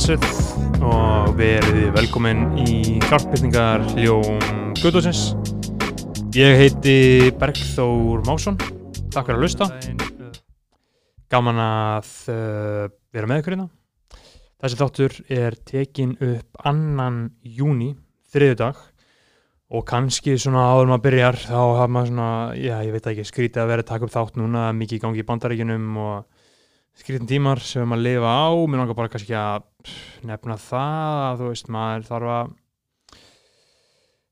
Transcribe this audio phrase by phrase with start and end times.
[0.00, 4.38] blessuð og verið velkomin í hjálpbyrningar hljóm
[4.78, 5.34] Guðdósins.
[6.32, 8.56] Ég heiti Bergþór Másson.
[9.12, 9.68] Takk fyrir að hlusta.
[11.28, 13.68] Gaman að uh, vera með ykkur hérna.
[14.64, 17.92] Þessi þáttur er tekin upp annan júni,
[18.32, 18.80] þriðu dag
[19.68, 23.66] og kannski svona áður maður byrjar þá hafa maður svona, já ég veit ekki skrítið
[23.66, 26.39] að vera að taka upp þátt núna mikið í gangi í bandaríkinum og
[27.00, 29.64] skrítin tímar sem maður lifa á, mér langar bara kannski að
[30.28, 32.52] nefna það að þú veist maður þarf að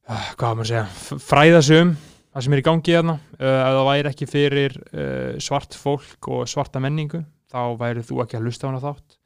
[0.08, 1.96] uh, hvað maður að segja, fræða sig um
[2.38, 3.16] það sem er í gangi hérna.
[3.38, 8.22] Uh, ef það væri ekki fyrir uh, svart fólk og svarta menningu þá væri þú
[8.24, 9.18] ekki að hlusta á hana þátt.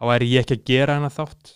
[0.00, 1.54] Þá væri ég ekki að gera hana þátt.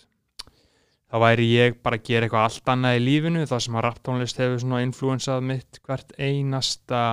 [1.05, 3.43] Þá væri ég bara að gera eitthvað allt annað í lífinu.
[3.49, 7.03] Það sem að rapptónlist hefur svona influensað mitt hvert einasta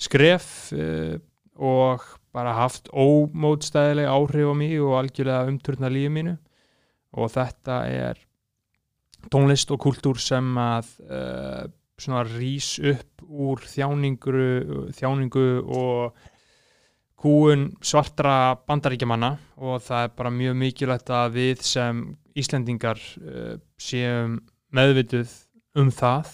[0.00, 1.20] skref uh,
[1.60, 6.34] og bara haft ómótstæðileg áhrif á mig og algjörlega umturna lífi mínu.
[7.12, 8.20] Og þetta er
[9.32, 11.64] tónlist og kultúr sem að uh,
[12.00, 14.46] svona rís upp úr þjáningu,
[14.96, 16.16] þjáningu og
[17.22, 19.36] kúun svartra bandaríkjamanna.
[19.60, 22.02] Og það er bara mjög mikilvægt að við sem
[22.32, 24.40] Íslendingar uh, séum
[24.72, 25.36] meðvituð
[25.76, 26.32] um það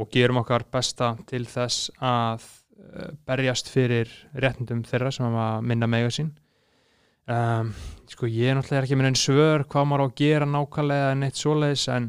[0.00, 2.44] og gerum okkar besta til þess að
[3.28, 6.30] berjast fyrir réttindum þeirra sem að minna mega sín.
[7.30, 7.74] Um,
[8.10, 11.26] sko ég er náttúrulega ekki með einn svör hvað maður á að gera nákvæmlega en
[11.26, 12.08] eitt svoleiðis en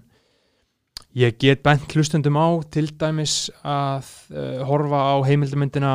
[1.19, 5.93] ég get bent hlustundum á til dæmis að uh, horfa á heimildamindina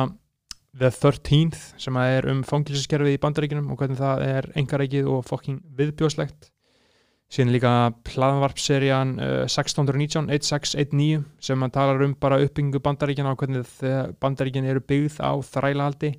[0.77, 5.25] The 13th sem að er um fangilsiskerfið í bandaríkinum og hvernig það er engarækið og
[5.25, 6.51] fokking viðbjóðslegt
[7.33, 7.71] síðan líka
[8.07, 13.67] plaðanvarpserían uh, 1619, 1619 sem að talar um bara uppbyggingu bandaríkina og hvernig
[14.23, 16.13] bandaríkin eru byggð á þrælahaldi.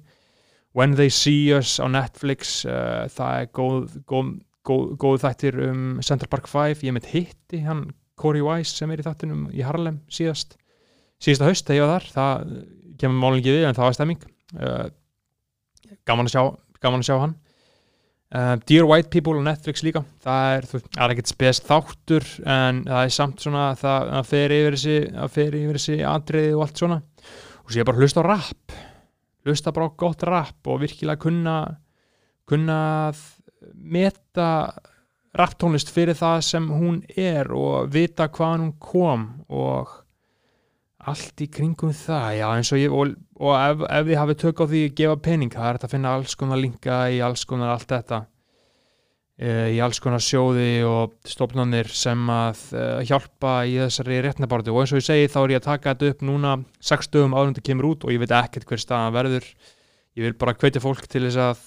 [0.76, 4.34] When They See Us á Netflix uh, það er góð, góð,
[4.68, 9.00] góð, góð þættir um Central Park 5 ég mitt hitti hann Corey Weiss sem er
[9.00, 10.58] í þættinum í Harlem síðast.
[11.22, 12.54] Síðasta haust þegar ég var þar það
[12.98, 14.24] kemur málun ekki við en það var stemming.
[14.58, 14.88] Uh,
[16.04, 16.42] gaman að sjá
[16.82, 17.38] gaman að sjá hann
[18.34, 20.04] uh, Dear White People á Netflix líka.
[20.24, 24.30] Það er, þú, það er ekkert spes þáttur en það er samt svona það, það
[24.32, 27.00] fer yfir þessi, það fer yfir þessi atriði og allt svona.
[27.64, 28.78] Og svo ég bara hlusta á rap.
[29.46, 31.58] Hlusta bara á gott rap og virkilega kunna
[32.48, 33.12] kunna
[33.74, 34.48] meta
[35.36, 39.92] rapptónlist fyrir það sem hún er og vita hvaðan hún kom og
[41.08, 44.62] allt í kringum það já eins og ég og, og ef, ef þið hafið tök
[44.62, 47.46] á því að gefa pening það er þetta að finna alls konar linka í alls
[47.48, 48.20] konar allt þetta
[49.38, 54.82] e, í alls konar sjóði og stofnanir sem að e, hjálpa í þessari réttnabáratu og
[54.82, 56.54] eins og ég segi þá er ég að taka þetta upp núna
[56.92, 59.50] 6 dögum áður en þetta kemur út og ég veit ekkert hver staðan verður.
[60.18, 61.66] Ég vil bara hvetja fólk til þess að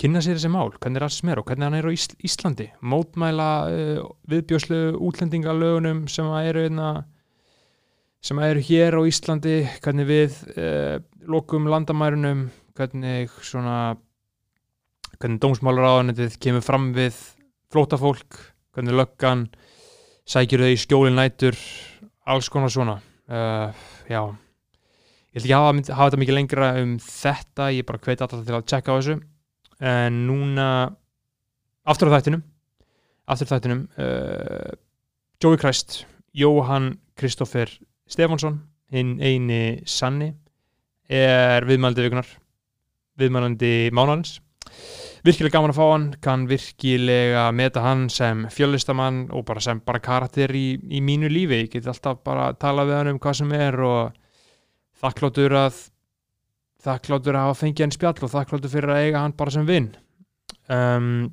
[0.00, 2.70] kynna sér þessi mál, hvernig er alls mér og hvernig hann er á Ís Íslandi.
[2.80, 6.90] Mótmæla uh, viðbjóslu útlendingalögunum sem að eru einna,
[8.20, 11.00] sem eru hér á Íslandi hvernig við uh,
[11.30, 13.96] lokum landamærunum hvernig svona
[15.20, 17.16] hvernig dómsmálaráðanetið kemur fram við
[17.72, 18.38] flótafólk
[18.74, 19.48] hvernig löggan
[20.30, 21.56] sækjur þau í skjólin nætur
[22.30, 23.00] alls konar svona.
[23.30, 23.74] Uh,
[24.10, 24.22] já.
[25.30, 28.46] Ég ætla ekki að hafa, hafa þetta mikið lengra um þetta ég bara hveti alltaf
[28.46, 29.18] til að tjekka á þessu.
[29.80, 30.68] En núna
[31.88, 32.42] aftur á þættinum
[33.30, 34.72] aftur á þættinum uh,
[35.40, 36.02] Joey Christ,
[36.36, 37.70] Jóhann Kristoffer
[38.10, 38.60] Stefánsson
[38.90, 40.32] hinn eini sanni
[41.10, 42.30] er viðmælandi vikunar
[43.20, 44.38] viðmælandi mánarins
[45.26, 50.02] virkilega gaman að fá hann kann virkilega meta hann sem fjöllistamann og bara sem bara
[50.02, 53.40] karakter í, í mínu lífi, ég get alltaf bara að tala við hann um hvað
[53.42, 54.14] sem er og
[55.00, 55.82] þakkláttur að
[56.80, 59.90] þakkláttur að hafa fengið hann spjall og þakkláttur fyrir að eiga hann bara sem vinn
[60.72, 61.28] um,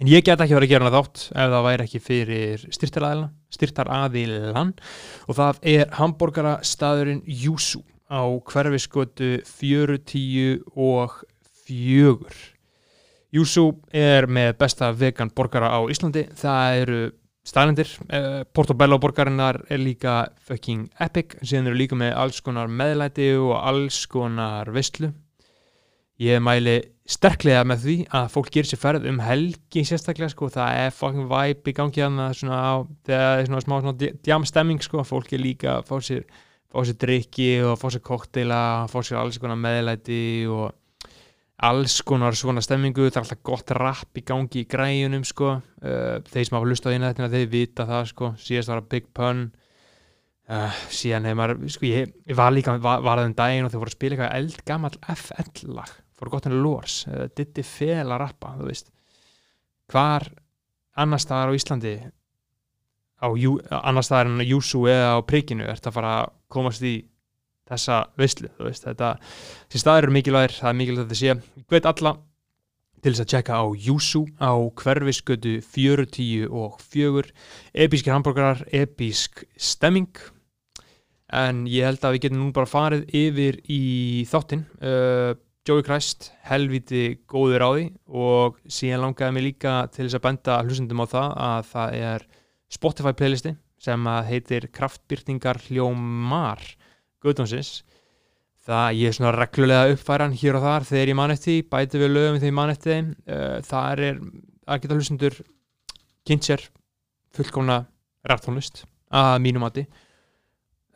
[0.00, 2.64] en ég get ekki verið að gera hann þátt ef það væri ekki fyrir
[3.56, 4.74] styrtaraðilan
[5.26, 11.22] og það er hambúrgara staðurinn Júsú á hverfiskötu 40 og
[11.66, 12.36] fjögur.
[13.34, 16.26] Júsú er með besta vegan borgara á Íslandi.
[16.38, 17.00] Það eru
[17.46, 23.32] staðlendir uh, Portobello borgarinnar er líka fucking epic, síðan eru líka með alls konar meðlæti
[23.38, 25.12] og alls konar veistlu
[26.22, 30.80] ég mæli sterklega með því að fólk gerir sér ferð um helgi sérstaklega sko, það
[30.86, 32.74] er fucking vibe í gangi hann svona á,
[33.06, 36.26] það er svona smá svona djam stemming sko, fólk er líka að fá sér
[36.76, 38.60] sér drikki og fá sér koktela
[38.90, 40.74] fá sér alls konar meðlæti og
[41.64, 43.08] alls konar svona stemmingu.
[43.08, 45.56] Það er alltaf gott rapp í gangi í græjunum sko.
[45.82, 48.32] uh, þeir sem hafa lust á eina þetta þeir vita það sko.
[48.36, 49.46] síðast var að Big Pun.
[50.46, 53.72] Uh, síðan hefur maður, sko ég, ég var líka var, var það um daginn og
[53.72, 58.08] þau voru að spila eitthvað eldgamall FL lag, fór gott henni lórs uh, Diddi fel
[58.08, 58.92] að rappa, þú veist.
[59.92, 60.28] Hvar
[60.96, 61.96] annar staðar á Íslandi
[63.20, 63.28] á
[63.84, 66.96] annar staðar en á Júsú eða á Prikinu ert að fara að komast í
[67.66, 68.86] þessa veislu, þú veist.
[68.86, 69.18] Þetta,
[69.68, 71.60] þessi staðar eru mikilvægir, það er mikilvægt að þetta sé.
[71.60, 72.12] Ég veit alla
[73.02, 77.32] til þess að tjekka á Júsú á hverfisgötu 40 og 4
[77.86, 80.12] episkir hambúrgarar, episk stemming.
[81.26, 84.64] En ég held að við getum nú bara farið yfir í þáttinn.
[84.78, 85.34] Uh,
[85.66, 90.58] Joey Christ, helviti góður á því og síðan langaði mig líka til þess að benda
[90.62, 92.26] hlustundum á það að það er
[92.76, 93.52] Spotify playlisti
[93.82, 96.62] sem heitir Kraftbyrtingar hljómar
[97.22, 97.80] Guðdónsins
[98.66, 102.38] það ég er svona reglulega uppfæran hér og þar þegar ég manetti, bæti við lögum
[102.38, 104.20] þegar ég manetti uh, það er
[104.66, 105.38] að geta hlustundur
[106.26, 106.64] kynnt sér
[107.36, 107.82] fullkomna
[108.26, 108.84] ræftónlist
[109.14, 109.84] að mínum mati.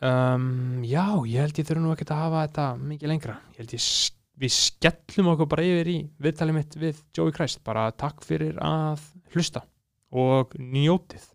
[0.02, 3.36] Um, já, ég held ég þurfa nú ekki að hafa þetta mikið lengra.
[3.52, 7.60] Ég held ég sk- við skellum okkur bara yfir í viðtalið mitt við Joey Christ
[7.66, 9.02] bara takk fyrir að
[9.34, 9.62] hlusta
[10.10, 11.26] og njótið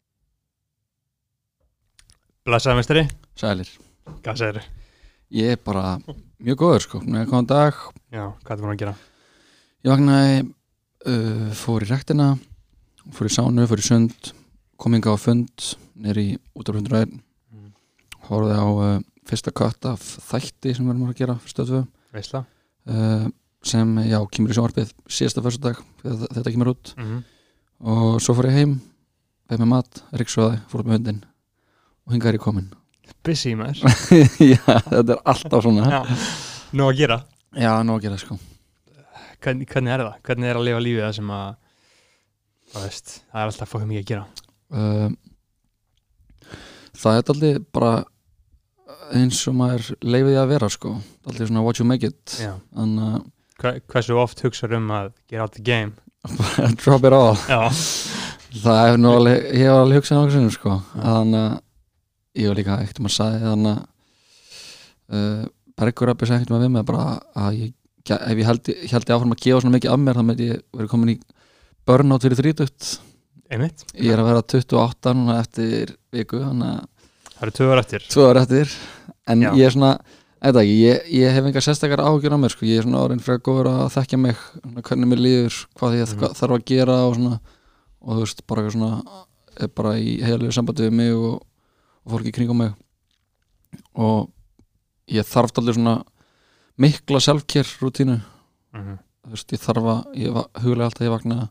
[2.45, 3.03] Blessaði mestari,
[3.39, 3.69] Sælir,
[4.21, 4.71] hvað segir þið?
[5.35, 5.95] ég er bara
[6.45, 7.79] mjög góður sko, með góðan dag
[8.13, 8.93] Já, hvað er búin að gera?
[9.85, 10.35] Ég vaknaði,
[11.09, 12.27] uh, fór í rektina
[13.15, 14.31] fór í sánu, fór í sund
[14.81, 17.21] kom inga á fund, nýri út af hundræðin
[17.55, 17.69] Mm.
[18.27, 21.81] horfði á uh, fyrsta kött af þætti sem við erum að gera fyrir stöðfu
[22.13, 22.41] Veistla?
[22.91, 23.27] Uh,
[23.65, 26.93] sem, já, kemur í sjónvarpið síðasta fyrsta dag, þegar þetta kemur út.
[26.97, 27.21] Mm -hmm.
[27.91, 28.79] og svo fór ég heim
[29.49, 31.21] beð með mat, ríksóði, fór upp með hundin
[32.05, 32.73] og hingað er ég komin
[33.25, 33.81] Busy maður.
[34.53, 36.01] Já, þetta er alltaf svona.
[36.73, 37.19] Nú að gera.
[37.57, 38.37] Já, nóg að gera sko.
[39.41, 40.17] Hvernig, hvernig er það?
[40.25, 41.55] Hvernig er að lifa lífið það sem að
[42.75, 44.25] veist, það er alltaf fókum mikið að gera?
[44.75, 45.09] Uh,
[46.95, 47.91] Það er allir bara
[49.13, 50.91] eins og maður leifið því að vera sko.
[51.29, 52.37] Allir svona what you make it.
[52.41, 52.53] Já.
[52.75, 53.31] þannig
[53.61, 55.93] Hver, Hversu oft hugsaður um að get out the game?
[56.25, 57.37] Að drop it all.
[58.55, 60.75] Það er nú alveg, ég hef alveg hugsað nokkuð sinnum sko.
[60.95, 61.55] Þannig að
[62.41, 63.81] ég var líka ekkert um að sagði þannig að
[65.15, 65.41] uh,
[65.75, 67.07] Bergur Rappi sagði ekkert um að við með bara
[67.45, 67.73] að ég,
[68.15, 70.91] ef ég held, ég áfram að gefa svona mikið af mér þá með ég verið
[70.91, 71.17] komin í
[71.85, 72.95] burnout fyrir 30
[73.51, 73.85] einmitt.
[73.95, 76.91] Ég er að vera 28 núna eftir viku þannig að
[77.35, 78.05] Það eru tvöður eftir.
[78.11, 78.75] Tvö ára eftir.
[79.27, 79.49] En Já.
[79.57, 79.91] ég er svona,
[80.39, 83.23] eitthvað ekki, ég, ég hef engar sérstakar ágjur á mér, sko, ég er svona orðin
[83.25, 84.45] fyrir að góður að þekkja mig,
[84.85, 86.37] hvernig mér líður hvað ég mm.
[86.39, 87.39] þarf að gera og svona.
[88.05, 91.39] Og þú veist, bara eitthvað svona er bara í heilu sambandi við mig og,
[92.05, 92.75] og fólki í kringum mig.
[93.99, 94.29] Og
[95.11, 95.99] ég þarf allir svona
[96.77, 98.97] mikla selfcare rútínu mm -hmm.
[99.23, 100.29] þú veist, ég þarf að, ég
[100.61, 101.49] huglega alltaf ég vakna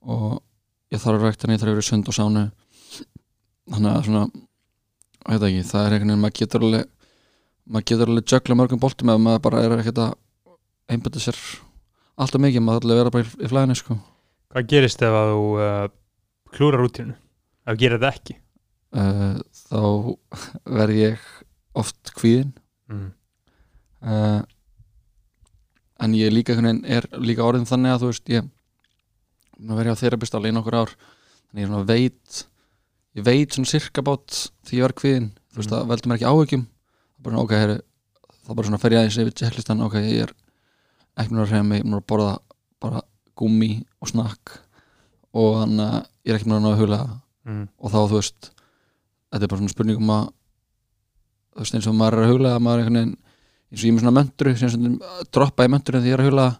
[0.00, 0.42] og
[0.90, 2.50] ég þarf að rækta ég þarf að vera sund og sánu
[3.70, 4.30] þannig að svona
[5.24, 6.88] það er einhvern veginn, maður getur alveg
[7.64, 10.14] maður getur alveg jökla mörgum boltum ef maður bara er ekkert að
[10.92, 11.38] einbæta sér
[12.20, 13.98] alltaf mikið, maður alveg að vera bara í, í flæðinu sko
[14.54, 15.84] Hvað gerist ef að þú uh,
[16.54, 17.14] klúrar útínu?
[17.64, 18.36] Ef þú gerir þetta ekki?
[18.94, 19.80] uh, þá
[20.80, 21.30] verð ég
[21.74, 22.52] oft kvíðin
[22.84, 23.14] Mm.
[24.04, 24.42] uh,
[26.04, 28.50] en ég líka er líka orðin þannig að þú veist ég
[29.72, 30.92] verja á þerapist alveg í nokkur ár
[31.48, 32.42] þannig ég veit
[33.14, 35.76] ég veit svona sirka bát því ég var kviðin þú veist Mm.
[35.76, 37.76] það veldur mér ekki áhyggjum það bara ok, heyri,
[38.46, 40.32] það bara svona fer ég aðeins yfir checklistan, ok, ég er
[41.16, 42.38] ekki mér að reyna mig, ég er mér að borða
[42.80, 43.02] bara
[43.36, 44.58] gúmi og snakk
[45.34, 47.00] og þannig að ég er ekki mér að ná að hula
[47.44, 47.68] Mm.
[47.78, 48.50] og þá þú veist
[49.32, 50.28] þetta er bara svona spurning um að
[51.54, 53.16] þú veist eins og maður er að huglega maður er einhvern veginn
[53.70, 54.94] eins og ég er með svona möndru sem stundum
[55.30, 56.54] droppa í möndru þegar ég er að huglega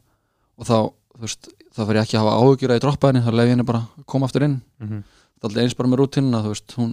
[0.58, 0.76] og þá,
[1.14, 3.46] þú veist, þá fer ég ekki að hafa áhugjur að ég droppa henni, þá leif
[3.48, 5.02] ég henni bara koma aftur inn Mm -hmm.
[5.44, 6.92] Það er alltaf eins bara með rútinuna, þú veist hún,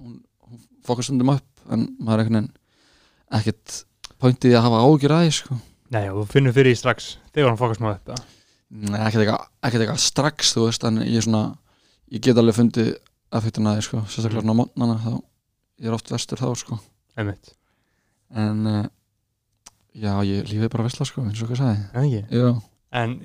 [0.00, 0.14] hún,
[0.46, 2.50] hún fokar stundum upp en maður er veginn
[3.40, 3.74] ekkert
[4.20, 5.58] pointið að hafa áhugjur að því sko.
[5.90, 8.24] Nei, og þú finnur fyrir því strax þegar hann fokast maður upp eða?
[8.70, 11.42] Nei, ekkert eitthvað ekkert strax, þú veist en ég er svona,
[12.14, 12.90] ég get alveg fundið
[13.30, 15.12] að því, sko, sérstaklega svona á mótnana þá,
[15.82, 16.80] ég er oft vestur þá, sko.
[17.18, 17.52] Einmitt.
[18.30, 18.82] En uh,
[19.94, 22.24] já, ég lífið bara vesla sko, eins og hvað sagði.
[22.30, 23.16] En En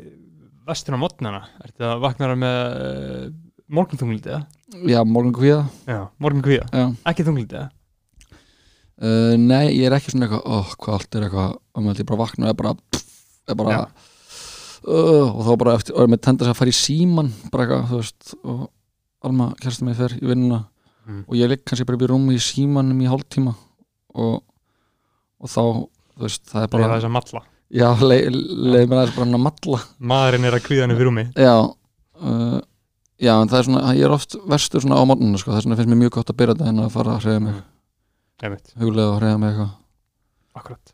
[0.66, 3.28] vestur á mótnana, ertu að vakna með uh,
[3.72, 4.44] morgunþungliti eða?
[4.90, 6.86] já morgun kvíða Já, morgun kvíða, já.
[7.12, 7.70] ekki þungliti eða?
[8.96, 12.22] Uh, nei, ég er ekki svona eitthvað oh, hvað allt er eitthvað, um ég bara
[12.22, 13.18] vakna og er bara, pff,
[13.52, 17.34] er bara uh, og þá bara eftir, og er með tendast að fara í síman
[17.52, 18.64] bara eitthvað, þú veist og
[19.26, 20.64] Alma kærstum mig fer í vinnuna
[21.06, 21.20] Mm.
[21.30, 23.52] og ég ligg kannski bara upp í rúmi í símanum í hálftíma
[24.18, 24.40] og,
[25.38, 25.62] og þá,
[26.18, 28.38] þú veist, það er Bara bara þess að matla já, leið
[28.74, 29.82] leið mér aðeins bara hann að matla
[30.12, 32.58] Maðurinn er að kvíðanu fyrir rúmi Já uh,
[33.22, 35.78] Já, en það er svona, ég er oft verstur svona á mótnuna sko, þess vegna
[35.80, 37.62] finnst mér mjög gott að byrja þetta en að fara að hreyða mig.
[38.44, 39.72] Einmitt, huglega og hreyða mig eitthvað.
[40.60, 40.94] Akkurat.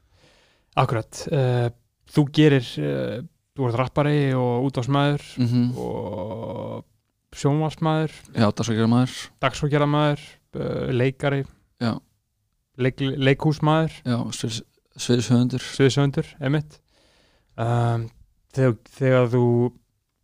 [0.81, 1.67] Akkurat, uh,
[2.13, 3.17] þú gerir uh,
[3.57, 6.87] þú ert rappari og útásmaður mm og
[7.31, 8.47] sjónvarsmaður Já,
[8.91, 10.23] maður dagsfókjaraðmaður,
[10.59, 11.45] uh, leikari.
[11.81, 11.95] Já.
[12.77, 13.93] leik, leikhúsmaður.
[14.03, 14.61] Já, sviðs,
[14.99, 15.63] sviðshöfundur.
[15.63, 16.81] Sviðsöndur, einmitt.
[17.55, 18.09] Um,
[18.53, 19.45] þegar, þegar þú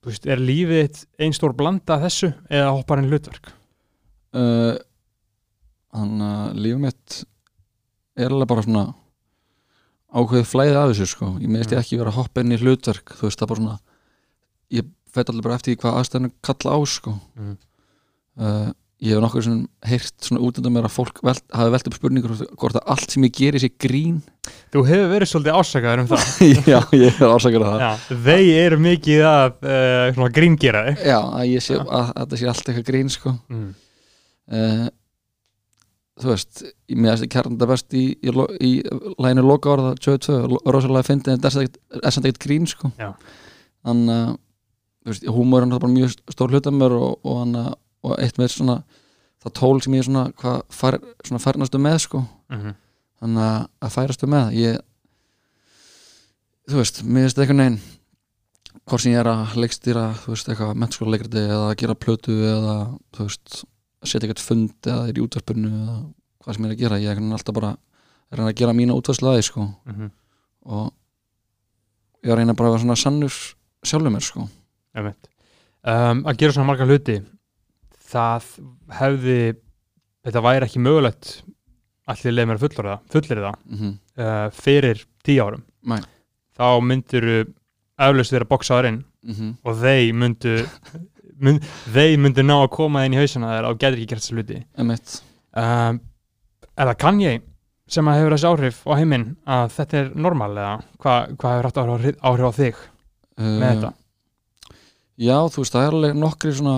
[0.05, 3.51] veist, er lífið þitt ein stór blanda þessu eða hoppar einn hlutverk
[4.37, 4.77] uh,
[5.97, 7.17] Þannig að lífið mitt
[8.17, 8.85] er alveg bara svona
[10.17, 11.83] ákveðið flæði af þessu sko ég meðist ég Mm.
[11.83, 13.79] ekki vera að hoppa inn í hlutverk þú veist það bara svona
[14.77, 17.55] ég fætt alveg bara eftir hvað aðstæðan kalla á sko mm.
[18.39, 18.69] uh,
[19.03, 21.97] ég hef nokkur sem heyrt svona út undan mér að fólk velt, hafi velt upp
[21.99, 24.15] spurningur hvort- að allt sem ég geri sé grín.
[24.73, 26.23] Þú hefur verið svolítið ásakaður um það.
[26.71, 28.05] Já, ég er ásakar að það.
[28.25, 29.67] Þeir eru mikið að
[30.17, 31.03] uh, gríngera þig.
[31.11, 31.81] Já, að ég sé Já.
[31.83, 33.35] að, að þetta sé allt eitthvað grín sko.
[33.53, 33.67] Mm.
[34.57, 34.87] uh,
[36.17, 38.31] þú veist ég meðast ekki kærnda best í, í,
[38.65, 38.71] í
[39.21, 42.89] læginu loka orða 22, rosalega fyndið en það er samt ekkert grín sko.
[43.85, 44.31] Þannig að
[45.07, 47.61] veist, húmor er bara mjög stór hluta mér og, og, hana,
[48.03, 48.81] og eitt með svona
[49.43, 52.25] það tól sem ég er svona, hvað fær, svona færnastu með sko.
[52.51, 52.75] Mm
[53.21, 54.57] þannig að, að færastu með.
[54.57, 54.81] Ég
[56.67, 57.79] þú veist, mér finnst eitthvað neginn
[58.87, 62.37] hvort sem ég er að leikstýra þú veist, eitthvað mennskóla leikriti eða að gera plötu
[62.45, 62.75] eða,
[63.15, 65.97] þú veist að setja eitthvað fund eða er í útvarpinu eða
[66.43, 68.97] hvað sem ég er að gera, ég er alltaf bara að reyna að gera mína
[68.99, 69.67] útvarslu að því sko.
[69.87, 70.11] -hmm.
[70.75, 70.85] og
[72.23, 73.33] ég er að reyna bara að vera svona sannur
[73.83, 74.47] sjálfur mér sko.
[75.87, 77.21] Um, að gera svona marga hluti
[78.07, 78.49] það
[78.99, 79.39] hefði
[80.27, 81.33] þetta væri ekki mögulegt
[82.07, 82.65] allir leið mér að
[83.11, 85.63] fullir það mm uh, fyrir tíu árum.
[85.87, 86.01] Nei.
[86.57, 87.27] þá myndir
[87.97, 89.53] eflaust vera boksaður inn -hmm.
[89.63, 90.55] og þeir myndu
[91.39, 94.63] mynd, þeir myndu ná að koma inn í hausina þér og getur ekki gert þessu
[94.77, 95.21] emitt
[95.53, 95.99] um,
[96.77, 97.45] er það kann ég
[97.87, 101.69] sem að hefur þessi áhrif á heiminn að þetta er normal eða hvað hva hefur
[101.69, 102.81] haft áhrif, áhrif á þig
[103.37, 103.91] með þetta?
[105.17, 106.77] Já, þú veist, það er alveg nokkri svona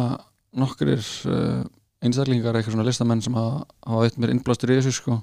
[0.58, 1.66] nokkrir uh,
[2.04, 3.66] einstaklingar eitthvað svona listamenn sem hafa,
[4.02, 5.20] veitt mér innblástur í þessu sko.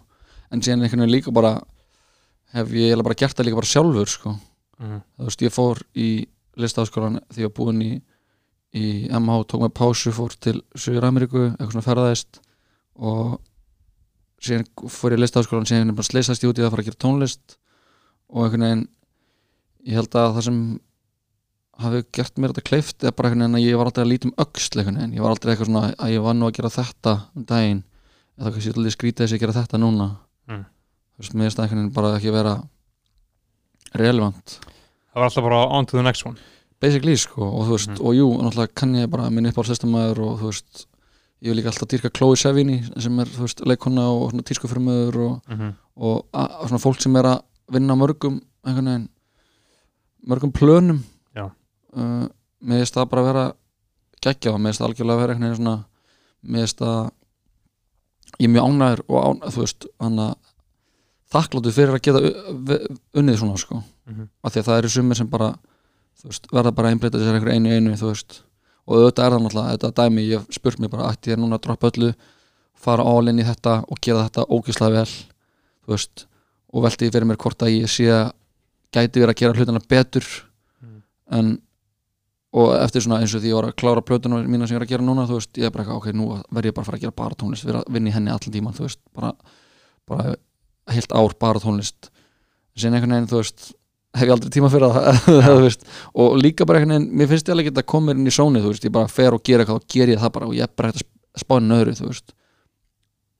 [0.52, 1.56] En síðan einhvern veginn líka bara
[2.54, 4.36] hef ég eiginlega bara gert það líka bara sjálfur sko.
[4.76, 5.00] Mm.
[5.16, 6.08] þú veist, ég fór í
[6.60, 7.92] listaháskólan því ég var búinn í,
[8.76, 12.40] í MH, tók með pásu, fór til Suður Ameríku, eitthvað svona ferðaðist.
[12.96, 13.38] Og
[14.44, 16.90] síðan fór ég í listaháskólan, síðan bara sleisast ég út í það að fara að
[16.90, 17.56] gera tónlist.
[18.28, 18.84] Og einhvern veginn
[19.86, 20.60] ég held að það sem
[21.78, 24.32] hafi gert mér þetta kleift er bara einhvern veginn að ég var aldrei að lítum
[24.38, 27.12] öxl einhvern veginn, ég var aldrei eitthvað svona að ég var nú að gera þetta
[27.36, 27.82] um daginn
[28.38, 30.08] eða kannski alltaf skrítið þess að gera þetta núna
[30.46, 30.62] Mm.
[31.16, 32.54] þú veist, mér finnst það einhvern veginn bara ekki vera
[33.98, 36.36] relevant það var alltaf bara on to the next one
[36.80, 38.00] basically sko og þú veist, Mhm.
[38.06, 40.86] og jú, náttúrulega kann ég bara minn upp á sestamæður og þú veist
[41.42, 45.16] ég vil líka alltaf dýrka Chloe Sevigny sem er, þú veist, leikona og svona tískufrömmuður
[45.16, 45.74] og, mm -hmm.
[45.96, 47.42] og, og svona fólk sem er að
[47.72, 49.08] vinna mörgum einhvern veginn
[50.26, 51.00] mörgum plönum.
[51.96, 52.26] Uh,
[52.60, 53.46] mér finnst það bara að vera
[54.26, 55.76] geggja og mér finnst það algjörlega að vera einhvern veginn svona
[56.42, 57.10] mér finnst það
[58.36, 60.34] ég er mjög ánæður og ánæður, þú veist hann að
[61.36, 62.80] þakkláttu fyrir að geta
[63.16, 64.28] unnið svona sko Mm -hmm.
[64.42, 65.48] af því að það eru sumir sem bara
[66.24, 68.42] veist, verða bara að einbreyta sér einhver einu einu þú veist,
[68.86, 71.64] og auðvitað er það náttúrulega þetta dæmi, ég spurt mér bara ætti ég núna að
[71.66, 72.14] droppa öllu,
[72.74, 75.12] fara in í þetta og gera þetta ógislega vel
[75.86, 76.26] þú veist,
[76.72, 78.32] og velti fyrir mér hvort að ég sé að
[78.92, 80.24] gæti verið að gera hlutina betur
[80.82, 81.02] Mm.
[81.30, 81.60] en
[82.56, 84.86] og eftir svona eins og því ég var að klára plötuna mína sem ég er
[84.86, 86.90] að gera núna, þú veist, ég er bara eitthvað, ok, nú verð ég bara að
[86.90, 89.32] fara að gera bara tónlist, vera að vinna í henni allan tíman, þú veist, bara,
[90.08, 90.36] bara
[90.94, 92.08] heilt ár bara tónlist
[92.76, 93.68] síðan einhvern veginn, þú veist
[94.16, 95.86] hef ég aldrei tíma fyrir það þú veist,
[96.16, 98.64] og líka bara einhvern veginn, mér finnst ég alveg ekki að koma inn í sónið,
[98.64, 100.66] þú veist, ég bara fer og gera eitthvað og ger ég það bara og ég
[100.66, 102.36] er bara hægt að spána öðru, þú veist.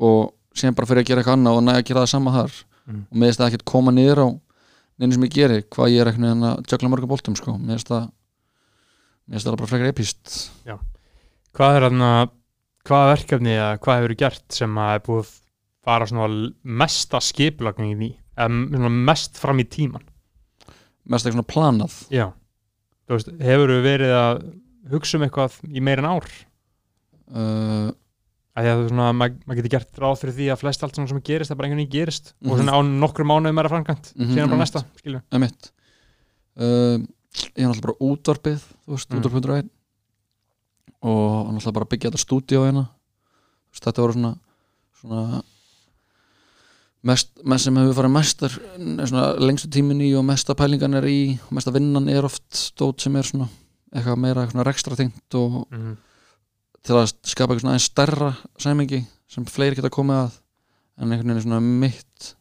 [0.04, 0.18] Og
[0.56, 2.58] síðan bara fyrir að gera eitthvað annað og næja að gera það sama þar.
[2.86, 3.00] Mm.
[3.10, 4.28] og mér finnst það ekkert koma niður á
[4.96, 7.80] neina sem ég geri, hvað ég er einhvern veginn að jökla mörgum boltum, sko, mér
[7.80, 8.04] finnst það
[9.26, 10.34] mér finnst það bara frekar epist
[11.56, 12.10] hvað er þarna
[12.86, 15.32] hvaða verkefni eða hvað hefur gert sem að er búið að
[15.86, 16.50] fara svona
[16.82, 20.04] mesta skipulagningin í eða mest fram í tíman
[21.06, 21.92] mest eitthvað planað.
[22.10, 22.32] Já.
[23.06, 24.40] Þú veist, hefur verið að
[24.90, 26.26] hugsa um eitthvað í meir en ár?
[27.30, 27.92] Uh,
[28.56, 30.98] að því að þú svona, maður mað getur gert ráð fyrir því að flest allt
[30.98, 32.32] sem gerist, það bara einhvern veginn gerist.
[32.42, 32.58] Og Mhm.
[32.64, 34.10] svona á nokkrum mánuðum er að framkvæmt.
[34.16, 35.70] Mhm, síðan bara næsta, skilju emitt
[36.58, 36.98] uh,
[37.44, 39.16] ég er náttúrulega bara útvarpið þú veist, Mm.
[39.16, 39.22] mm.
[39.22, 39.68] útvarp.1
[41.06, 44.32] og náttúrulega bara byggja þetta stúdíó hérna Þú veist, þetta voru svona
[44.96, 45.42] svona
[47.06, 51.20] mest, mest sem hefur farið mestar svona lengstu tímin í og mesta pælingan er í
[51.46, 53.48] og mesta vinnan er oft stótt sem er svona
[53.94, 55.92] eitthvað meira svona rekstra tengt og mm.
[56.86, 60.40] til að skapa eitthvað svona aðeins stærra sæmingi sem fleiri geta komið að
[60.96, 62.32] en einhvern veginn er svona mitt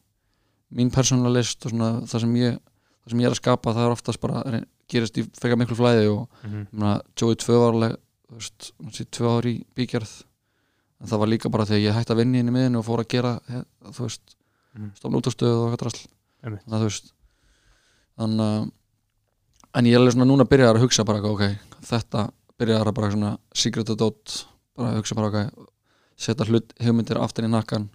[0.76, 3.86] mín persónulega list og svona það sem ég það sem ég er að skapa það
[3.86, 4.42] er oftast bara
[4.86, 7.96] er, gerist í frekar miklu flæði og ég meina, Joey tvö var alveg
[9.10, 10.12] tvö ár í bígerð
[11.00, 13.02] en það var líka bara þegar ég hætti að vinna inn í miðinu og fór
[13.04, 13.34] að gera
[13.92, 14.36] þú veist,
[14.76, 14.90] Mhm.
[14.98, 16.08] stofn útastöðu og eitthvað drasl.
[16.44, 17.12] Þannig að þú veist
[18.18, 18.70] þannig að
[19.74, 21.44] en ég er alveg svona núna byrjar að hugsa bara ok,
[21.80, 25.66] þetta byrjar að bara svona secret adult, bara að hugsa bara ok
[26.16, 27.88] setja hlut hugmyndir aftur í nakkan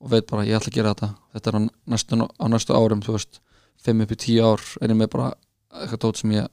[0.00, 1.08] og veit bara ég ætla að gera þetta.
[1.34, 3.40] Þetta er á næstu, á næstu árum þú veist,
[3.84, 5.34] 5 upp í 10 ár er ég með bara
[5.74, 6.46] eitthvað dót sem ég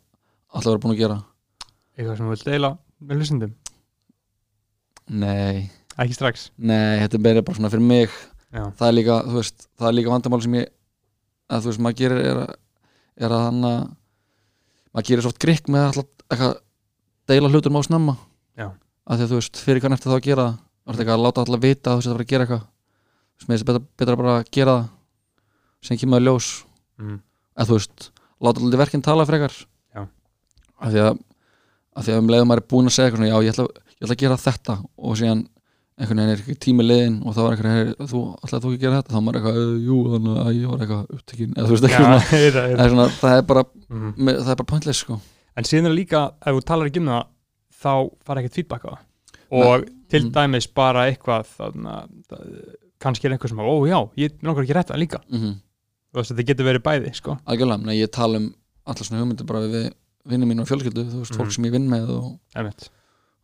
[0.55, 1.17] að vera búin að gera.
[1.95, 2.71] Eitthvað sem þú vilt deila
[3.05, 3.53] með hlustundum
[5.09, 5.69] nei,
[6.01, 6.49] ekki strax?
[6.57, 8.13] Nei, þetta er bara svona fyrir mig.
[8.55, 10.69] Já, það er líka, þú veist, það er líka vandamál sem ég
[11.51, 12.55] að þú veist, maður gerir er, að-
[13.25, 13.79] er að hann að
[14.95, 16.55] maður gerir svo oft grikk með að alltaf eitthvað
[17.27, 18.15] deila hlutum á snemma.
[18.55, 18.67] Já.
[19.05, 20.55] að því að þú veist, fyrir hvað eftir þá að gera það?
[20.85, 22.63] Það er eitthvað að láta alltaf vita að þú veist að fara að gera eitthvað?
[22.65, 24.89] Þú veist, mér finnst betra, betra bara að gera það
[25.85, 26.47] sem kemur að ljós.
[26.97, 27.19] Mm.
[27.59, 28.09] að þú veist,
[28.41, 29.53] láta alltaf verkinn tala frekar.
[29.95, 30.07] Já.
[30.81, 31.19] að því að
[31.95, 33.67] að því að um leiðum maður er búin að segja eitthvað svona, já, ég ætla,
[33.95, 35.43] ég ætla að gera þetta og síðan
[35.95, 38.83] einhvern veginn er ekki tími liðin og var einhvern veginn, þú ætlaði þú ekki að
[38.83, 39.11] gera þetta?
[39.11, 41.85] Þá var maður eitthvað, "Uh, jú, þannig að ég var eitthvað upptekinn eða þú veist
[41.85, 43.63] já, ekki svona, það, ég veit það er svona það er bara,
[44.27, 45.19] það er bara pointless sko.
[45.55, 47.23] En síðan er líka, ef þú talar ekki um það
[47.85, 47.93] þá
[48.27, 48.99] fara ekkert feedback á það.
[49.55, 50.31] Og til Mm.
[50.35, 51.93] dæmis bara eitthvað þarna,
[52.27, 55.19] það- kannski er einhver sem ó já, ég er nokkur ekki rétt það líka.
[55.31, 55.55] Mm -hmm.
[56.23, 58.53] Þetta getur verið bæði, sko algjörlega, nei, ég tala um
[58.85, 59.91] allar svona hugmyndir bara við
[60.25, 61.39] vinnum mín og fjölskyldu, þú veist, Mhm.
[61.41, 62.39] fólk sem ég vinn með og,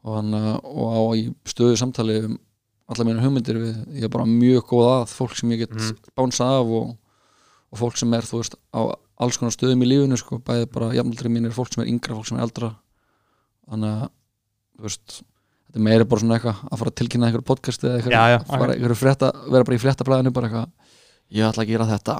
[0.03, 2.39] og, hann, og á í stöðu samtali um
[2.89, 5.98] allar mínu hugmyndir við, ég er bara mjög góð að fólk sem ég get Mhm.
[6.17, 6.98] bánsað af og,
[7.72, 8.81] og fólk sem er, þú veist, á
[9.22, 12.25] alls konar stöðum í lífinu, sko, bæði bara jafnaldri mínir, fólk sem er yngra, fólk
[12.27, 12.75] sem er eldra
[13.69, 14.09] þannig að,
[14.77, 15.22] þú veist
[15.72, 18.03] þetta er meira bara svona eitthvað að fara að tilkynna einhverju podcasti eða
[18.46, 18.75] fara, ok.
[18.75, 20.72] einhverju frétta, vera bara í fréttablaðinu bara eitthvað,
[21.31, 22.15] ég ætla að gera þetta.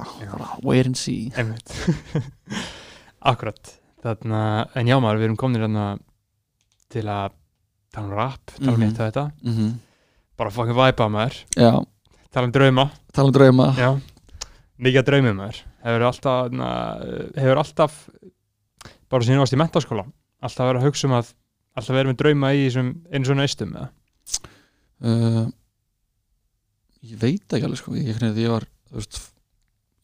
[0.64, 1.30] Wait and see.
[3.32, 3.74] Akkurat.
[4.02, 4.40] Þarna,
[4.74, 5.86] en já maður, við erum komin hérna
[6.90, 7.34] til að
[7.94, 8.88] tala um rap, tala um Mhm.
[8.90, 9.26] hitt og þetta.
[9.46, 9.72] Mm
[10.42, 11.84] bara fucking væpa maður, Já,
[12.32, 12.90] tala um drauma.
[13.12, 13.66] Tala um drauma.
[13.78, 13.90] Já,
[14.80, 15.58] mikið að draumum maður.
[15.84, 16.70] Hefur alltaf na,
[17.36, 17.98] hefur alltaf
[19.12, 20.06] bara síðan ást í mentaskóla
[20.42, 21.30] alltaf verið að hugsa um að
[21.76, 22.64] alltaf verið með drauma í
[23.12, 23.88] einu svona eistum eða?
[25.04, 25.46] Uh,
[27.02, 27.94] Ég veit ekki alveg sko.
[27.94, 29.20] Ég, ég var, þú veist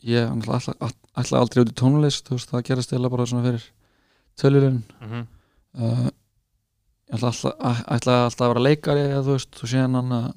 [0.09, 3.65] ég ætla, ætla aldrei út í tónlist veist, það gerast eða bara svona fyrir
[4.39, 5.25] töljulegin mm -hmm.
[5.83, 6.11] uh,
[7.09, 10.29] ég ætla alltaf, ætla alltaf að vera leikari eða þú veist, og síðan hann að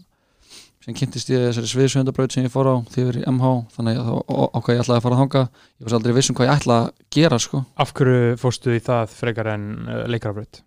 [0.82, 4.10] síðan kynntist ég þessari sviðsöndabraut sem ég fór á því við í MH, þannig að
[4.58, 6.76] ákvað ég ætlaði að fara að hanga, ég var aldrei viss um hvað ég ætla
[6.82, 10.64] að gera sko, af hverju fórstu í það frekar en uh, leikarafröð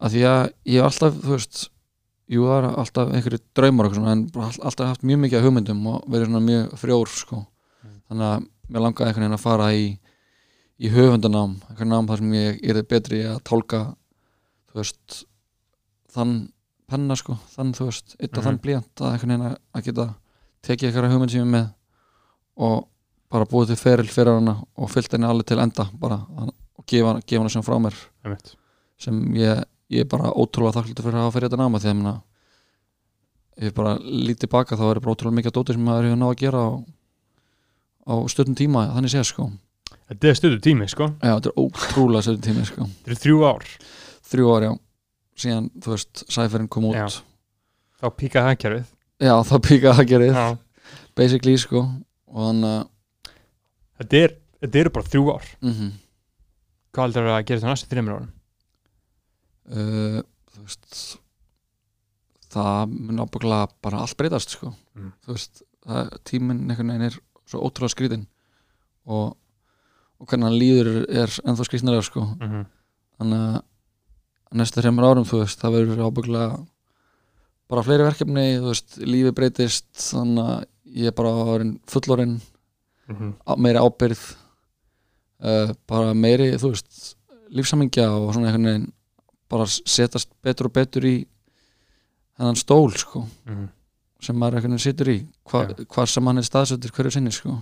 [0.00, 1.70] að því að ég alltaf, þú veist
[2.28, 6.26] jú, það er alltaf einhverju draumar svona, en alltaf haft mjög mikið hugmyndum og verið
[6.30, 7.36] svona mjög frjór sko.
[7.84, 8.00] Mm.
[8.10, 9.86] þannig að mér langaði einhvern veginn að fara í
[10.76, 13.78] í höfundanám, einhvern nám þar sem ég er betri að tálka
[14.72, 15.22] þú veist
[16.12, 16.34] þann
[16.90, 18.46] penna sko, þann þú veist eitt af Mhm.
[18.48, 20.14] þann blíjant að einhvern veginn að- geta
[20.62, 21.72] tekið einhverja hugmynd sem ég er með
[22.58, 22.88] og
[23.30, 26.16] bara búið til feril fyrir hana og fyllt henni alveg til enda bara,
[26.78, 28.54] og gefa, gefa hana sem frá mér Einmitt.
[28.98, 32.14] sem ég, ég er bara ótrúlega þakklútur fyrir að hafa fyrir þetta náma að minna,
[33.56, 36.32] ef ég bara lítið baka þá er bara ótrúlega mikið dótið sem maður hefur náð
[36.32, 36.70] að gera á,
[38.06, 39.50] á stundum tíma þannig sé sko.
[40.06, 41.08] Þetta er stöðu tími sko.
[41.18, 42.88] Já, þetta er ótrúlega stundum tími sko.
[43.02, 43.68] Þetta er þrjú ár.
[44.26, 44.72] Þrjú ár já,
[45.42, 46.98] síðan þú veist sæferinn kom út.
[46.98, 47.06] Já.
[47.06, 47.22] já,
[48.02, 48.92] þá píkaði hagkerfið.
[49.50, 50.46] Það píkaði að gerið Já.
[51.16, 51.86] basically sko.
[52.30, 52.82] Og þannig að
[54.02, 54.34] þetta, er,
[54.82, 55.54] eru bara þrjú ár.
[55.62, 55.94] Mm
[56.96, 58.28] hvað heldur að gera þetta næstu þreymur árum
[59.70, 60.20] uh,
[60.54, 61.18] þú veist
[62.52, 65.10] það mun ábygglega bara allt breytast sko Mm.
[65.26, 68.22] þú veist, það, tíminn einhvern veginn er svo ótrúlega skrítin
[69.04, 69.34] og,
[70.16, 72.62] og hvernig hann líður er ennþá skrítnara sko mm -hmm.
[73.18, 76.66] þannig að næstu þreymur árum þú veist, það verður ábygglega
[77.68, 80.64] bara fleiri verkefni þú veist, lífi breytist þannig að
[80.96, 82.40] ég er bara fullorinn
[83.46, 84.36] á- meiri ábyrð
[85.44, 87.16] uh, bara meiri, þú veist
[87.50, 88.92] lífsamingja og svona einhvern veginn
[89.50, 91.16] bara setast betur og betur í
[92.36, 93.68] þennan stól sko Mhm.
[94.20, 95.84] sem maður veginn situr í hva, Já.
[95.86, 97.58] hvað sem hann er staðsöldur hverju sinni sko.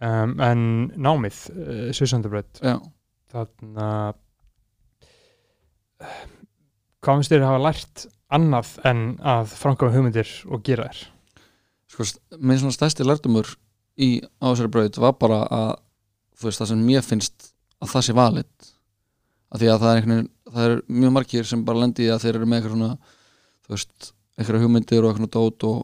[0.00, 0.60] Um, en
[0.96, 2.76] námið uh, Suðsandabröð já,
[3.32, 4.14] þannig að
[7.02, 8.04] hvað finnst þér að hafa lært
[8.38, 11.00] annað en að framkvæma hugmyndir og gera þér
[11.88, 12.06] sko,
[12.38, 13.50] minn svona stærsti lærtumur
[13.98, 14.08] í
[14.38, 15.70] á þessari braut var bara að
[16.38, 17.48] þú veist, það sem mér finnst
[17.82, 18.68] að það sé valið.
[19.48, 22.12] Að því að það er einhvern veginn það er mjög margir sem bara lendi í
[22.12, 22.90] að þeir eru með eitthvað svona
[23.66, 25.82] þú veist, einhverja hugmyndir og eitthvað dót og,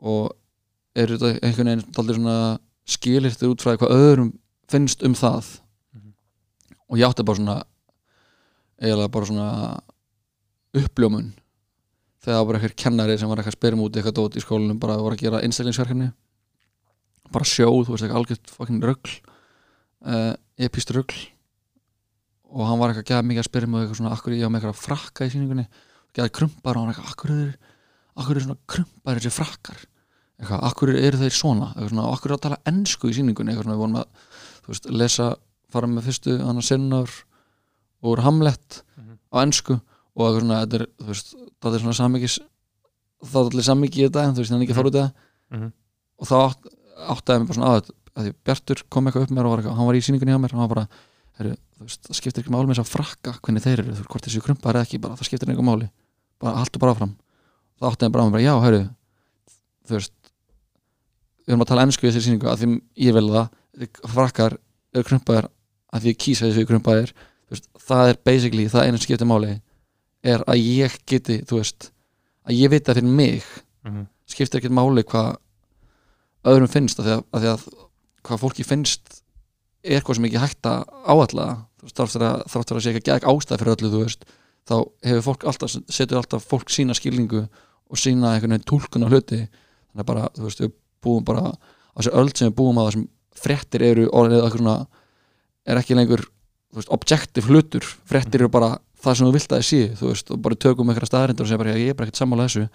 [0.00, 2.36] og eru þetta einhvern veginn aldrei svona
[2.90, 4.30] skilirtir út frá því hvað öðrum
[4.70, 5.60] finnst um það.
[5.94, 6.14] Mhm.
[6.88, 7.56] og ég átti bara svona
[8.80, 9.48] eiginlega bara svona
[10.74, 11.32] uppljómun
[12.20, 14.36] þegar það var bara eitthvað kennari sem var eitthvað að spyrja mig út eitthvað dót
[14.36, 16.12] í skólanum bara voru að gera einstaklingsverkefni.
[17.30, 19.12] Bara sjóð, þú veist eitthvað algjört fucking rugl
[20.06, 21.16] uh, epist rugl
[22.50, 24.50] og hann var eitthvað að gefa mikið að spyrja mig eitthvað svona, akkur ég á
[24.50, 25.66] með eitthvað frakka í sýningunni.
[26.16, 27.50] Geða krumpar og hann eitthvað, akkur er
[28.20, 29.84] akkur er svona krumpar þessi frakkar?
[30.40, 31.68] Eitthvað, akkur eru þeir svona?
[31.74, 33.52] Eitthvað svona, akkur er að tala ensku í sýningunni?
[33.54, 34.28] Eitthvað svona, við vorum að,
[34.64, 35.28] þú veist, lesa
[35.70, 37.10] fara með fyrstu, hann að sinnar
[38.10, 39.18] úr Hamlet Mhm.
[39.30, 42.38] á ensku og eitthvað svona, þetta er, þú veist það er svona samikis
[43.20, 44.98] það er allir samikið í þetta, en þú veist, hann er ekki fara út
[51.80, 53.96] að, að veist, það skiptir ekki máli með þess að frakka hvernig þeir eru, þú
[54.00, 55.88] veist, hvort þessi krumpar eða ekki bara, það skiptir eitthvað máli,
[56.40, 57.14] bara haltu bara áfram.
[57.80, 58.80] Þá áttaði mér bara á mér, bara, já, heru
[59.88, 60.12] þú veist
[61.40, 62.68] við erum að tala ennsku í þessi sýningu að því
[63.06, 63.48] ég vil það,
[64.12, 64.56] frakkar
[64.94, 65.48] eru krumpaðir,
[65.90, 67.14] að því ég kýsa þessu krumpaðir
[67.50, 69.54] veist, það er basically, það einu sem skiptir máli
[70.22, 71.90] er að ég geti, þú veist
[72.46, 73.44] að ég veit það fyrir mig
[73.80, 74.02] Mhm.
[74.28, 75.38] skiptir ekkert máli hvað
[76.44, 77.62] öðrum finnst af því að, að, því að
[78.28, 79.22] hvað fólki finnst
[79.82, 81.46] er eitthvað sem ekki hægt að áalla
[81.80, 84.24] fyrir að, þrátt fyrir að sé ekki ástæð fyrir öllu, þú veist
[84.68, 87.44] þá hefur fólk alltaf, setur alltaf fólk sína skilningu
[87.90, 89.40] og sína einhvern veginn túlkun á hluti.
[89.90, 92.86] Þannig að bara, þú veist, við búum bara á þessu öld sem við búum á
[92.86, 93.08] þessum
[93.40, 94.76] fréttir eru orðið eitthvað svona
[95.70, 96.22] er ekki lengur,
[96.70, 97.88] þú veist, objective hlutur.
[98.08, 100.92] Fréttir eru bara það sem þú vilt að það sé þú veist, og bara tökum
[100.92, 102.68] einhverja staðarindur og segja bara, ég er bara ekkert sammála þessu.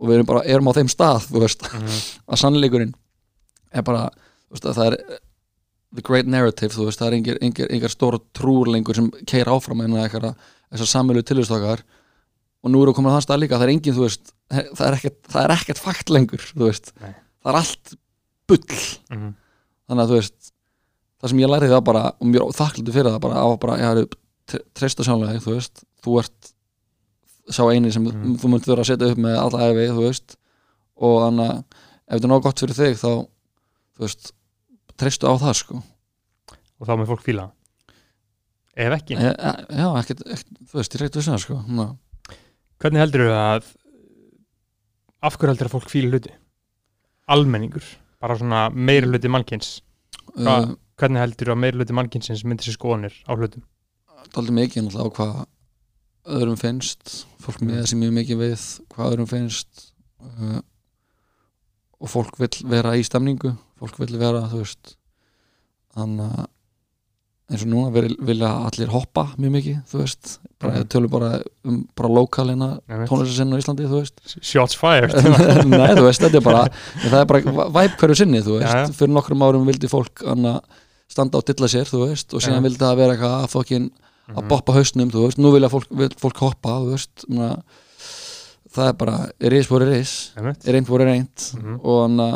[0.00, 1.66] Og við erum bara, erum á þeim stað, þú veist.
[1.66, 1.98] Mhm.
[2.30, 2.94] að sannleikurinn
[3.74, 4.06] er bara,
[4.46, 5.18] þú veist, að það er
[5.94, 9.50] the great narrative, þú veist, það er engir, engir, engir stóra trúr lengur sem keira
[9.56, 10.36] áfram en eitthvað
[10.70, 11.82] þessar samvelu tilhustakar
[12.62, 14.96] og nú eru komin að það stað líka það er engin, þú veist, það er
[15.00, 17.14] ekkert, það er ekkert fakt lengur, þú veist Nei.
[17.42, 17.94] það er allt
[18.46, 18.64] bull
[19.10, 19.34] Mhm.
[19.90, 20.52] þannig að þú veist
[21.20, 24.60] það sem ég læriði það bara, og mér þakklandi fyrir það bara, bara, ég hafi
[24.74, 26.52] treysta sjálflega þú veist, þú ert
[27.50, 28.36] sá eini sem Mhm.
[28.38, 30.36] þú munt vera að setja upp með alla æfi, þú veist
[31.00, 31.58] og þannig að
[32.10, 33.10] ef þetta er nóg gott fyrir þig þá,
[33.96, 34.32] þú veist
[35.00, 35.80] treystu á það, sko.
[36.80, 37.56] Og þá með fólk fíla það.
[38.80, 40.22] ef ekki, e, e, já, ekkert,
[40.70, 41.86] þú veist, ég reyktu þess að, sko Ná.
[42.80, 43.66] hvernig heldur þau að
[45.28, 46.32] af hverju heldur að fólk fíla hluti?
[47.30, 47.84] Almenningur,
[48.22, 49.80] bara svona meira hluti mannkins,
[50.32, 53.66] Hvað- uh, hvernig heldur að meira hluti mannkinsins myndir sér skoðanir á hlutum?
[54.32, 55.34] Dálítið mikið náttúrulega á hvað
[56.38, 59.86] öðrum finnst fólk með þessi mjög mikið við hvað öðrum finnst
[60.24, 60.60] uh,
[62.00, 64.96] og fólk vill vera í stemningu fólk vill vera, þú veist
[65.96, 66.48] þannig að
[67.50, 70.84] eins og núna vil, vilja allir hoppa mjög mikið, þú veist bara, mm.
[70.92, 71.30] tölum bara
[71.66, 72.68] um bara lokalina
[73.10, 75.16] tónlistasinn á Íslandi, þú veist shots fired
[75.66, 76.60] Nei, þú veist, þetta er bara
[77.10, 78.92] það er bara væp hverju sinni, þú veist Já, já.
[79.00, 80.60] fyrir nokkrum árum vildi fólk anna,
[81.10, 82.66] standa á dilla sér, þú veist og síðan Já.
[82.68, 84.48] vildi það vera eitthvað að fokkin að Mhm.
[84.52, 87.24] boppa hausnum, þú veist, nú vilja fólk, vil fólk hoppa, þú veist
[88.70, 90.62] það er bara, er is voru Einmitt.
[90.68, 91.46] er reynd voru reynd
[91.82, 92.28] og anna,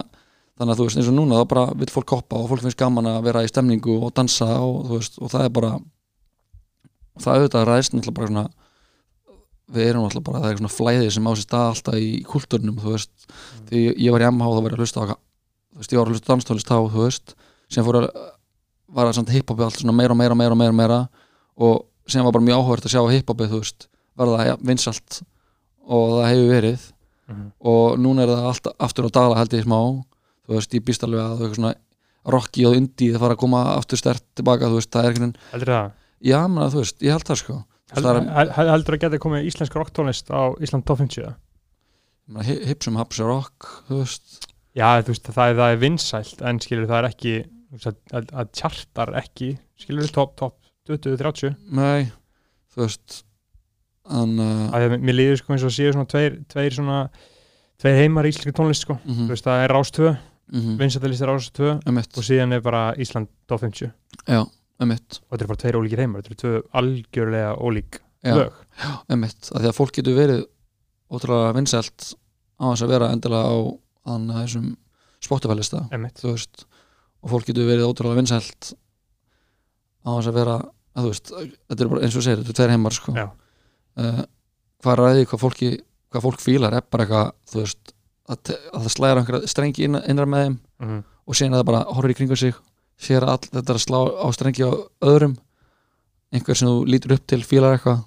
[0.59, 2.79] þannig að þú veist, eins og núna þá bara vil fólk hoppa og fólk finnst
[2.79, 5.73] gaman að vera í stemningu og dansa og þú veist, og það er bara
[7.23, 8.45] það auðvitað ræðst náttúrulega bara svona
[9.75, 12.79] við erum náttúrulega bara, það er svona flæði sem á sér stað alltaf í kultúrnum,
[12.83, 13.13] þú veist.
[13.71, 15.99] Því ég var í MH og það var ég að hlusta á þú veist, ég
[15.99, 17.35] var að hlusta á danstólist þá, þú veist
[17.73, 18.09] sem fór að
[18.95, 20.99] var að samt hiphopi allt svona meira og meira og meira og meira, meira.
[21.59, 25.23] Og sem var bara mjög áhugavert að sjá hiphopi, þú veist verða ja, vinsalt
[25.85, 26.91] og það hefur verið.
[27.25, 27.45] Mhm.
[27.65, 29.79] og núna er það allt aftur á dala held ég smá
[30.47, 31.75] þú veist, ég býst alveg að eitthvað svona
[32.35, 35.33] Rocky og Indy það fara að koma aftur stert tilbaka, þú veist, það er einhvern
[35.35, 35.91] veginn heldur það?
[36.25, 37.57] Já, menn þú veist, ég held það sko.
[37.95, 41.35] Það heldur, er, hel- heldur að geta komið íslensk rocktónlist á Ísland Top 50 eða?
[42.25, 44.49] ég meina, hi- hipsum haps rock, þú veist.
[44.75, 47.35] Já, þú veist, það er, það er vinsælt en skilur það er ekki
[47.75, 49.51] að, að, að tjartar ekki
[49.85, 50.57] skilur top, top
[50.89, 52.09] 20-30 nei,
[52.75, 53.21] þú veist
[54.15, 56.99] en uh, að mér líður sko eins og séu svona tveir, tveir svona
[57.81, 58.97] tveir heimar í íslenski tónlist sko.
[59.05, 59.93] Mm þú veist, það er Rás
[60.55, 60.79] 2, -hmm.
[60.79, 63.91] vinsættilistir Rás 2 emitt, og síðan er bara Ísland Top 50
[64.29, 64.41] já,
[64.81, 68.53] emitt og þetta er bara tveir ólíkir heimar, þetta eru tvö algjörlega ólík já, lög.
[69.09, 70.45] Emitt, að því að fólk getur verið
[71.11, 72.15] ótrúlega vinsælt
[72.59, 73.57] á þess að vera endilega á
[74.05, 74.71] þannig að þessum
[76.35, 76.65] veist,
[77.25, 78.75] og fólk getur verið ótrúlega vinsælt
[80.05, 80.57] á þess að vera
[80.95, 83.15] að veist, þetta er bara eins og segir, þetta er tveir heimar sko.
[83.17, 83.27] Já.
[83.99, 84.23] uh,
[84.85, 85.71] hvað ræði hvað fólki
[86.15, 87.94] hvað fólk fílar er bara eitthvað þú veist,
[88.29, 91.03] að, að það slæðir einhverja strengi inn, innra með þeim Mhm.
[91.27, 92.55] og síðan að það bara horfir í kringu sig
[93.01, 94.71] sér all, þetta er að slá á strengi á
[95.03, 95.37] öðrum.
[96.35, 98.05] Einhver sem þú lítur upp til fílar eitthvað.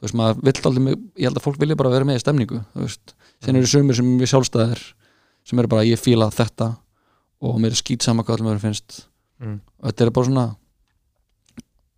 [0.00, 2.60] Þú veist, maður vill aldrei, ég held að fólk vilja bara vera með í stemningu
[2.74, 4.82] þú veist, síðan eru sumir sem við sjálfstæðir
[5.44, 6.70] sem eru bara ég fíla þetta
[7.42, 9.06] og mér er skýt sama hvað allir mér finnst.
[9.40, 9.60] Mm.
[9.80, 10.56] og þetta er bara svona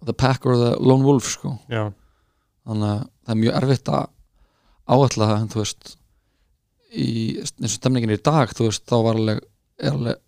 [0.05, 1.59] the pack or the lone wolf sko.
[1.71, 1.93] Já,
[2.67, 4.07] þannig að það er mjög erfitt að
[5.27, 5.97] það en þú veist
[6.93, 9.41] í eins og stemningin í dag þú veist þá var alveg,
[9.91, 10.21] alveg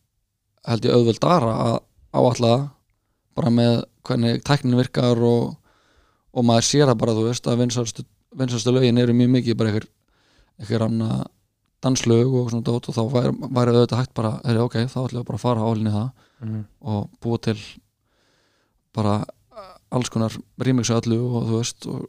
[0.65, 2.65] held ég auðvöld aðra að það
[3.35, 5.55] bara með hvernig tæknin virkar og,
[6.33, 8.05] og maður sér það bara þú veist að vinsarstu,
[8.39, 9.89] vinsarstu lögin eru mjög mikið bara einhver
[10.61, 11.25] einhver anna
[11.85, 15.21] danslög og svona dót og þá væri, væri auðvitað hægt bara, er ok, þá ætlum
[15.21, 16.07] við bara að fara álinni það
[16.47, 16.63] mm.
[16.93, 17.59] og búa til
[18.95, 19.17] bara
[19.95, 22.07] alls konar remixu öllu og þú veist og,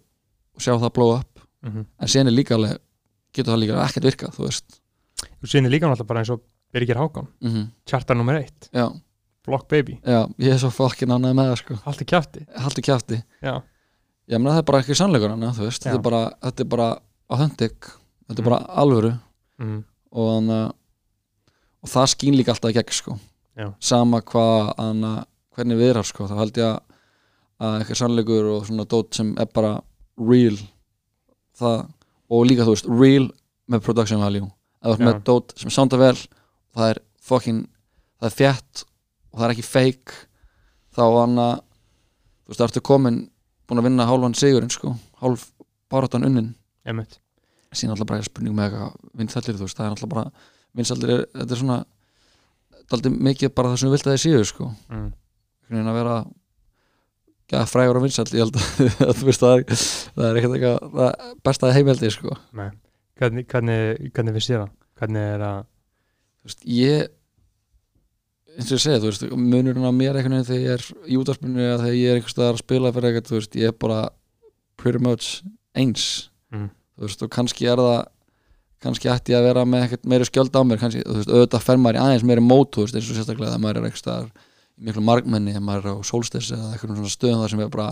[0.56, 1.32] og sjá það blow up
[1.66, 2.78] Mm en sen er líka alveg
[3.36, 4.78] getur það líka ekkert virkað þú veist.
[5.40, 6.44] Þú sýnir líka náttúrulega bara eins og
[6.76, 7.28] Birgir Hákon.
[7.42, 7.68] Mm -hmm.
[7.86, 9.02] chartar nummer eitt, já,
[9.46, 10.00] Block Baby.
[10.04, 11.74] Já, ég er svo fokkin ánægð með það sko.
[11.74, 12.46] Í kjafti.
[12.56, 13.62] Haldi kjafti, já,
[14.28, 16.68] ég meina það er bara ekki sannleikur hana, þú veist, þetta er bara þetta er
[16.68, 17.76] bara authentic,
[18.28, 19.20] þetta er bara alvöru.
[19.58, 19.86] Mm.
[20.12, 20.74] og þannig
[21.84, 23.20] og það skín líka alltaf gegn sko.
[23.56, 23.74] Já.
[23.80, 26.80] sama hvað hana, hvernig við erum sko, þá held ég
[27.64, 29.78] að eitthvað sannleikur og svona dót sem er bara
[30.20, 30.58] real
[31.56, 31.86] það,
[32.30, 33.30] og líka þú veist, real
[33.72, 34.50] með production value,
[34.84, 35.08] eða þú Já.
[35.10, 36.18] með dót sem soundar vel,
[36.76, 37.64] það er fucking,
[38.20, 38.86] það er fjett
[39.32, 40.20] og það er ekki fake
[40.96, 43.20] þá hann að þú veist, það ertu komin
[43.66, 45.50] búin að vinna hálfan sigurinn sko, hálf
[45.92, 46.54] baráttan unnin
[47.76, 50.26] síðan alltaf bara er spurning með eitthvað vinsællir, þú veist, það er alltaf bara
[50.76, 51.80] vinsællir, er, þetta er svona
[52.92, 55.08] daldi mikið bara það sem við vilt að þið séu sko, mm.
[55.66, 56.18] einhvern veginn að vera
[57.70, 58.66] frægur og vinsæll ég held að,
[59.10, 59.84] að þú veist, það er,
[60.16, 62.70] það er ekkert eitthvað það besta heimeldi sko Nei.
[63.22, 67.06] hvernig, hvernig, hvernig við séð það hvernig er að þú veist, ég
[68.56, 71.18] eins og ég segja, þú veist, munurinn á mér einhvern veginn þegar ég er í
[71.20, 73.78] útvarpinu eða þegar ég er einhvers staðar að spila fyrir eitthvað, þú veist, ég er
[73.86, 74.02] bara
[74.82, 75.32] pretty much
[75.76, 76.06] eins
[76.54, 76.70] Mm.
[76.96, 77.96] þú veist, og kannski er það
[78.86, 81.64] kannski ætti ég að vera með eitthvað meiri skjöld á mér kannski, þú veist, auðvitað
[81.66, 84.04] fer maður í aðeins meiri mót, þú veist, eins og sérstaklega þegar maður er einhvers
[84.06, 84.30] staðar í
[84.78, 87.88] miklu margmenni, ef maður er á solstis eða eitthvað svona stöðum þar sem er bara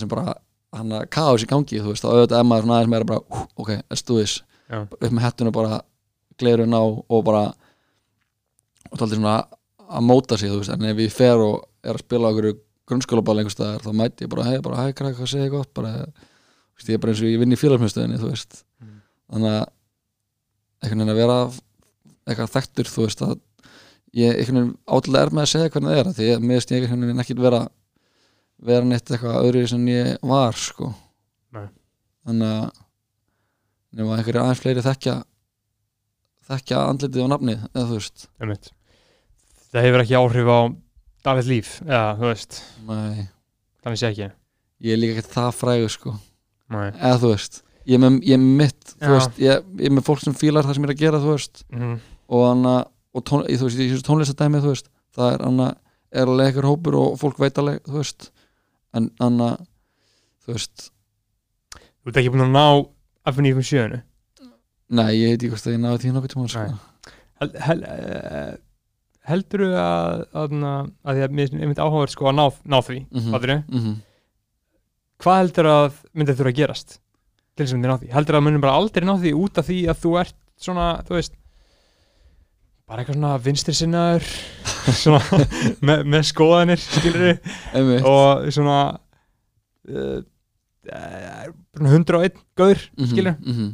[0.00, 0.34] sem bara,
[0.74, 3.20] hann að kaos í gangi, þú veist, og auðvitað er maður svona aðeins meira bara,
[3.30, 4.80] uh, ok, let's do this Já.
[4.88, 5.80] upp með hettuna bara
[6.40, 7.44] glerun á og bara
[8.90, 9.36] og taldi svona
[9.94, 12.50] að móta sig þú veist, en ef ég fer og er að spila okkur
[12.88, 15.70] grunnskólaball einhvers staðar þá mæti ég bara, hei, bara, hei, krakka, hvað segir gott?
[15.76, 18.98] Bara, þú veist, ég er bara eins og ég vinn í félagsmyndstöðinni þú veist, Mm.
[19.32, 19.64] þannig að
[20.84, 21.36] einhvern veginn að vera
[22.26, 23.36] eitthvað þekktur, þú veist, að
[24.14, 27.24] ég átilega er með að segja hvernig það er því ég meðist ég einhvern veginn
[27.24, 27.62] ekkit vera
[28.64, 30.92] vera neitt eitthvað öðru sem ég var, sko.
[31.54, 31.66] Nei.
[32.26, 32.82] þannig að
[33.94, 35.16] nema einhverju aðeins fleiri þekkja
[36.48, 38.24] þekkja andlitið og nafnið eða þú veist.
[38.42, 38.70] Einmitt.
[39.72, 40.60] Það hefur ekki áhrif á
[41.24, 43.26] David líf eða þú veist, Nei,
[43.84, 44.30] þannig sé ekki.
[44.84, 46.16] Ég er líka ekkert það frægur sko.
[46.74, 46.88] Nei.
[46.92, 49.08] eða þú veist, ég er með, mitt Já.
[49.14, 51.32] veist, ég, ég er með fólk sem fílar það sem ég er að gera þú
[51.32, 51.64] veist.
[51.72, 51.96] Mm.
[52.28, 52.68] og hann
[53.14, 56.68] og tón, þú veist, í þessu tónlistadæmi þú veist, það er hann er alveg einhver
[56.70, 58.30] hópur og fólk veit alveg þú veist,
[58.94, 59.38] en hann
[60.44, 60.88] þú veist,
[61.74, 62.66] þú ert ekki búin að ná
[63.32, 64.02] F957
[64.94, 66.64] nei, ég veit ekki hvort að ég náði tíma sko.
[66.68, 67.14] Nei.
[67.40, 68.50] hel, hel, uh,
[69.30, 70.56] heldur þú að, að,
[71.08, 73.30] að því að mér er einmitt áhugaverð sko að ná, ná því Mhm.
[73.32, 73.62] fattarðu?
[73.78, 73.94] mm
[75.24, 76.88] hvað heldur að myndið þurfa að gerast
[77.54, 79.68] til þess að myndið ná því heldur að myndið bara aldrei ná því út af
[79.70, 81.32] því að þú ert svona, þú veist
[82.88, 84.28] bara eitthvað svona vinstri sinnaður.
[85.02, 85.20] Svona
[85.80, 87.22] með, með skoðanir skilur
[87.72, 88.04] einmitt.
[88.04, 88.78] Og svona
[89.88, 90.18] uh,
[90.92, 91.46] uh,
[91.80, 93.70] 101 gaur skilur mm -hmm.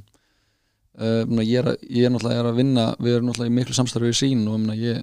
[1.00, 3.56] uh, mena, ég, er, ég er náttúrulega ég er að vinna við erum náttúrulega í
[3.58, 5.02] miklu samstarfi við sín og mena, ég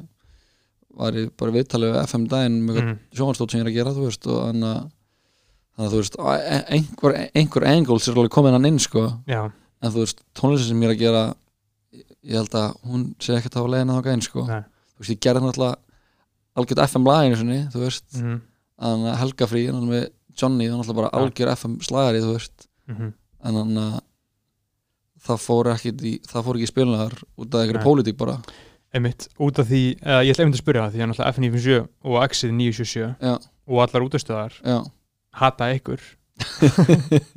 [0.98, 2.88] var í bara viðtalið við FM daginn með mm.
[2.88, 4.86] mm, sjónvarstótt sem ég er að gera þú veist og þannig að
[5.78, 9.04] þannig að þú veist e- einhver, einhver angles er alveg komin hann inn sko.
[9.30, 9.52] Já,
[9.84, 11.24] en þú veist tónlistin sem ég er að gera
[12.28, 14.44] ég held að hún sé ekkert á leiðina þá gæn sko.
[14.48, 15.78] Þú veist ég gerði náttúrulega
[16.58, 18.08] algjörð FM laginu sinni þú veist.
[18.20, 18.38] Mm,
[18.82, 20.06] þannig að helgafrí þannig með
[20.38, 21.24] Johnny þannig náttúrulega bara Ja.
[21.24, 22.68] algjör FM slagari þú veist.
[22.92, 23.12] Mm,
[23.48, 24.00] en þannig að
[25.28, 28.38] það fór ekki í, það fór ekki í spilunar út af einhverju pólitík bara.
[28.96, 31.88] Einmitt, út af því uh, ég ætla einmitt að spyrja það því að náttúrulega F957
[32.08, 33.34] og Exit 977 Já.
[33.68, 34.54] og allar útastöðar
[35.38, 36.02] hata ykkur.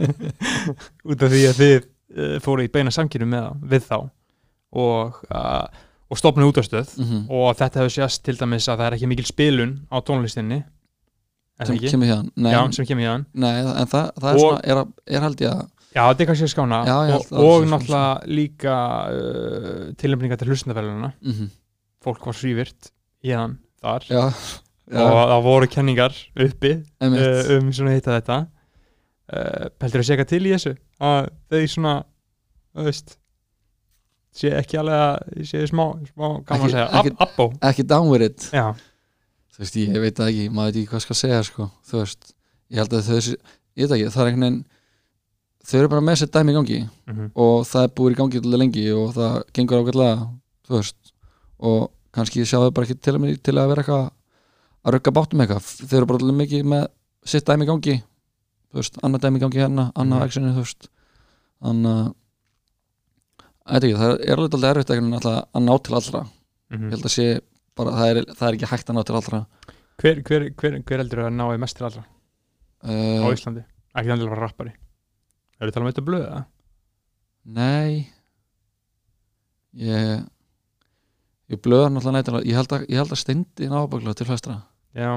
[1.10, 3.98] Út af því að þið uh, fóru í beina samkynum með það, við þá
[4.72, 5.66] og, uh,
[6.10, 9.28] og stopnu útastöð mm og þetta hefur sést til dæmis að það er ekki mikil
[9.28, 10.62] spilun á tónlistinni.
[11.60, 13.04] Sem kemur hérna Já, sem kemur
[13.34, 14.84] nei, en það, það er Og- svona er,
[15.16, 16.78] er held ég að Já, þetta er kannski skána.
[16.86, 18.74] Já, og, og náttúrulega líka
[19.10, 21.50] uh, tilnefninga til hlustendafælununa mm
[22.00, 22.90] fólk var svívirt
[23.28, 24.06] hann þar.
[24.08, 24.22] Já,
[24.88, 26.70] já, og það voru kenningar uppi
[27.04, 28.38] uh, um svona hitta þetta.
[29.30, 30.72] Uh, heldur að segja til í þessu?
[31.00, 31.94] Að þau svona
[32.72, 33.18] þú veist
[34.36, 38.22] sé ekki alveg að sé smá, smá gaman að segja, ekki- Ab- ekki down with
[38.22, 38.50] it.
[38.54, 38.74] Já,
[39.54, 42.34] þú veist, ég veit það ekki, maður veit ekki hvað skal segja sko, þú veist,
[42.70, 43.18] ég held að þau
[43.80, 44.60] ég veit ekki, það er einhvern veginn
[45.70, 48.40] þau eru bara með sér dæmi í gangi mm og það er búið í gangi
[48.44, 50.14] til lengi og það gengur ágætlega
[50.66, 51.12] þú veist,
[51.60, 54.06] og kannski sjá þau bara ekki til að, til að vera eitthvað
[54.80, 56.86] að rugga báttum eitthvað, þau eru bara alveg mikið með
[57.28, 57.96] sitt dæmi í gangi
[58.70, 60.24] þú veist, annað dæmi í gangi hérna, annað mm.
[60.26, 60.90] actionu þú veist,
[61.60, 62.29] þannig að ég veit
[63.78, 66.22] ekki, það er alveg aldrei erfitt alltaf að ná til allra.
[66.70, 66.86] Mhm.
[66.86, 67.26] ég held að sé,
[67.76, 69.40] bara, það er, það er ekki hægt að ná til allra.
[70.00, 72.04] Hver, hver, hver, hver heldur að náði mest til allra?
[72.80, 73.64] Á uh, Íslandi?
[73.92, 74.72] Ekki þannig að vera rappari.
[75.60, 76.42] Eru þið talað um þetta blöð eða?
[77.60, 78.06] Nei.
[79.80, 80.28] Ég
[81.50, 84.56] Ég blöða náttúrulega nættilega Ég held að, ég held að steindi nábækla til flestra.
[84.94, 85.10] Já,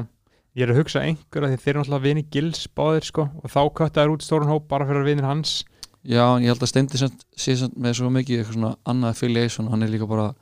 [0.58, 3.54] ég er að hugsa einhver að því þeir eru náttúrulega vini Gils báðir sko og
[3.54, 5.62] þá köttaður út stórun hóp bara fyrir vinir hans
[6.04, 9.84] Já, en ég held að steindi sé með svo mikið eitthvað svona annað affiliation hann
[9.86, 10.34] er líka bara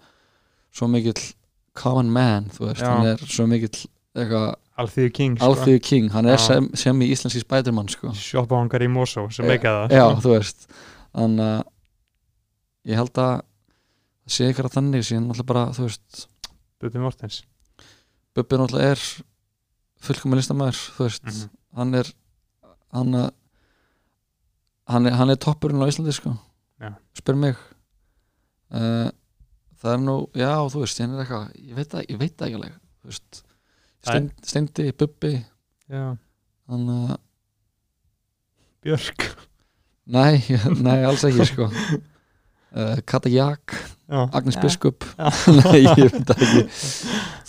[0.73, 1.21] svo mikill
[1.77, 2.89] common man, þú veist, Já.
[2.95, 5.45] hann er svo mikill eitthvað Alþýðu King sko.
[5.51, 6.45] alþjóðu king, hann er Já.
[6.47, 8.09] sem, sem í íslenski spædermann sko.
[8.17, 10.21] shoppahangar í Mosó sem meika það Já, sko.
[10.25, 10.67] þú veist
[11.13, 11.63] þannig að
[12.89, 13.41] ég held að það
[14.31, 16.25] sé ykkur að þannig síðan náttúrulega bara, þú veist
[16.81, 17.43] Bubbi Mortens
[18.33, 19.03] Bubbi náttúrulega er
[20.01, 21.49] fullkomið listamæður þú veist, Mhm.
[21.77, 22.11] hann er
[22.91, 23.29] hann að
[24.91, 26.35] hann er, hann er toppurinn á Íslandi sko.
[26.81, 26.93] Já.
[27.17, 27.57] spyr mig.
[28.71, 29.09] Uh,
[29.81, 32.47] það er nú, já þú veist hann er eitthvað, ég veit það, ég veit það
[32.47, 32.77] ekki alveg
[34.01, 35.33] Steind, Steindi, Bubbi.
[35.91, 36.05] Já,
[36.71, 37.17] hann að,
[38.81, 39.27] Björk.
[40.09, 40.41] Nei,
[40.87, 41.69] nei alls ekki sko.
[42.71, 43.73] Uh, Kata Jak
[44.07, 44.29] já.
[44.31, 44.61] Agnes Já.
[44.61, 45.03] Biskup.
[45.59, 46.61] Nei, ég veit það ekki.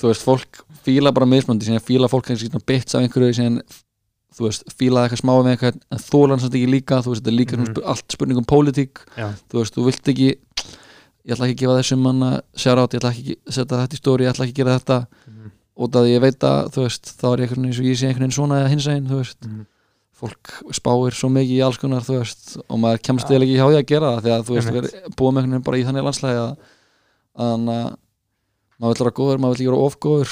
[0.01, 3.61] Þú veist, fólk fíla bara mismöndi fíla fólk kannski svona bits af einhverju síðan,
[4.33, 7.33] þú veist, fíla eitthvað smá með eitthvað en þólan samt ekki líka, þú veist, þetta
[7.33, 7.87] er líka mm -hmm.
[7.93, 9.03] allt spurning um pólitík,
[9.51, 10.29] þú veist, þú vilt ekki
[11.25, 13.95] ég ætla ekki að gefa þessum manna sér átt, ég ætla ekki að setja þetta
[13.95, 15.51] í stóri ég ætla ekki að gera þetta, Mhm.
[15.79, 17.97] út af því ég veit að þú veist, þá er ég einhvern veginn, svo ég
[17.99, 19.67] sé einhvern veginn svona eða hins einn, þú veist, Mhm.
[20.23, 23.67] fólk spáir svo mikið í alls konar, þú veist og maður kemst eða ekki hjá
[23.69, 25.17] því að gera það því að þú veist, við Einmitt.
[25.17, 26.57] búum einhvern veginn bara í þannig landslægi að
[27.39, 27.59] að
[28.81, 30.31] maður vill vera góður, maður vill vera ofgóður.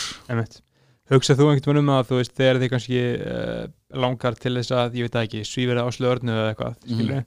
[1.11, 3.63] Hugsað þú einhvern veginn um að þú veist þegar þið kannski uh,
[3.99, 6.95] langar til þess að, ég veit það ekki, svífið á slöðurnu eða eitthvað, Mhm.
[6.95, 7.25] skilur mm.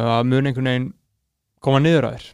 [0.00, 0.92] að mun einhvern veginn
[1.60, 2.28] koma niður að þér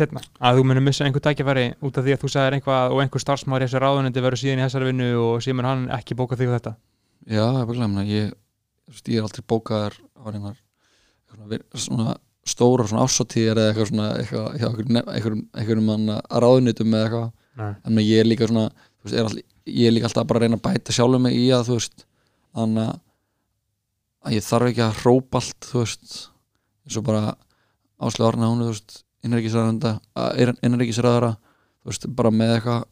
[0.00, 3.00] setna, að þú munir missa einhver tækifæri út af því að þú sagðir einhvað og
[3.02, 6.16] einhver starfsmáður í þessu ráðunendi verður síðan í þessari vinnu og síðan mun hann ekki
[6.16, 6.72] bóka þig á þetta
[7.26, 8.32] Já, ég er bara ég,
[9.10, 10.56] ég er aldrei bókaðar á reynar
[11.28, 12.14] svona, svona
[12.48, 17.04] stóra svona ásóttíðir eða eitthvað svona eitthvað, hjá einhverjum- einhverjum einhverjum mann að ráðunitum eða
[17.10, 17.28] eitthvað
[17.60, 17.74] Nei.
[17.84, 20.46] en ég er líka svona þú veist, er all, ég er líka alltaf bara að
[20.46, 22.04] reyna að bæta sjálfum mig í að þú veist
[22.56, 26.16] þannig að- ég þarf ekki að hrópa allt þú veist
[26.86, 27.34] eins og bara
[28.00, 29.02] áslega orna hún þú veist
[30.64, 32.86] innrækisræðara þú veist bara með eitthvað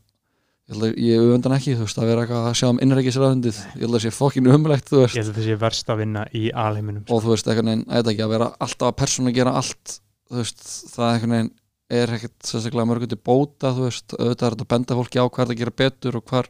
[1.00, 3.94] ég auðvendan ekki þú veist að vera eitthvað að sjá um innrækisræðandið ég held að
[3.96, 5.16] það sé fokkin umlegt þú veist.
[5.16, 7.86] Ég held að það sé verst að vinna í alheiminum og þú veist eitthvað neginn,
[7.88, 9.94] eitthvað ekki að vera alltaf að persónu gera allt
[10.28, 10.60] þú veist,
[10.92, 11.50] það eitthvað neginn
[11.90, 15.24] er ekkert sérstaklega mörgum til bóta þú veist, auðvitað er þetta að benda fólki á
[15.28, 16.48] hvað er að gera betur og hvar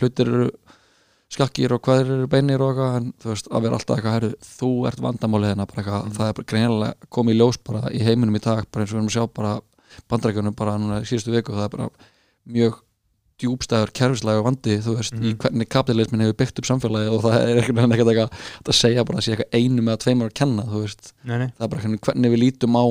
[0.00, 0.50] hlutir eru
[1.30, 4.30] skakkir og hvað eru beinir og eitthvað, en þú veist, að vera alltaf eitthvað herru,
[4.42, 6.14] þú ert vandamálið hérna, bara eitthvað Mm.
[6.16, 8.96] það er bara greinilega komið í ljós bara í heiminum í dag bara eins og
[8.96, 9.52] við erum að sjá bara
[10.10, 11.90] bandrækjunum bara núna í síðustu viku, það er bara
[12.50, 12.80] mjög
[13.40, 15.38] djúbstæður kerfislega vandi, þú veist, í Mhm.
[15.38, 18.30] hvernig kapitalismin hefur byggt upp samfélagi og það er ekkert eitthvað
[18.66, 21.46] að segja bara að sé eitthvað einum eða tveimur að kenna, þú veist nei, nei.
[21.56, 22.84] það er bara hvernig við lítum á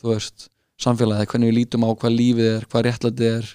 [0.00, 0.48] þú veist,
[0.84, 3.50] samfélagið, hvernig við lítum á hvað lífið er, hvað réttlætið er.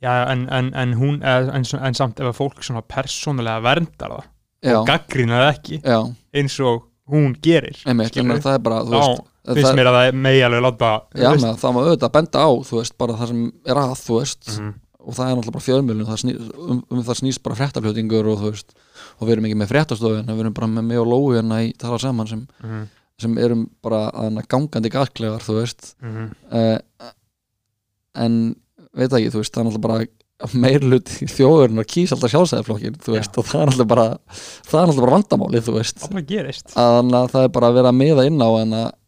[0.00, 4.14] Já, en, en, en hún en, en, en samt ef að fólk svona persónulega verndar
[4.16, 4.28] það
[4.64, 5.98] já, og gaggrínað ekki já,
[6.40, 9.98] eins og hún gerir einmitt, en það er bara þú veist, finnst það, mér að
[9.98, 13.32] það megi alveg láta já, með, það má auðvitað benda á þú veist, bara það
[13.32, 14.48] sem er að, þú veist.
[14.54, 14.70] Mhm.
[15.00, 16.24] og það er náttúrulega bara fjölmjölun það
[16.60, 18.74] um, um það snýst bara fréttafljótingur og þú veist,
[19.18, 21.70] og við erum ekki með fréttastofun við erum bara með mig og Lói hérna í
[21.80, 22.82] tala saman sem, Mhm.
[23.22, 25.94] Sem erum bara að gangandi gasklegar, þú veist.
[26.02, 26.30] Mhm.
[26.52, 27.12] uh,
[28.20, 28.40] en
[28.96, 30.08] veit ekki, þú veist, það er náttúrulega bara
[30.56, 34.80] meirlut í þjóðurinn að kýsa alltaf sjálfsæðarflokkin, þú veist, og það er náttúrulega bara það
[34.80, 35.98] er náttúrulega bara vandamálið, þú veist.
[36.00, 36.14] Það
[36.96, 38.50] þannig að það er bara að vera að miða inn á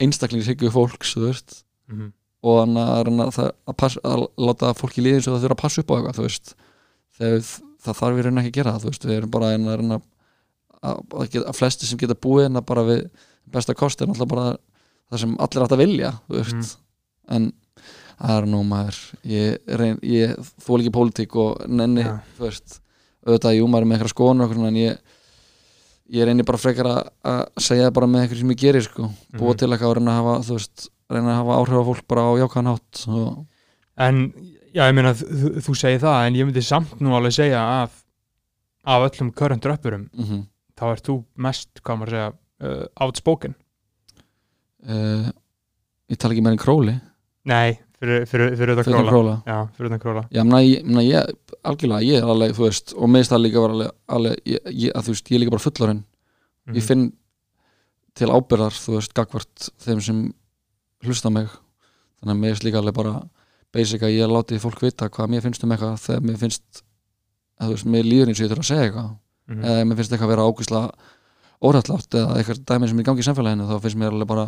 [0.04, 1.62] einstaklingshyggju fólks, þú veist.
[1.88, 2.12] Mhm.
[2.42, 5.62] og þannig að, reyna að, pass, að láta fólki líði eins og það þurfa að
[5.62, 6.54] passa upp á eitthvað, þú veist.
[7.18, 7.44] Þegar
[7.82, 10.00] það þarf við reyna ekki að gera það, þú veist, við erum bara að
[10.82, 13.02] að, að, flesti sem geta búið en að bara við
[13.50, 14.56] besta kosti er náttúrulega bara
[15.12, 16.76] það sem allir átt að vilja, Mhm.
[17.28, 17.52] en
[18.22, 22.02] það er nú maður ég, reyn, ég þól ekki pólitík og nenni,
[22.38, 22.80] þú veist.
[23.26, 24.08] Auðvitað, jú, maður er með eitthvað
[24.40, 24.98] og svona, en ég
[26.12, 27.10] ég reynir bara frekar að,
[27.58, 29.56] segja bara með eitthvað sem ég gerir sko, búa Mhm.
[29.58, 32.30] til eitthvað að reyna að hafa veist, reyna að hafa áhrif á fólk bara á
[32.40, 33.46] jákvæðan hátt og,
[33.98, 34.32] En,
[34.74, 37.90] já, ég meina, þú, segir það en ég myndi samt nú alveg segja að
[38.84, 42.32] af öllum current rappurum mm þá ert þú mest, hvað maður að segja
[42.62, 43.54] uh, outspoken?
[44.82, 45.30] Uh,
[46.10, 46.94] ég tala ekki með enn króli.
[47.50, 49.12] Nei, fyrir, fyrir, fyrir þetta króla.
[49.14, 49.34] króla.
[49.46, 50.22] Já, fyrir þetta króla.
[50.34, 53.62] Já, mena, ég, mena, ég, algjörlega, ég er alveg, þú veist og meðist það líka
[53.64, 56.02] var alveg, alveg ég, ég, að veist, ég er líka bara fullorinn
[56.62, 56.76] Mhm.
[56.78, 57.00] ég finn
[58.14, 60.18] til ábyrðar, þú veist, gagvart þeim sem
[61.02, 61.48] hlusta mig.
[62.22, 63.14] Þannig að finnst líka alveg bara
[63.74, 66.82] basic að ég láti fólk vita hvað mér finnst um eitthvað þegar mér finnst
[67.58, 69.10] að þú veist, mér líður eins og ég þurfa að segja eitthvað.
[69.48, 69.64] Mhm.
[69.64, 70.82] eða ef mér finnst eitthvað að vera ákvísla
[71.62, 74.46] órættlátt eða eitthvað dæmi sem er í gangi í samfélaginu þá finnst mér alveg bara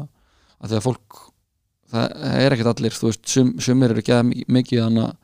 [0.61, 1.19] að þegar fólk
[1.95, 5.17] það er ekkert allir, þú veist sum, sumir eru ekki að mikið þannig að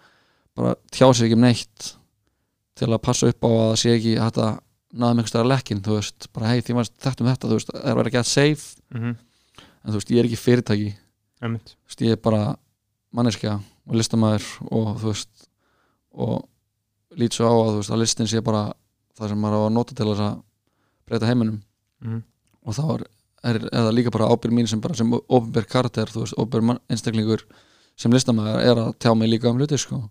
[0.61, 1.89] bara tjá sig ekki um neitt
[2.81, 4.59] til að passa upp á að sé ekki hægt að
[4.91, 7.71] naðum einhvers staðar lekkin, þú veist bara hei því maður þetta um þetta, þú veist
[7.73, 8.65] það er verið ekki að safe,
[8.95, 9.17] Mhm.
[9.85, 10.89] en þú veist ég er ekki fyrirtæki
[11.43, 11.75] Einmitt.
[11.75, 12.57] þú veist ég er bara
[13.15, 13.55] manneskja
[13.89, 15.47] og listamæður og þú veist
[16.15, 16.49] og
[17.19, 18.73] lít svo á að þú veist að listin sé bara
[19.19, 20.43] það sem maður á að nota til þess að
[21.09, 21.63] breyta heiminum
[22.03, 22.23] Mhm.
[22.67, 23.05] og þá er,
[23.45, 27.43] er eða líka bara ábyrð mín sem bara sem ofinber karakter, þú veist, ofinber einstaklingur
[27.97, 30.11] sem listamæður er að tjá mig líka um hluti sko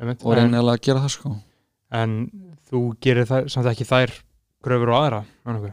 [0.00, 0.24] Einmitt.
[0.24, 1.36] og eiginlega að gera það sko
[1.92, 2.30] en
[2.70, 4.12] þú gerir það samt ekki þær
[4.64, 5.72] gröfur og aðra annarku.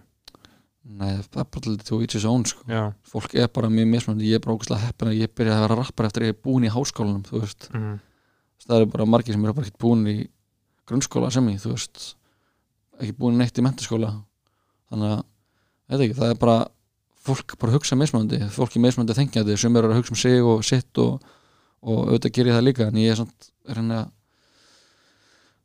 [0.85, 3.87] Nei, það er bara til to each his own sko Já fólk er bara mjög
[3.87, 6.35] mismöndi, ég er bara ógæslega heppin að ég byrja að vera rappar eftir að ég
[6.35, 7.99] er búin í háskólanum þú veist, Mhm.
[8.67, 10.27] það eru bara margir sem eru bara ekkert búin í
[10.87, 12.15] grunnskóla sem ég, þú veist
[12.99, 14.11] ekki búin neitt í mentaskóla
[14.91, 15.23] þannig að,
[15.89, 16.57] ekki, það er bara
[17.23, 20.63] fólk bara hugsa mismöndi fólk er mismöndi þengjandi, sem eru að hugsa um sig og
[20.63, 21.21] sitt og,
[21.83, 24.11] og auðvitað ger ég það líka en ég er samt reyna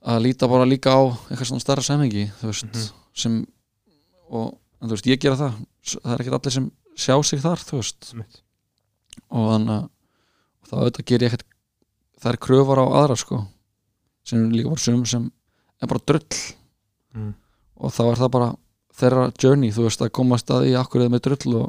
[0.09, 2.89] að líta bara líka á eitthvað svona starra samhengi, þú veist Mhm.
[3.15, 3.47] sem,
[4.31, 5.55] og en þú veist, ég gera það
[5.89, 8.41] það er ekkert allir sem sjá sig þar, þú veist Einmitt.
[9.31, 9.89] og þannig að
[10.69, 11.47] þá auðvitað ger ég ekkert
[12.21, 13.47] það er kröfar á aðra sko
[14.25, 15.31] sem líka bara sum sem
[15.83, 16.27] er bara drull
[17.15, 17.35] Mhm.
[17.79, 18.57] og þá er það bara
[18.99, 21.69] þeirra journey, þú veist, að komast að því akkur eða með drull og,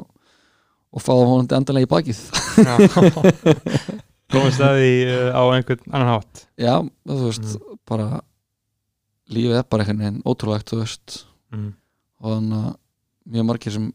[0.90, 2.22] og fá honandi endanlega í bakið.
[2.60, 2.74] Já.
[4.30, 6.44] Komast það í uh, á einhvern annan hátt.
[6.54, 6.74] Já,
[7.10, 7.54] þú veist,
[7.90, 8.20] bara
[9.30, 11.24] lífið er bara einhvern veginn ótrúlegt, þú veist.
[11.50, 11.72] Mm.
[12.22, 12.74] og þannig að
[13.34, 13.86] mjög margir sem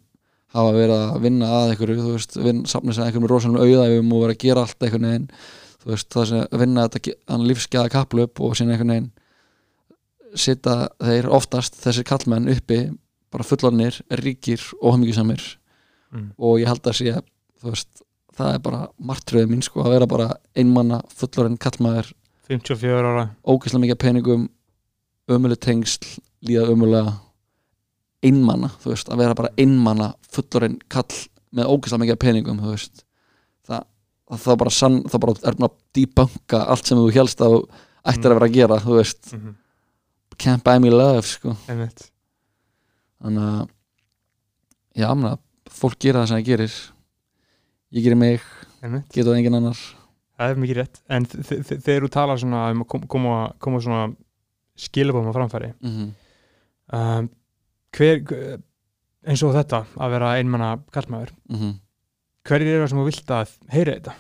[0.55, 4.36] hafa verið að vinna að einhverju, þú veist, sig að einhverjum rosalegum auðæfum og vera
[4.36, 5.29] að gera allt einhvern veginn,
[5.79, 9.13] þú veist, það sem að vinna þannig lífsgæða kaplöp og síðan einhvern veginn
[10.36, 12.79] sita þeir oftast þessir kallmenn uppi
[13.36, 15.43] bara fullarnir, ríkir og homingjusamir
[16.15, 16.31] Mm.
[16.39, 17.13] og ég held að sé
[17.65, 18.03] veist,
[18.36, 22.11] það er bara martröðu mín sko, að vera bara einmanna fullarinn kallmaður,
[22.45, 23.23] 54 ára.
[23.41, 24.43] Ógeðslega mikið peningum
[25.33, 26.05] ömuleg tengsl,
[26.45, 27.15] líða ömulega
[28.25, 31.09] einmanna, þú veist, að vera bara einmanna fullorinn kall
[31.55, 32.88] með ógeðslega mikið peningum, það,
[33.65, 37.59] það, það bara sann, það bara er bara að debunka allt sem þú helst að
[38.05, 39.33] ættir að vera að gera, þú veist.
[39.33, 39.55] Mm -hmm.
[40.38, 41.57] can't buy me love, sko.
[41.67, 42.11] Einmitt.
[43.24, 43.70] Þannig að
[44.95, 45.38] já, mena,
[45.72, 46.76] fólk gera það sem það gerir.
[47.95, 48.41] Ég gerir mig,
[49.13, 49.80] getur engin annar.
[50.36, 51.01] Það er mikið rétt.
[51.16, 54.16] En þegar þú talar svona um að kom- koma, koma svona
[54.76, 56.09] skilabóðum á framfæri mm -hmm.
[56.97, 57.30] um,
[57.95, 58.59] hver
[59.26, 61.74] eins og þetta að vera einmanna kallmaður Mm -hmm.
[62.43, 64.13] hverjir eru það sem þú vilt að heyra þetta?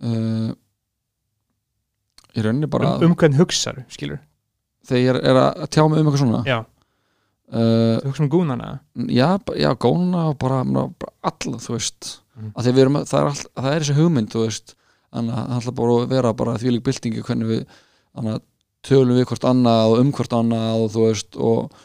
[0.00, 0.54] Uh,
[2.34, 4.18] í rauninni bara um, um hvern hugsaðu, skilur
[4.86, 6.44] þegar ég er að tjá mig um eitthvað svona?
[6.46, 6.64] Já,
[7.52, 8.70] uh, þú hugsa um gúnana?
[9.10, 9.28] já,
[9.58, 12.10] já, góna og bara, bara alla, þú veist.
[12.40, 14.74] Við erum, það er, all, það er þessi hugmynd þú veist,
[15.10, 17.62] þannig að það ætla bara að vera bara því lík byltingi hvernig við
[18.16, 18.44] þannig að
[18.88, 21.80] tölum við hvort annað og um hvort annað og þú veist og,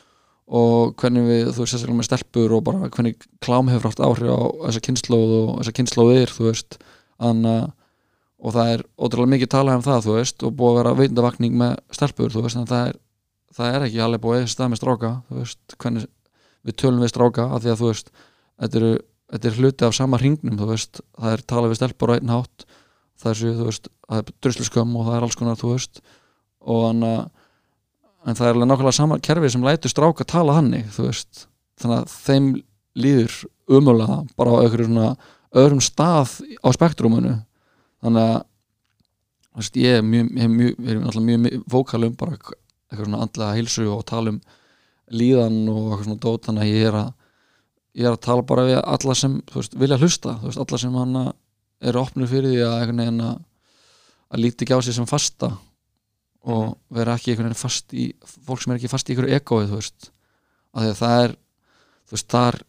[0.48, 4.32] og hvernig við, þú veist, sérstaklega með stelpur og bara hvernig klám hefur haft áhrif
[4.32, 6.80] á þessa kynnslóð og þessa kynnslóðir þú veist,
[7.20, 7.74] þannig að
[8.46, 11.56] og það er ótrúlega mikið talað um það, þú veist og búið að vera veitundavakning
[11.60, 12.98] með stelpur þú veist, en það er,
[13.56, 16.08] það er ekki alveg búið að stað með stráka, veist, hvernig
[16.66, 18.12] við tölum við stráka, af því að þú veist
[18.62, 18.94] þetta eru
[19.36, 22.68] þetta er hluti af sama hringnum veist, það er talað við stelpur á einn hátt
[23.22, 25.66] það er, svo, veist, það er drusluskömm og það er alls konar,
[26.66, 27.04] og hann
[28.26, 32.50] en það er alveg nákvæmlega sama kerfi sem lætur stráka tala hannig, þannig að þeim
[32.98, 33.38] líður
[33.70, 34.58] umulega bara á
[35.56, 37.36] öðrum stað á spektrumunu
[38.04, 38.44] þannig
[39.56, 42.38] að ég er mjög, mjög, mjög, mjög vókal um bara
[42.96, 44.40] eitthvað svona andlega heilsu og tala um
[45.14, 47.12] líðan og eitthvað svona dót þannig að ég er að
[47.96, 51.20] ég er að tala bara við alla sem veist, vilja hlusta, veist, alla sem hann
[51.86, 53.38] eru opnir fyrir því að einhvern veginn að,
[54.36, 55.52] að líti ekki á sig sem fasta
[56.46, 58.10] og vera ekki einhvern veginn fast í
[58.46, 60.10] fólk sem er ekki fast í einhverju ekoi þú veist,
[60.76, 61.36] af því að það er
[62.06, 62.60] þú veist, þar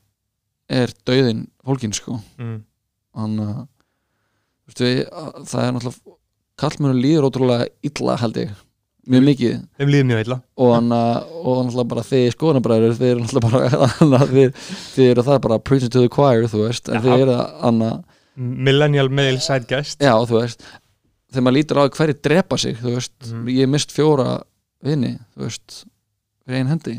[0.77, 2.21] er dauðin fólkin sko.
[2.43, 2.61] Mm.
[3.17, 3.59] hann að
[4.67, 6.15] að- það er náttúrulega
[6.59, 8.55] kallmennur líður ótrúlega illa held ég
[9.11, 9.55] mjög mikið.
[9.79, 10.39] Þeim líður mjög illa.
[10.63, 13.47] Og náttúrulega bara þið skoðanabræður þið eru náttúrulega
[14.11, 14.27] bara
[14.97, 16.91] þið eru það bara preaching to the choir þú veist.
[16.91, 17.97] En þið eru hann að
[18.37, 20.03] millennial male sideguest.
[20.05, 20.67] Já þú veist.
[21.33, 23.17] Þegar maður lítur á hverju drepa sig þú veist.
[23.31, 23.47] Mhm.
[23.57, 24.29] ég mist fjóra
[24.85, 25.81] vini þú veist
[26.45, 26.99] fyrir einn hendi.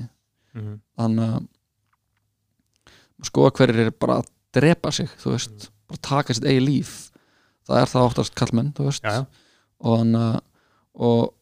[0.58, 0.80] Mhm.
[0.98, 1.46] þannig að
[3.28, 6.94] skoða hverjir er bara að drepa sig þú veist, bara taka sitt eigi líf.
[7.68, 9.04] Það er það oftast kallmenn þú veist.
[9.04, 9.26] Já, já.
[9.84, 10.38] og hann að
[10.98, 11.34] og,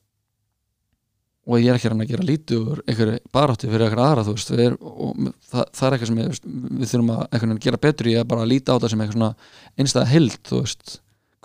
[1.46, 4.34] og ég er ekki hann að gera lítið úr einhverju barátti fyrir einhverju aðra þú
[4.36, 5.20] veist, er, og
[5.52, 8.48] það, það er eitthvað sem ég, þú við þurfum að gera betur í að bara
[8.50, 9.30] líta á það sem eitthvað svona
[9.78, 10.96] einstæða hild, þú veist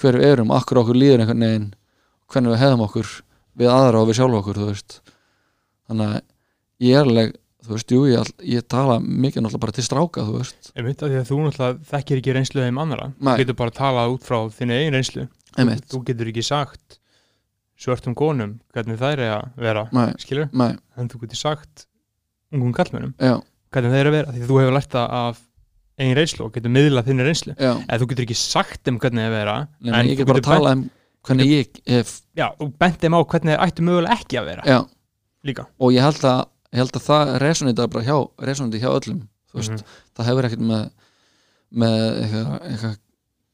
[0.01, 1.69] hverju erum, akkur okkur líður einhvern veginn
[2.33, 3.11] hvernig við hefðum okkur
[3.61, 4.97] við aðra og við sjálf okkur, þú veist
[5.91, 6.21] þannig að
[6.87, 10.25] ég er alveg þú veist, jú, ég, all- ég tala mikið náttúrulega bara til stráka,
[10.25, 13.35] þú veist Einmitt, af því að þú náttúrulega þekkir ekki reynslu þeim annara Nei.
[13.35, 15.27] þú getur bara talað út frá þinni eigin reynslu
[15.61, 15.85] Einmitt.
[15.93, 16.97] þú getur ekki sagt
[17.81, 21.87] svörtum konum hvernig þær er að vera Nei, skilur, nei, en þú getur sagt
[22.53, 23.39] ungum kallmönnum já,
[23.73, 25.41] hvernig þeir eru að vera, því að þú hefur lært það af
[26.01, 27.53] eigin reynslu og getur miðlað þinni reynslu.
[27.61, 30.47] Eða þú getur ekki sagt þeim hvernig þeir vera Nei, ég þú get bara að
[30.49, 30.85] tala um
[31.29, 34.63] hvernig ég hef, já, og bent þeim á hvernig þeir ættu mögulega ekki að vera.
[34.65, 34.79] Já.
[35.45, 35.67] Líka.
[35.81, 36.41] Og ég held að,
[36.73, 38.17] ég held að það resonita bara hjá,
[38.49, 39.21] resonita hjá öllum
[39.53, 39.85] veist, Mhm.
[40.17, 40.91] það hefur ekkert með
[41.71, 42.97] með eitthvað, eitthvað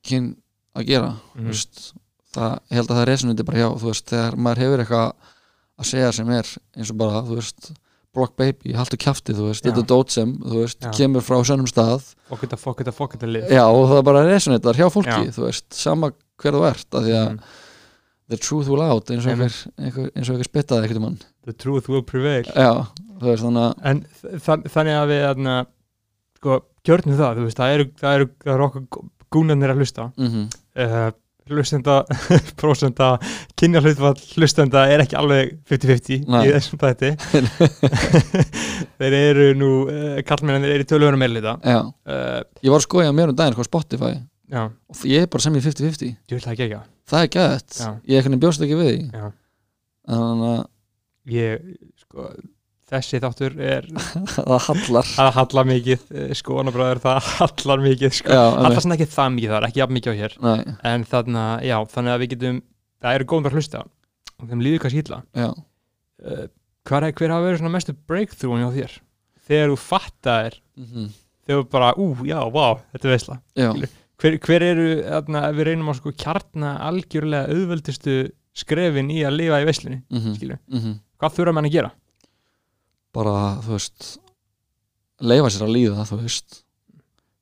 [0.07, 0.29] kyn
[0.77, 1.43] að gera Mhm.
[1.43, 1.93] þú veist,
[2.37, 5.35] það, ég held að það resonita bara hjá þú veist, þegar maður hefur eitthvað
[5.77, 7.71] að segja sem er eins og bara, þú veist
[8.17, 9.69] block baby, haltu kjafti, þú veist, Já.
[9.69, 10.91] þetta er dót sem þú veist, Já.
[10.97, 14.23] kemur frá sönnum stað fokk þetta, fokk þetta, fokk þetta lið já, og það bara
[14.25, 15.35] resonatar hjá fólki, Já.
[15.37, 17.41] þú veist, sama hver þú ert, af því að Mhm.
[18.29, 21.89] the truth will out, eins og einhver, einhver, einhver spittaði ekkert um hann the truth
[21.93, 22.73] will prevail já,
[23.21, 24.01] þú veist, þannig að en
[24.47, 25.59] þa þannig að við þarna,
[26.41, 26.57] sko,
[26.89, 29.07] kjörnum það, þú veist, það eru, það eru, það eru okkur
[29.37, 31.11] gúnarnir að hlusta mm uh,
[31.51, 31.97] hlustenda
[32.61, 33.11] prósenda,
[33.59, 36.41] kynja hlutfall hlustenda er ekki alveg 50-50 Nei.
[36.49, 37.13] í þessum þætti.
[39.01, 43.33] Þeir eru nú uh, kallmennir eru í tölugunum meðlita uh, ég var að skoja mér
[43.33, 44.13] um daginn hvað Spotify
[44.51, 46.83] já, og ég er bara sem ég 50-50 ég vil það ekki ekki?
[47.07, 47.81] Það er gæðt,
[48.11, 49.27] ég ekkert bjóst ekki við því.
[50.11, 50.63] Þannig að
[51.37, 51.67] ég,
[52.03, 52.31] sko
[52.91, 53.89] þessi þáttur er
[54.37, 55.11] það hallar.
[55.11, 58.37] Það hallar mikið, eh, sko, anarbræður það hallar mikið, sko.
[58.37, 60.39] Já, hallar svona ekki það mikið þar, ekki jafn mikið á hér.
[60.47, 62.63] Nei, en þarna, já, þannig að við getum
[63.03, 63.83] það eru góðum að hlusta
[64.37, 65.21] og þeim líður kannski illa.
[65.37, 66.47] Uh,
[66.87, 68.99] hver, hver hafa verið svona mestu breakthrough hjá þér?
[69.47, 71.15] Þegar þú fattar mm
[71.47, 72.65] þegar þú bara, ú, já, vá,
[72.95, 73.37] þetta er veisla.
[73.55, 73.69] Já,
[74.23, 78.17] hver, hver eru, þarna, við reynum að sko kjarna algjörlega auðveldustu
[78.57, 80.99] skrefin í að lifa í veislunni mm skilju, -hmm.
[81.21, 81.93] hvað þurfa mann að gera?
[83.17, 84.11] Bara, þú veist
[85.25, 86.61] leifa sér að líða, þú veist.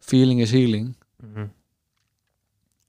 [0.05, 0.95] Feeling is healing.
[1.23, 1.49] Mm -hmm.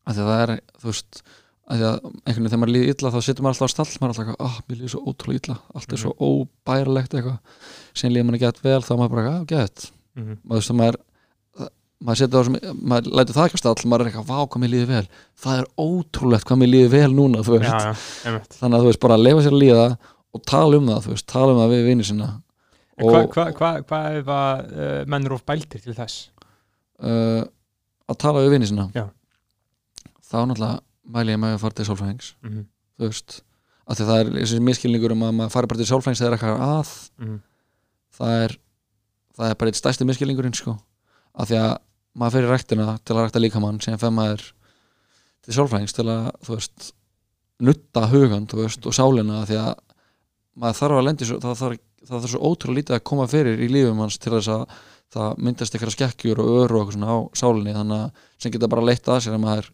[0.06, 1.24] af því að það er, þú veist
[1.66, 3.98] af því að einhvern veginn þegar maður líður illa þá situr maður alltaf á stall
[4.02, 5.58] maður er alltaf, ah, mér líður svo ótrúlega illa.
[5.74, 7.40] Allt er svo óbærilegt eitthvað.
[7.96, 9.92] Síðan líður manni gett vel þá maður bara, ah, gett.
[10.16, 11.00] Mm maður veist að maður
[12.06, 14.62] maður setur það sem, maður lætur það ekki á stall maður er eitthvað, vá hvað
[14.62, 15.08] mér líður vel.
[15.42, 19.16] Það er ótrúlegt hvað mér líður vel núna já, já, þannig að þú veist, bara
[19.16, 19.86] að leifa sér að líða
[20.36, 22.30] og tala um það, þú veist, tala um það við vinni sinna
[22.96, 26.30] Hvað og hva, hva, hva ef að uh, menn eru of bæltir til þess?
[27.04, 27.44] uh,
[28.08, 29.10] að tala við vinni sinna Já.
[30.24, 30.80] þá náttúrulega
[31.16, 32.66] mæli ég með að fara til sálfræðings Mm -hmm.
[33.00, 33.42] þú veist,
[33.88, 36.34] af því að það er þessi miskilningur um að maður fari bara til sálfræðings þegar
[36.34, 37.42] eitthvað er að Mm
[38.16, 38.58] það er
[39.36, 40.78] það er bara eitt stærsti miskilningurinn sko
[41.36, 41.74] af því að
[42.16, 44.46] maður fyrir ræktina til að rækta líkamann sem fer maður
[45.44, 46.94] til sálfræðings til að þú veist
[47.66, 49.74] nutta hugan þú veist og sálina af því að
[50.56, 53.72] maður þarf að lendi það þarf, það þarf svo ótrúlega lítið að koma fyrir í
[53.72, 54.66] lífum hans til þess að
[55.16, 58.72] það myndast eitthvað skekkjur og öru og eitthvað svona á sálinni þannig að sem geta
[58.72, 59.72] bara leitt að sér að maður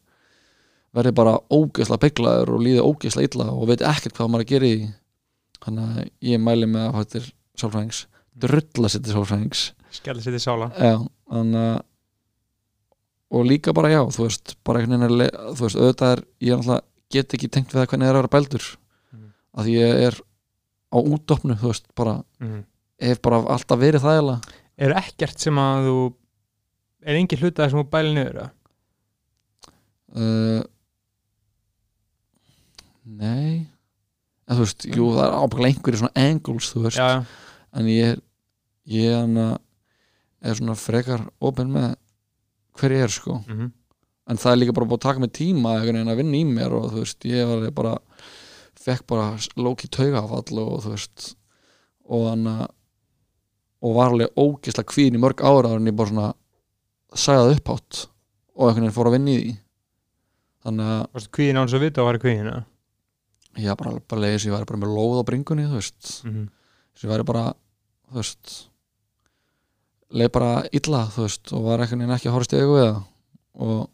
[0.96, 4.54] verði bara ógeðslega bygglaður og líði ógeðslega illa og veit ekkert hvað maður er að
[4.54, 4.82] gera í.
[5.62, 7.30] Þannig að ég mæli með að
[7.62, 8.06] sálfræðings
[8.42, 9.64] drulla sér til sálfræðings.
[9.92, 10.70] Skellir sér til sála.
[10.80, 10.98] Já,
[11.32, 11.80] þannig að
[13.32, 16.58] og líka bara já, þú veist bara einhvern veginn er, þú veist, auðvitað er ég
[16.60, 18.66] náttúrulega get ekki tengt við það hvernig það er að vera bældur.
[19.12, 19.30] Mhm.
[19.62, 20.20] að ég er
[20.92, 22.64] á útdopnu, þú veist, bara mm.
[23.08, 24.34] hef bara alltaf verið það
[24.82, 25.98] Er ekkert sem að þú
[27.06, 28.40] er engin hluta sem þú bælir niður
[30.12, 30.62] uh,
[33.06, 33.68] nei.
[34.48, 37.24] En þú veist, jú, það er ábygglega einhverju svona angles, þú veist, Já,
[37.78, 38.20] en ég
[38.92, 39.54] ég hana,
[40.42, 41.94] er svona frekar opinn með
[42.80, 43.44] hver ég er sko.
[43.48, 43.72] Mm -hmm.
[44.28, 46.92] en það er líka bara búið að taka mig tíma að vinna í mér og
[46.92, 47.98] þú veist, ég var bara
[48.82, 49.28] fekk bara
[49.58, 51.28] lóki taugafall og þú veist
[52.12, 52.64] og hann að
[53.82, 56.28] og var alveg ógislega kvíðin í mörg ára en ég bara svona
[57.18, 58.02] sagði það upphátt
[58.54, 59.54] og einhvern veginn fór að vinna í því.
[60.62, 62.52] Þannig að Varstu kvíðin án að vita að væri kvíðin
[63.58, 66.44] ég bara, bara leiðis ég væri bara með lóð á bringunni þú veist, Mhm.
[66.94, 67.46] þess ég væri bara
[68.12, 68.54] þú veist
[70.12, 72.86] leið bara illa, þú veist og var einhvern veginn ekki að horfast í augu við
[72.92, 73.02] það.
[73.66, 73.90] Og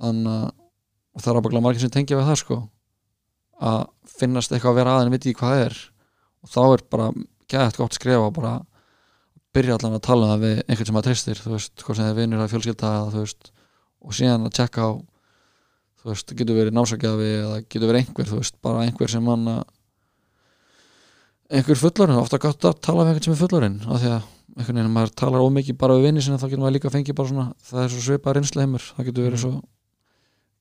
[0.00, 0.52] þannig
[1.16, 2.60] að það er bara margir sem tengja við það sko
[3.60, 5.78] að finnast eitthvað að vera aðeins viti í hvað er.
[6.40, 7.08] Og þá er bara
[7.50, 8.54] gæðið gott skrifa og bara
[9.54, 12.12] byrja allan að tala um við einhvern sem að treystir þú veist, hvort sem það
[12.12, 13.50] er vinur að fjölskylda eða veist,
[14.00, 14.90] og síðan að tjekka á
[16.00, 19.50] þú veist, getur verið násakjafi eða getur verið einhver, þú veist, bara einhver sem hann
[19.50, 19.64] að
[21.50, 24.80] einhver fullorinn, ofta gott að tala við einhvern sem er fullorinn af því að einhvern
[24.80, 27.46] veginn, maður talar ómikið bara við vinni sinna, þá getur maður líka fengið bara svona
[27.66, 29.52] það er svo svipað reynslu heimur, það getur verið svo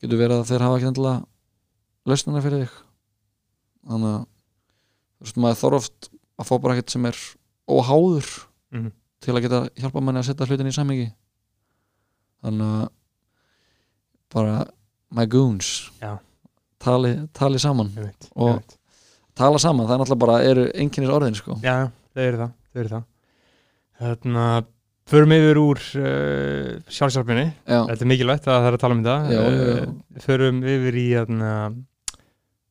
[0.01, 2.88] getur verið að þeir hafa ekki endilega lausnana fyrir þig
[3.89, 4.23] þannig að
[5.19, 6.09] þú veist, maður þarf oft
[6.39, 7.17] að fá bara ekkert sem er
[7.69, 8.29] óháður
[8.71, 8.91] Mhm.
[9.19, 11.09] til að geta hjálpa manni að setja hlutin í samhengi.
[12.43, 12.89] Þannig að
[14.33, 14.57] bara
[15.11, 15.89] my goons.
[16.01, 16.19] Já.
[16.79, 18.61] tali, tali saman veit, Og-
[19.35, 21.57] tala saman, það er náttúrulega bara eru einkennis orðin sko.
[21.61, 23.03] Já, það eru það, það eru það.
[23.99, 24.65] Þarna
[25.09, 29.03] Förum yfir úr uh, sjálfsjálfinni já, Þetta er mikilvægt að það er að tala um
[29.03, 29.15] þetta.
[29.33, 31.53] Eh, Förum yfir í þarna,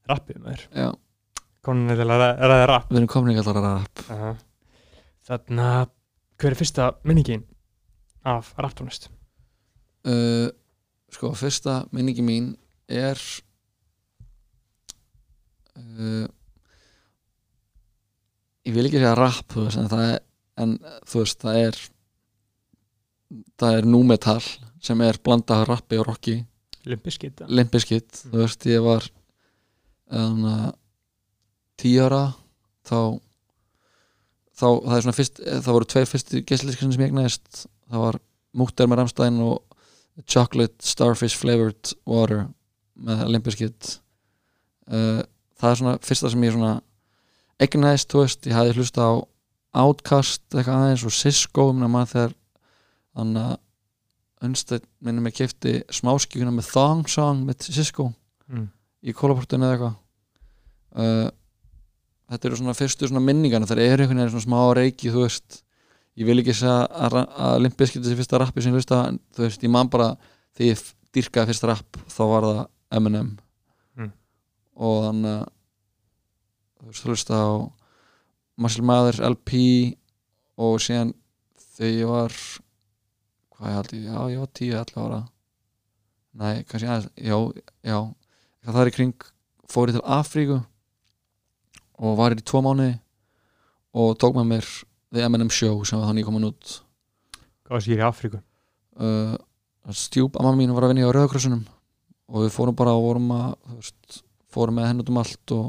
[0.08, 0.62] rappið með þér.
[0.78, 0.88] Já,
[1.68, 4.32] Konin er að ræða rapp við erum komin að rap Aha.
[5.28, 5.68] Þarna
[6.38, 7.42] Hver er fyrsta minningin
[8.28, 9.10] af rapptónlist?
[10.08, 10.48] uh,
[11.12, 12.48] sko, fyrsta minningi mín
[12.88, 13.20] er
[15.76, 16.24] uh,
[18.64, 20.18] ég vil ekki segja rap þú veist, en það er
[20.58, 20.74] en
[21.08, 21.80] þú veist, það er
[23.60, 24.40] það er númetal
[24.82, 26.38] sem er blandað af rappi og rocki
[26.88, 29.04] Limpiskit limpiskitt, þú veist, ég var
[30.14, 30.44] um,
[31.78, 32.24] tíu ára
[32.88, 32.98] þá
[34.58, 38.20] þá, það er svona fyrst það voru tveir fyrstu gæsliskinn sem ég egnaðist það var
[38.58, 39.58] Múkter með Ramstein og
[40.26, 42.46] Chocolate Starfish Flavored Water
[42.98, 43.98] með limpiskitt
[44.90, 45.22] uh,
[45.60, 46.74] það er svona fyrsta sem ég svona
[47.62, 49.12] egnaðist, þú veist, ég hafði hlusta á
[49.78, 52.36] Outcast eitthvað aðeins og Cisco, minna maður þegar
[53.18, 53.56] þannig að
[54.46, 58.12] Unstead minnum ég kefti smáskíkuna með Thong Song með Cisco
[58.46, 58.68] mm.
[59.02, 59.96] í kólaportinu eða eitthvað.
[60.94, 61.24] Uh,
[62.28, 65.62] þetta eru svona fyrstu svona minningana það eru einhvern veginn svona smá reiki þú veist,
[66.18, 67.18] ég vil ekki segja að,
[67.62, 69.00] Limp Bizkit þessi fyrsta rappi sem ég hlusta
[69.36, 70.10] þú veist, ég man bara
[70.58, 70.82] þegar ég
[71.16, 72.60] dýrkaði fyrsta rapp þá var það
[72.98, 73.32] Eminem.
[73.98, 74.12] Mm.
[74.80, 75.48] og þannig að
[76.78, 77.48] þú veist, þú hlusta á
[78.58, 79.58] Marcel Mathers LP
[80.58, 81.12] og síðan
[81.76, 82.38] þegar ég var
[83.58, 85.20] hvað ég haldi, já ég var 10-11 ára.
[86.38, 87.36] Nei, kannski aðeins já,
[87.82, 87.98] já,
[88.68, 89.28] það er í kring
[89.68, 90.58] fór ég til Afríku
[91.98, 92.98] og var í tvo mánuði
[93.98, 94.68] og tók með mér
[95.14, 96.76] The Eminem Show sem var þannig komin út
[97.66, 98.40] Hvað var sér í Afríku?
[99.00, 99.34] uh,
[99.94, 101.64] stjúp, amma mín var að vinna í Rauðakrossunum
[102.28, 104.22] og við fórum bara og vorum að veist,
[104.52, 105.68] fórum með henn út um allt og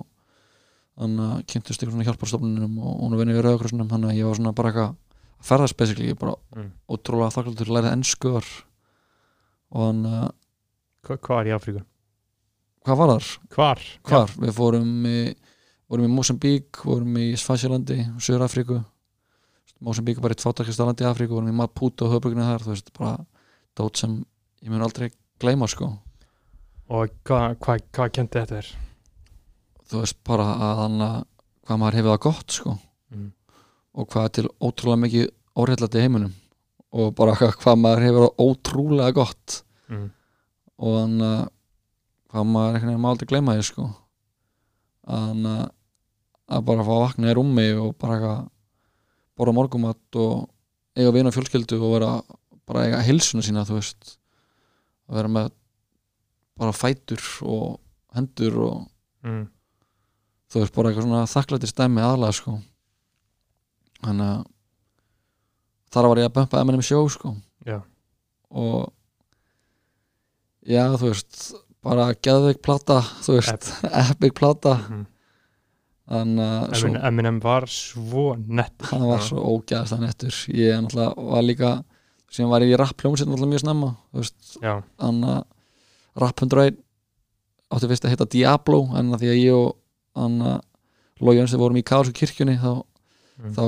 [0.99, 4.17] þannig að kynntust ykkur svona hjálparstofnunum og hún var að vinna í Rauðakrossunum þannig að
[4.19, 6.71] ég var svona bara eitthvað að ferðast basically, ég bara Mm.
[6.91, 8.47] ótrúlega þakkláttur læra ennskuðar
[9.71, 10.31] og þannig að
[11.07, 11.83] Hva, hvað var í Afríku?
[12.83, 13.27] hvað var þar?
[13.55, 13.83] Hvar?
[14.09, 14.33] Hvar?
[14.43, 15.19] Við fórum í,
[15.89, 18.79] vorum í Mosambík, vorum í Svasjalandi, Söður Afríku
[19.81, 22.73] Mosambík er bara eitt fátakast landi í Afríku, vorum í Maputo og höfbruginu þar, þú
[22.75, 23.13] veist, bara
[23.79, 24.17] dót sem
[24.61, 25.09] ég mun aldrei
[25.39, 25.93] gleyma sko
[26.89, 28.69] Og hvað hva, hva kendi þetta þér?
[29.89, 31.17] þú veist, bara að hann að
[31.69, 32.77] hvað maður hefur það gott sko
[33.09, 33.31] Mm.
[33.97, 35.23] og hvað til ótrúlega mikið
[35.57, 36.33] óreillandi heiminum
[36.93, 37.33] og bara
[37.63, 39.55] hvað, maður hefur það ótrúlega gott
[39.89, 40.11] Mm.
[40.77, 41.39] og hann að
[42.29, 43.87] hvað maður einhvern veginn má aldrei gleyma því sko
[45.09, 45.63] hann að
[46.49, 48.31] að bara fá að vakna í rúmi og bara
[49.37, 50.47] borða morgumat og
[50.97, 52.11] eiga vina fjölskyldu og vera
[52.69, 54.15] bara eiga hilsuna sína þú veist
[55.09, 55.51] að vera með
[56.59, 57.79] bara fætur og
[58.15, 58.79] hendur og
[59.23, 59.49] Mm.
[60.47, 62.53] þú veist bara eitthvað svona þakklæti stæmi aðlega sko
[64.05, 64.45] þannig að
[65.91, 67.33] þar var ég að bumpa Eminem sjó sko
[67.67, 67.81] Já.
[68.49, 68.93] og
[70.69, 71.39] já þú veist
[71.83, 75.05] bara geðveik plata þú veist, epic plata Mm.
[76.09, 80.35] Þannig að svo, Eminem, var svo nett hann var svo ógæðast nettur.
[80.49, 81.71] Ég var líka
[82.29, 83.91] sem var ég í rap hljómsveit náttúrulega mjög snemma
[85.01, 86.77] þannig að rap 101
[87.69, 89.75] átti fyrst að heita Diablo en að því að ég og
[90.17, 90.59] hann að
[91.19, 92.83] Lói Jönsson vorum í Kálsku kirkjunni þá,
[93.39, 93.53] Mm.
[93.55, 93.63] þá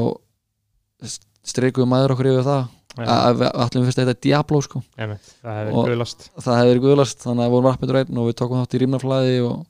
[1.48, 2.64] streikuðu maður okkur yfir það.
[3.02, 4.82] Að við ætlum fyrst að heita Diablo sko.
[5.00, 8.20] Einmitt, það hefði verið guðlast það hefði verið guðlast þannig að við vorum rappið einn
[8.20, 9.62] og við tókum þátt í rýmnaflæði og,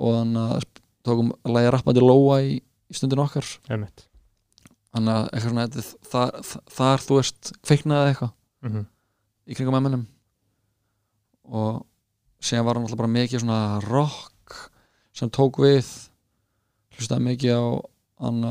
[0.00, 0.77] og þannig að sp-
[1.08, 3.48] tókum að lægja rappandi Lóa í, í stundin okkar.
[3.68, 4.06] Einmitt.
[4.94, 8.32] Þannig að eitthvað svona þetta, þar, þar þú veist kveiknaði eitthvað
[8.64, 8.86] mm
[9.48, 10.04] í kringum emminum
[11.48, 11.84] og
[12.44, 14.56] síðan var hann alltaf bara mikið svona rock
[15.16, 15.86] sem tók við
[16.98, 17.64] hlustaði mikið á
[18.26, 18.42] hann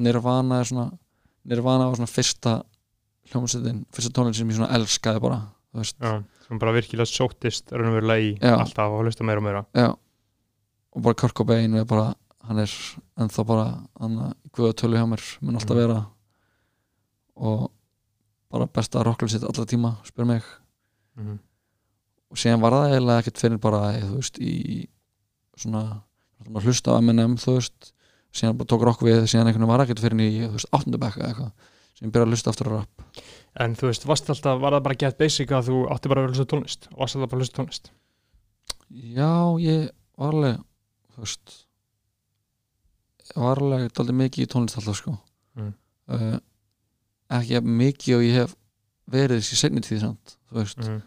[0.00, 0.90] Nirvana er svona
[1.50, 2.52] Nirvana var svona fyrsta
[3.30, 5.40] hljómsveitin, fyrsta tónlinn sem ég svona elskaði bara
[5.72, 6.12] þú veist, Já,
[6.46, 8.54] sem bara virkilega sóttist raunverulega í Já.
[8.58, 9.64] alltaf og hlusta meira og meira.
[9.74, 9.88] Já
[10.94, 12.14] og bara Kurt Cobain er bara
[12.48, 12.70] hann er
[13.20, 13.66] ennþá bara
[14.00, 14.16] hann
[14.46, 15.82] í guða tölu hjá mér mun alltaf Mhm.
[15.82, 16.06] vera.
[17.36, 17.70] Og
[18.50, 20.42] bara besta rocklun sitt allra tíma, spyr mig.
[21.16, 21.38] Mm
[22.30, 24.86] og síðan var það eiginlega ekkert fyrir bara þú veist, í
[25.58, 25.80] svona
[26.44, 27.88] svona hlusta á M&M, þú veist.
[28.32, 31.18] Síðan bara tók rock við, síðan einhvern veginn var ekkert fyrir í, þú veist, áttundabekka
[31.24, 31.50] eða eitthvað
[32.00, 33.02] ég byrjaði að hlusta aftur á rap.
[33.58, 36.30] En þú veist, varst alltaf, var það bara gett basic að þú átti bara að
[36.30, 36.86] hlusta tónlist?
[36.96, 37.90] Varst alltaf bara að hlusta tónlist?
[38.94, 39.32] Já,
[39.66, 40.62] ég var alveg
[41.20, 41.56] þú veist
[43.30, 45.18] ég var alveg daldið mikið í tónlist alltaf sko
[45.58, 45.72] Mm.
[46.14, 46.36] uh,
[47.34, 48.52] ekki mikið og ég hef
[49.10, 51.00] verið þessi seinni tíð samt, þú veist mm.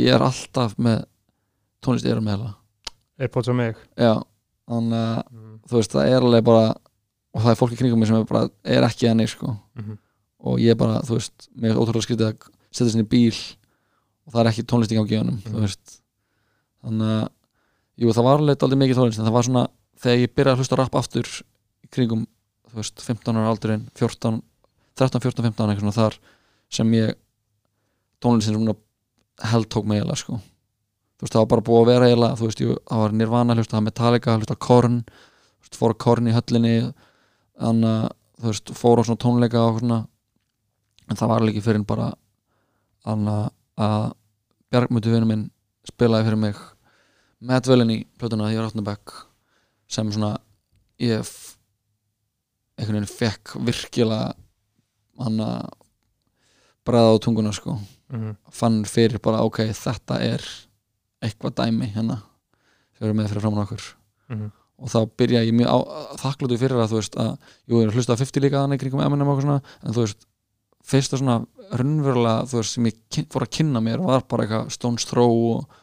[0.00, 1.02] ég er alltaf með
[1.84, 2.54] tónlist erum meðla
[3.20, 4.14] Airpods á mig Já,
[4.72, 5.58] þannig að mm.
[5.68, 8.24] þú veist, það er alveg bara og það er fólk í kringum mig sem er,
[8.32, 9.52] bara, er ekki enni sko.
[9.78, 9.98] Mm
[10.42, 13.36] og ég bara, þú veist, mér er ótrúlega skrítið að setja sinni í bíl
[14.26, 15.52] og það er ekki tónlist í gangi í honum, Mhm.
[15.52, 15.92] þú veist
[16.82, 17.28] þannig að,
[18.02, 19.64] jú, það var alveg aldrei mikið tónlist, en það var svona
[20.02, 21.28] þegar ég byrjaði að hlusta rapp aftur
[21.92, 22.24] kringum
[22.76, 24.40] veist, 15 ára aldurinn 14,
[24.98, 26.16] 13, 14, 15 eitthvað svona þar
[26.72, 27.18] sem ég
[28.22, 28.76] tónlistin svona
[29.52, 30.38] held tók mig eiginlega sko.
[30.38, 33.56] Þú veist, það var bara búið að vera eiginlega þú veist, ég, það var Nirvana,
[33.58, 36.74] hlusta það Metallica hlusta Korn, þú veist, fór Korn í höllinni
[37.60, 38.08] þannig að
[38.42, 40.00] þú veist, fór á svona tónleika og svona
[41.10, 42.12] en það var líki fyrir bara
[43.02, 44.12] að
[44.72, 45.48] Bjargmyndu vinur minn
[45.84, 46.60] spilaði fyrir mig
[47.42, 49.14] meðvölin í plötuna því ég var áttunabæk
[49.92, 50.32] sem svona
[51.02, 51.32] ég
[52.78, 54.32] einhvern veginn fekk virkilega
[55.22, 55.70] hann að
[56.86, 57.78] bræða á tunguna sko
[58.12, 60.42] Mm fann fyrir bara ok, þetta er
[61.24, 62.18] eitthvað dæmi hérna
[62.92, 63.84] sem eru með fyrir framann okkur
[64.28, 64.50] -hmm.
[64.76, 65.78] og þá byrja ég mjög á,
[66.20, 67.30] þakklútu fyrir að þú veist að,
[67.66, 69.94] jú, ég er að hlusta á 50 líka þannig kringum M&M og eitthvað svona, en
[69.94, 70.26] þú veist
[70.82, 75.04] fyrsta svona raunverulega þú veist, sem ég fór að kynna mér var bara eitthvað Stones
[75.08, 75.78] Throw og.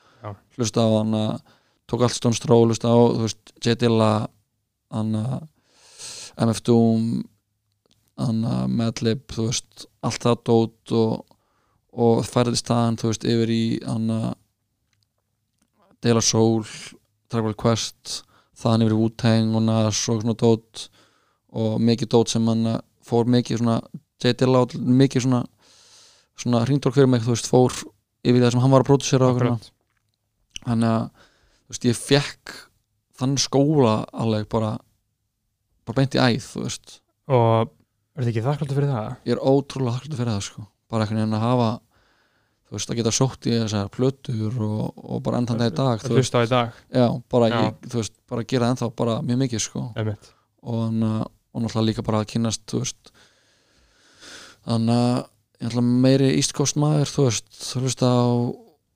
[0.57, 1.31] Hlusta á hann að
[1.89, 3.75] tók allt Stones Throw, hlusta á, þú veist J.
[3.79, 4.11] Dilla
[4.93, 5.47] hann að
[6.45, 7.09] MF Doom
[8.19, 8.41] hann
[8.75, 11.13] Madlib, allt það dót og,
[11.95, 14.09] og færði staðan, þú veist, yfir í hann
[16.03, 16.65] Dela Soul,
[17.31, 18.21] Tribal Quest
[18.59, 20.89] þaðan yfir Wu-Tang og Nas og svona dót
[21.55, 23.79] og mikið dót sem hann að fór mikið svona
[24.19, 24.35] J.
[24.35, 25.45] Dilla og mikið svona
[26.39, 27.75] svona hringdork fyrir mig, þú veist, fór
[28.23, 29.57] yfir það sem hann var að eitthvað svona.
[30.65, 32.55] Þannig að þú veist, ég fekk
[33.19, 34.77] þann skóla alveg bara
[35.87, 36.95] bara beint í æð, þú veist.
[37.29, 39.13] Og er þetta ekki þakkláttu fyrir það?
[39.25, 40.65] ég er ótrúlega þakklútið fyrir það sko.
[40.89, 41.69] Bara einhvern veginn að hafa
[42.69, 46.03] þú veist, að geta sótt í þessar plötur og, og bara endan það í dag
[46.03, 46.77] þú veist, á í dag.
[46.93, 47.57] Já, bara, Já.
[47.65, 49.83] Ég, þú veist, bara gera ennþá bara mjög mikið sko.
[49.97, 50.31] Einmitt.
[50.61, 53.13] og, hana, og náttúrulega líka bara að kynast þú veist.
[54.69, 58.25] Þannig að meiri East Coast maður þú veist, þú hlusta á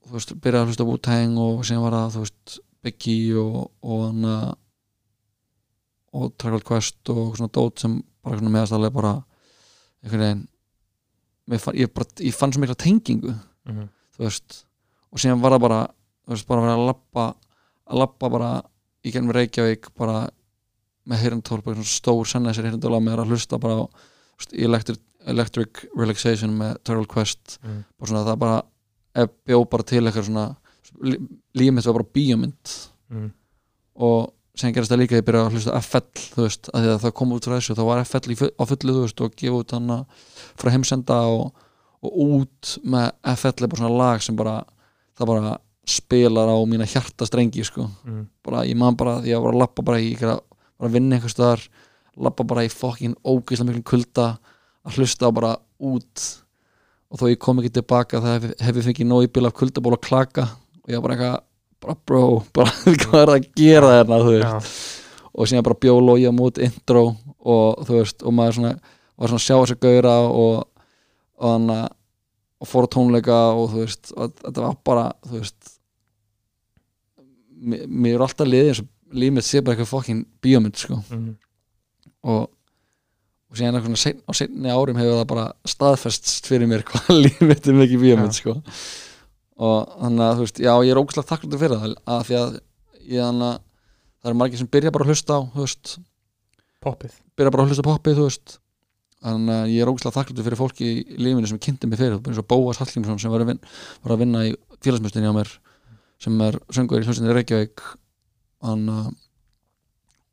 [0.04, 4.02] þú veist, byrjaði að hlusta Wu-Tang og síðan var það, þú veist, Biggie og, og
[4.08, 4.26] hann
[6.14, 9.14] og Tribal Quest og svona dót sem bara svona meðastalega bara
[10.04, 10.44] einhvern
[11.48, 13.34] veginn fann, ég, bara, ég fann svo mikla tengingu
[13.64, 13.88] Mm -hmm.
[14.18, 14.66] þú veist
[15.12, 15.88] og síðan var það bara,
[16.28, 17.36] þú veist, bara að vera að lappa
[17.88, 18.64] að lappa bara
[19.06, 20.30] í gennum Reykjavík bara
[21.08, 23.88] með heyrndól, bara svona stór sennæsir heyrndól að mér að hlusta bara á
[24.38, 27.84] veist, electric, electric Relaxation með Turtle Quest Mm.
[28.00, 28.62] og svona það bara
[29.48, 30.46] bjó bara til eitthvað svona
[31.04, 31.20] lí-
[31.58, 32.78] lífið mitt var bara bíómynd
[33.14, 33.32] Mm.
[33.96, 37.14] og sem gerast það líka ég byrjaði að hlusta FL þú veist, að að það
[37.14, 40.06] kom út frá þessu þá var FL á fullu þú veist og gefa út hann
[40.58, 41.54] frá heimsenda og,
[42.02, 44.56] og út með FL er bara svona lag sem bara
[45.18, 48.28] það bara spilar á mína hjartastrengi sko, Mm.
[48.44, 50.40] bara ég man bara því að bara að lappa bara í, bara
[50.90, 51.68] að vinna einhvers staðar
[52.18, 54.38] lappa bara í fokkin ógeðslega miklu kulda
[54.86, 56.43] að hlusta á bara út
[57.14, 59.56] og þó ég kom ekki tilbaka það hef, hef ég fengið nóg í bíl af
[59.58, 60.48] kuldaból og klaka.
[60.84, 61.42] Og ég var bara eitthvað
[61.84, 64.50] bara bro, bara hvað er það að gera þérna þú veist.
[64.50, 65.24] Já.
[65.34, 67.04] og síðan bara bjó logja mút intro
[67.44, 68.74] og þú veist, og maður svona
[69.14, 70.70] var svona að sjá þessi gauðra og
[71.44, 71.86] og hann að
[72.64, 75.74] og fór tónleika og þú veist og þetta var bara, þú veist
[77.64, 81.00] mér, er alltaf liðið eins og líf mitt sé bara eitthvað fokkin bíómynd sko.
[81.12, 81.34] Mm.
[82.32, 82.48] og,
[83.54, 87.44] og síðan eitthvað sein, á seinni árum hefur það bara staðfest fyrir mér hvað líf
[87.46, 88.56] mitt er mikið bíómynd sko.
[89.62, 92.58] Og þannig að þú veist, já ég er ógæslega þakkláttur fyrir það að því að
[93.14, 93.62] ég þannig að
[94.24, 95.96] það eru margir sem byrja bara að hlusta á veist,
[96.84, 97.16] Poppið.
[97.38, 98.24] Byrja bara að hlusta á poppið
[99.24, 102.42] þannig að ég er ógæslega þakkláttur fyrir fólki í lífinu sem kynnti mig fyrir, eins
[102.42, 103.62] og Bóas Hallgrímsson sem var að, vin,
[104.04, 105.52] var að vinna í félagsmyndstinni á mér
[106.24, 107.84] sem er söngur í hljómsveitinni Reykjavík.
[108.68, 109.06] Hann uh,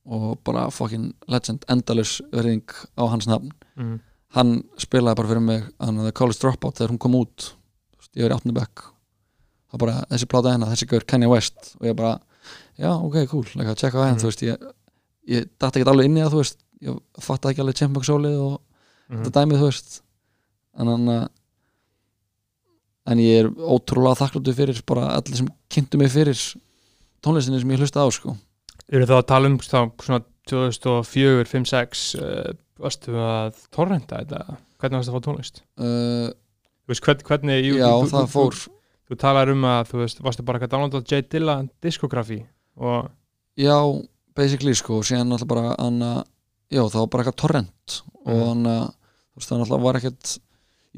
[0.06, 2.64] og bara fucking legend endalus verðing
[2.96, 3.98] á hans nafn mm.
[4.36, 7.50] hann spilaði bara fyrir mig hann The College Dropout þegar hún kom út
[8.16, 8.54] ég var í 8.
[8.56, 8.86] bekk
[9.70, 12.16] það bara þessi pláta hennar, þessi gaur Kanye West og ég bara,
[12.80, 14.22] já ok, cool like, að checka á henn, Mhm.
[14.24, 14.64] þú veist, ég,
[15.30, 18.40] ég datt ekki alveg inn í það, þú veist, ég fatt ekki alveg Champions sólið
[18.40, 18.60] og
[19.10, 19.24] Mm.
[19.24, 20.00] þetta dæmið, þú veist
[20.78, 21.26] en hann uh,
[23.10, 26.38] en ég er ótrúlega þakkláttu fyrir bara allir sem kynntu mig fyrir
[27.24, 28.36] tónlistinni sem ég hlusta á, sko
[28.90, 30.20] Eru þá að tala um þá, svona
[30.50, 34.58] 2004, 5, 6 uh, varstu að torrenta þetta?
[34.80, 35.62] Hvernig varstu að fá tónlist?
[35.78, 36.28] uh,
[36.84, 38.72] Þú veist, hvern, hvernig jú, já, þú, það fór Þú,
[39.10, 42.40] þú talar um að þú veist, varstu bara eitthvað download á J Dilla diskografi
[42.80, 43.10] og
[43.60, 43.76] Já,
[44.38, 46.20] basically sko og síðan alltaf bara hann að
[46.72, 48.42] já, það var bara eitthvað torrent og Mhm.
[48.48, 50.34] hann að þú veist, hann alltaf var ekkert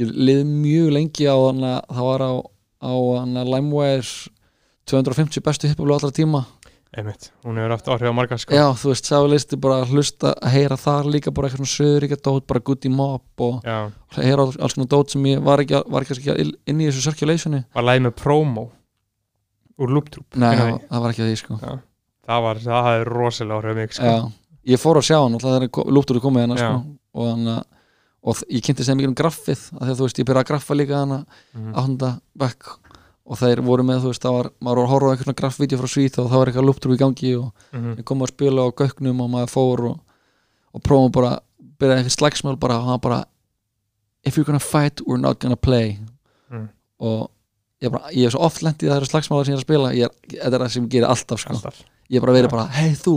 [0.00, 2.32] ég liði mjög lengi á hann að það var á,
[2.88, 4.30] á að LimeWire
[4.88, 6.44] 250 bestu hiphoplu allra tíma
[6.96, 8.52] einmitt, hún hefur haft áhrif á marga sko.
[8.54, 11.76] Já, þú veist, sá listi bara að hlusta að heyra þar líka bara eitthvað svona
[11.76, 13.78] söðuríkja dót bara Goody Mob og Já,
[14.18, 16.36] heyra alls konar dót sem ég var ekki, var ekki,
[16.68, 17.62] inn í þessu circulationi.
[17.74, 18.66] Var lægi með promo
[19.80, 21.58] úr Loop Troop Nei, það, það var ekki því sko.
[22.28, 24.12] Það var, það hafði rosalega áhrif mig sko.
[24.12, 24.18] Já,
[24.74, 26.68] ég fór að sjá hann og það er lúptur að koma hérna Já.
[26.68, 26.98] sko.
[27.12, 27.64] og, hann, að-
[28.22, 31.00] og ég kynnti sem mikið um graffið að þú veist, ég byrjaði að graffa líka
[31.00, 31.24] hana
[31.56, 31.72] Mhm.
[31.74, 32.68] áttunda bekk
[33.26, 35.78] og þeir voru með, þú veist, það var maður var að horfa á einhvern graffvídeó
[35.78, 37.96] frá Svít og það var eitthvað lúptur í gangi og Mhm.
[37.98, 40.00] ég kom að spila á göknum og maður fór og,
[40.74, 41.38] og prófum bara,
[41.78, 43.24] byrjaði eitthvað slagsmál bara og hann bara
[44.24, 45.98] if you're gonna fight, we're not gonna play
[46.50, 46.68] Mm.
[47.00, 47.30] og
[47.80, 49.92] ég, bara, ég er svo oft lendið það eru slagsmálar sem ég er að spila
[49.94, 50.10] ég er,
[50.42, 51.78] þetta er það sem gerir alltaf sko alltaf
[52.10, 52.50] ég hef bara verið Já.
[52.50, 53.14] bara, hei þú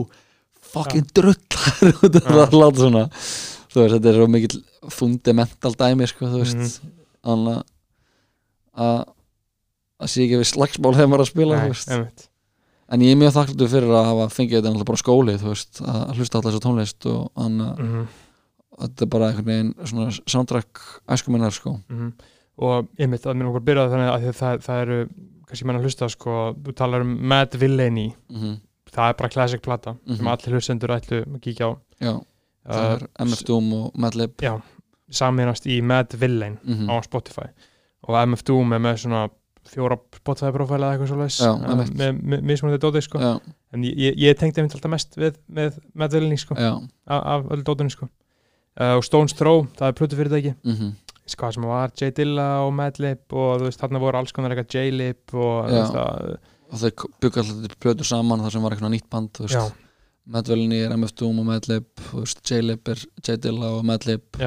[0.62, 6.40] fucking drullar að láta svona þú veist, þetta er svo mikill fundamental dæmi, sko, þú
[6.44, 6.92] veist Mhm.
[7.26, 7.64] þannig
[8.78, 9.06] að
[10.02, 12.12] að sé ekki við slagsmál þegar maður að spila, Nei,
[12.94, 16.16] en ég er mjög þakkláttur fyrir að hafa fengið þetta náttúrulega bara skóli, veist að
[16.20, 18.08] hlusta alltaf þessu tónlist og þannig að Mhm.
[18.82, 22.14] þetta er bara einhvern veginn svona soundtrack æskuminnar, sko Mhm.
[22.58, 25.10] og einmitt að mér okkur byrjaði þannig að það, það eru
[25.48, 28.60] kannski menn að hlusta sko, þú talar um Mad Villainy mm -hmm.
[28.92, 30.28] það er bara classic plata sem Mhm.
[30.28, 32.22] allir hlustendur ætlu að kíkja á já,
[32.68, 34.62] það uh, er MF Doom og Madlib já,
[35.10, 37.48] saminast í Mad Villain mm á Spotify
[38.08, 39.30] og MF Doom er með svona
[39.76, 41.96] fjóra Spotify profæla eða eitthvað svo leis Já, einmitt.
[42.00, 43.22] með, mismunandi dóti sko.
[43.76, 46.58] En ég, ég, tengdi einmitt alltaf mest við, með Villainy sko.
[46.58, 48.10] Af, öllu dótinu sko.
[48.76, 50.96] Uh, og Stones Throw, það er plötu fyrirtæki mm
[51.34, 54.76] hvað sem var J Dilla og Madlib og þú veist þarna voru alls konar eitthvað
[54.78, 55.80] J-Lib og þú Já.
[55.80, 59.42] veist að og þeir byggja alltaf plötur saman þar sem var eitthvað nýtt band,
[60.26, 62.06] Madvelinni er MF Doom og Madlib
[62.46, 64.40] J-Lib er J-Dilla og Madlib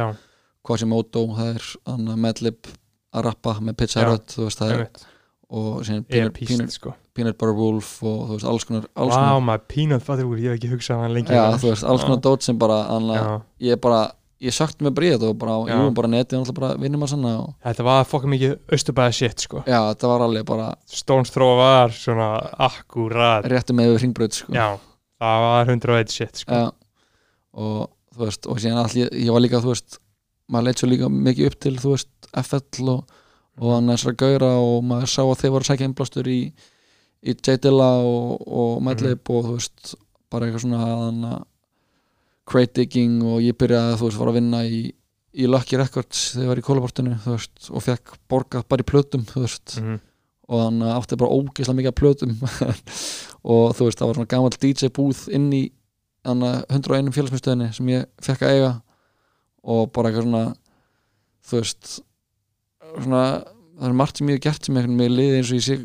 [0.67, 2.71] Quasimodo, það er Madlib
[3.15, 5.07] að rappa með Pizza Rödd þú veist, það er,
[5.49, 6.93] og síðan Peanut, epíst Peanut, sko.
[7.17, 10.53] Peanut Butter Wolf og þú veist, alls konar, alls konar maður, Peanut Butter Wolf, ég
[10.53, 12.79] hef ekki hugsað hann lengi já, þú veist, alls konar dót sem bara
[13.17, 13.31] Já.
[13.71, 14.01] ég bara,
[14.45, 15.79] ég bara í þetta og bara, Já.
[15.81, 19.47] jú, bara netið náttúrulega bara vinnum að sanna og Þetta var fokka mikið austurbæða shit
[19.47, 19.63] sko.
[19.65, 22.29] Já, þetta var alveg bara Stones Throw var svona
[22.69, 24.53] akkurat réttu með við hringbröð, sko.
[24.53, 24.69] Já,
[25.19, 26.61] það var 101 shit sko.
[26.61, 26.69] Já,
[27.57, 29.99] og þú veist og síðan allir, ég var líka, þú veist
[30.49, 33.18] maður leitt svo líka mikið upp til, þú veist FL og,
[33.59, 36.41] og hann þessar gauðra og maður sá að þeir voru að sækja innblástur í,
[37.27, 39.95] í J-Dilla og, og Madlib og þú veist,
[40.31, 40.83] bara eitthvað svona
[41.35, 41.43] að
[42.49, 44.83] crate digging og ég byrjaði, þú veist, var að vinna í
[45.39, 48.87] í Lucky Records þegar ég var í kólaportinu þú veist, og fekk borgað bara í
[48.89, 49.99] plötum þú veist, Mhm.
[50.49, 52.33] og hann átti bara ógeðslega mikið af plötum.
[53.49, 55.61] Og þú veist, það var svona gammal DJ búð inn í
[56.27, 58.71] hann 101 félagsmyndstöðinni sem ég fekk að eiga.
[59.69, 60.43] Og bara eitthvað svona
[61.49, 61.93] þú veist
[62.97, 63.23] svona,
[63.79, 65.77] það er margt sem ég hef gert sem einhvern veginn liði eins og ég sé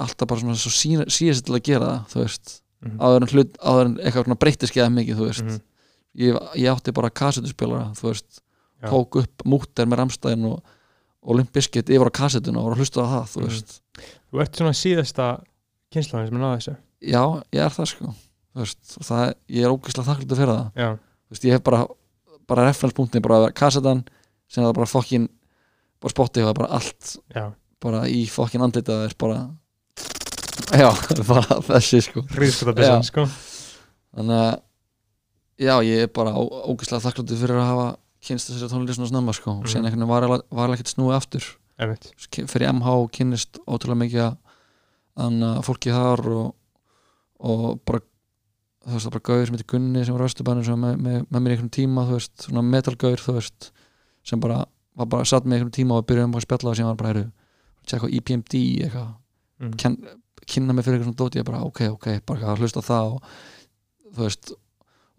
[0.00, 2.96] alltaf bara svona svo síðast til að gera það þú veist, Mhm.
[2.98, 5.60] áður en hlut áður en eitthvað svona breytti skeiða mikið þú veist Mhm.
[6.16, 8.40] ég, ég átti bara kassetuspilara þú veist,
[8.82, 8.88] Já.
[8.88, 10.62] tók upp múter með ramstæðin og,
[11.22, 13.48] og Limp Bizkit yfir á kassetuna og var að hlusta á það þú Mhm.
[13.48, 13.80] veist,
[14.32, 15.42] Þú ert svona síðasta
[15.92, 18.14] kynslaðin sem er náða þessu já, ég er það sko
[18.56, 20.98] veist, það, ég er ógeðslega þakklútið fyrir það
[21.30, 21.86] veist, ég hef bara
[22.48, 24.04] bara referenspunktin, bara kassetan
[24.48, 25.28] sem það bara fokkin
[26.00, 27.44] bara spotti og bara allt já,
[27.82, 29.40] bara í fokkin andlitað er bara
[30.76, 30.90] já,
[31.30, 32.22] bara þessi sko.
[32.34, 33.08] Hríðskotabissan Já.
[33.10, 33.24] sko.
[34.16, 34.60] Þannig að
[35.60, 37.88] já, ég er bara ógeðslega þakklútið fyrir að hafa
[38.20, 39.50] kynst þessari tónlist svona snemma sko.
[39.58, 39.70] Og Mhm.
[39.72, 41.44] síðan einhvern veginn var var ekkert snúið aftur.
[42.50, 44.36] Fyrir MH og kynnist ótrúlega mikið
[45.20, 46.54] að fólki þar og,
[47.40, 48.00] og bara
[48.84, 51.24] þú veist, það bara gauður sem heitir Gunni sem var vesturbænir sem var með, með,
[51.30, 53.70] með mér í einhvern tíma þú veist, svona metalgauður, þú veist
[54.24, 54.58] sem bara,
[54.96, 57.30] var bara satt með einhvern tíma og byrjuðum að spjalla og síðan var bara, heyrðu,
[57.86, 58.54] tjekka á EPMD
[58.86, 59.10] eitthvað,
[59.60, 59.74] Mm.
[59.76, 59.92] Ken,
[60.48, 63.24] kynna mig fyrir eitthvað svona dót ég bara ok, ok, bara að hlusta það og
[64.16, 64.52] þú veist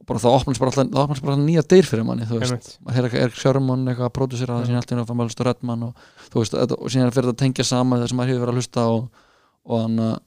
[0.01, 2.71] og bara það opnast bara alltaf, það opnast bara nýja deyr fyrir manni þú veist,
[2.81, 4.65] maður heyr eitthvað Erik Sjörmon eitthvað að pródusera það, Já.
[4.71, 6.01] síðan allt í að fá maður að hlusta Redman og
[6.33, 8.59] þú veist, og síðan fyrir þetta að tengja saman það sem maður hefur verið að
[8.63, 10.17] hlusta og að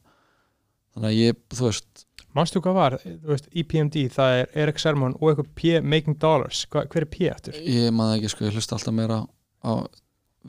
[0.94, 5.12] þannig að ég, þú veist Manstu hvað var, þú veist, EPMD, það er Erik Sermon
[5.20, 7.54] og eitthvað P Making Dollars, Hva, hver er P eftir?
[7.62, 9.20] ég maður ekki, sko, ég hlusta alltaf meira
[9.62, 9.72] á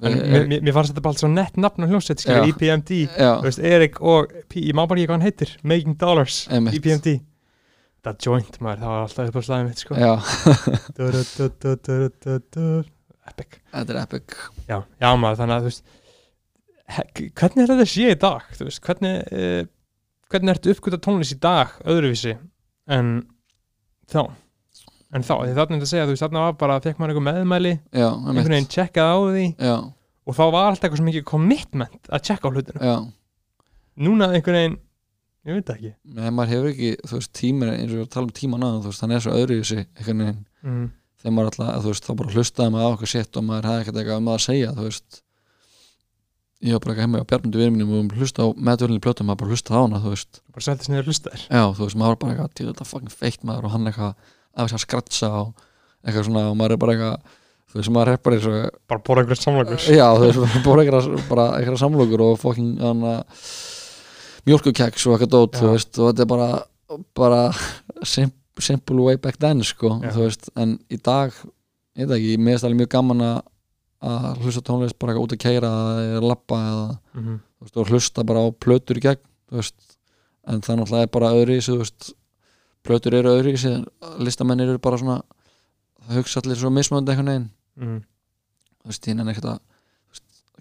[0.03, 2.51] En mér, mér, mér fannst þetta bara allt svo nett nafn á hljómsveit, skilur, Já.
[2.51, 5.95] EPMD, já, þú veist, Erik og P, ég má bara ekki hvað hann heitir, Making
[6.01, 6.75] Dollars, Einmitt.
[6.81, 7.13] EPMD.
[8.05, 9.93] Það joint maður, það var alltaf upp á slæðum mitt, sko.
[9.95, 10.13] já.
[13.25, 13.55] Epic.
[13.73, 14.35] þetta er epic
[14.69, 15.87] Já, já maður, þannig að, þú veist,
[17.39, 19.63] hvernig er þetta sé í dag, þú veist, hvernig, uh,
[20.31, 22.35] hvernig ertu uppgöta tónlist í dag öðruvísi
[22.91, 23.11] en
[24.11, 24.21] þá?
[25.15, 27.13] En þá, því þarna er þetta að segja, þú veist, þarna var bara, fekk maður
[27.13, 29.75] eitthvað meðmæli, já, einhvern veginn tjekkað á því já,
[30.25, 32.81] og þá var alltaf eitthvað svo mikið commitment að tjekka á hlutinu.
[32.83, 32.95] já,
[33.95, 34.75] Núna einhvern veginn,
[35.47, 35.91] ég veit það ekki.
[36.17, 38.91] Nei, maður hefur ekki, þú veist, tímir eins og við tala um tíma náðan, þú
[38.91, 40.85] veist, hann er svo öðru í þessi einhvern veginn, Mm.
[41.21, 43.83] þegar maður alltaf, þú veist, þá bara hlustaði maður á okkur sitt og maður hefði
[43.85, 45.21] ekkert eitthvað um það að segja, þú veist
[46.63, 49.27] ég var bara ekki heima á Bjarnmundu vinum mínum og við hlusta á meðvölinni plötum,
[49.27, 51.41] maður bara hlusta á hana, þú veist Bara settist niður hlustaðir.
[51.51, 54.13] já, þú veist, maður bara eitthvað, til þetta fucking feitt maður og hann eitthvað
[54.55, 55.65] að þess að skratsa og
[56.05, 57.33] eitthvað svona og maður er bara eitthvað
[57.75, 59.83] þú veist, maður er bara eins og Bara bóra einhverjum samlokur.
[59.91, 63.13] já, þú veist, eitthvað, bara eitthvað samlokur og fucking hana,
[64.45, 66.49] mjölkukeks og eitthvað dót, þú veist og þetta er bara,
[67.17, 67.41] bara
[68.05, 68.31] sim,
[68.61, 70.11] simple way back then, sko Já.
[70.15, 71.33] þú veist, en í dag
[71.97, 73.37] ég veit ekki, mér er það mjög gaman að
[74.05, 75.71] að hlusta tónlist bara eitthvað út að keira
[76.03, 77.39] eða lappa eða Mm -hmm.
[77.61, 79.75] veist, og hlusta bara á plötur í gegn veist,
[80.47, 82.13] en það náttúrulega er bara öðru í sig, þú veist,
[82.83, 83.85] plötur eru öðru í sig,
[84.19, 85.21] listamennir eru bara svona
[86.07, 88.01] það hugsa allir svo mismönd einhvern veginn Mm.
[88.83, 89.59] þú veist, ég nenni ekkert að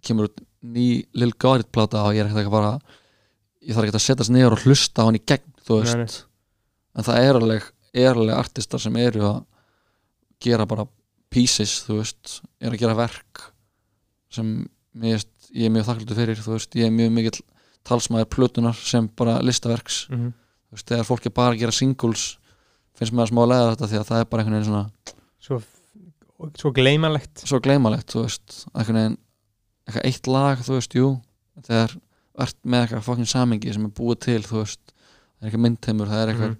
[0.02, 2.80] kemur út ný Lil Garit plata og ég er ekkert að fara
[3.62, 6.24] ég þarf ekkert að setjast niður og hlusta á hann í gegn þú veist, nei.
[6.96, 7.62] en það er alveg
[7.94, 9.44] er alveg artistar sem eru að
[10.40, 10.86] gera bara
[11.34, 13.42] pieces þú veist, er að gera verk
[14.34, 14.54] sem
[14.94, 17.40] finnst- ég er mjög þakklútu fyrir, þú veist, ég er mjög mikill
[17.84, 20.32] talsmaður plötunar sem bara listaverks Mm -hmm.
[20.70, 22.38] þú veist, þegar fólk er bara að gera singles
[22.96, 24.90] finnst mér að smá að lega þetta því að það er bara einhvern veginn svona
[25.40, 25.62] Svo,
[26.58, 27.38] svo gleymanlegt.
[27.46, 29.18] svo gleymalegt, þú veist einhvern veginn,
[29.86, 31.20] eitthvað eitt lag þú veist, jú,
[31.62, 31.96] þegar
[32.38, 36.06] ert með eitthvað fokkin samingi sem er búið til þú veist, það er eitthvað myndheimur
[36.08, 36.58] það er eitthvað, Mhm.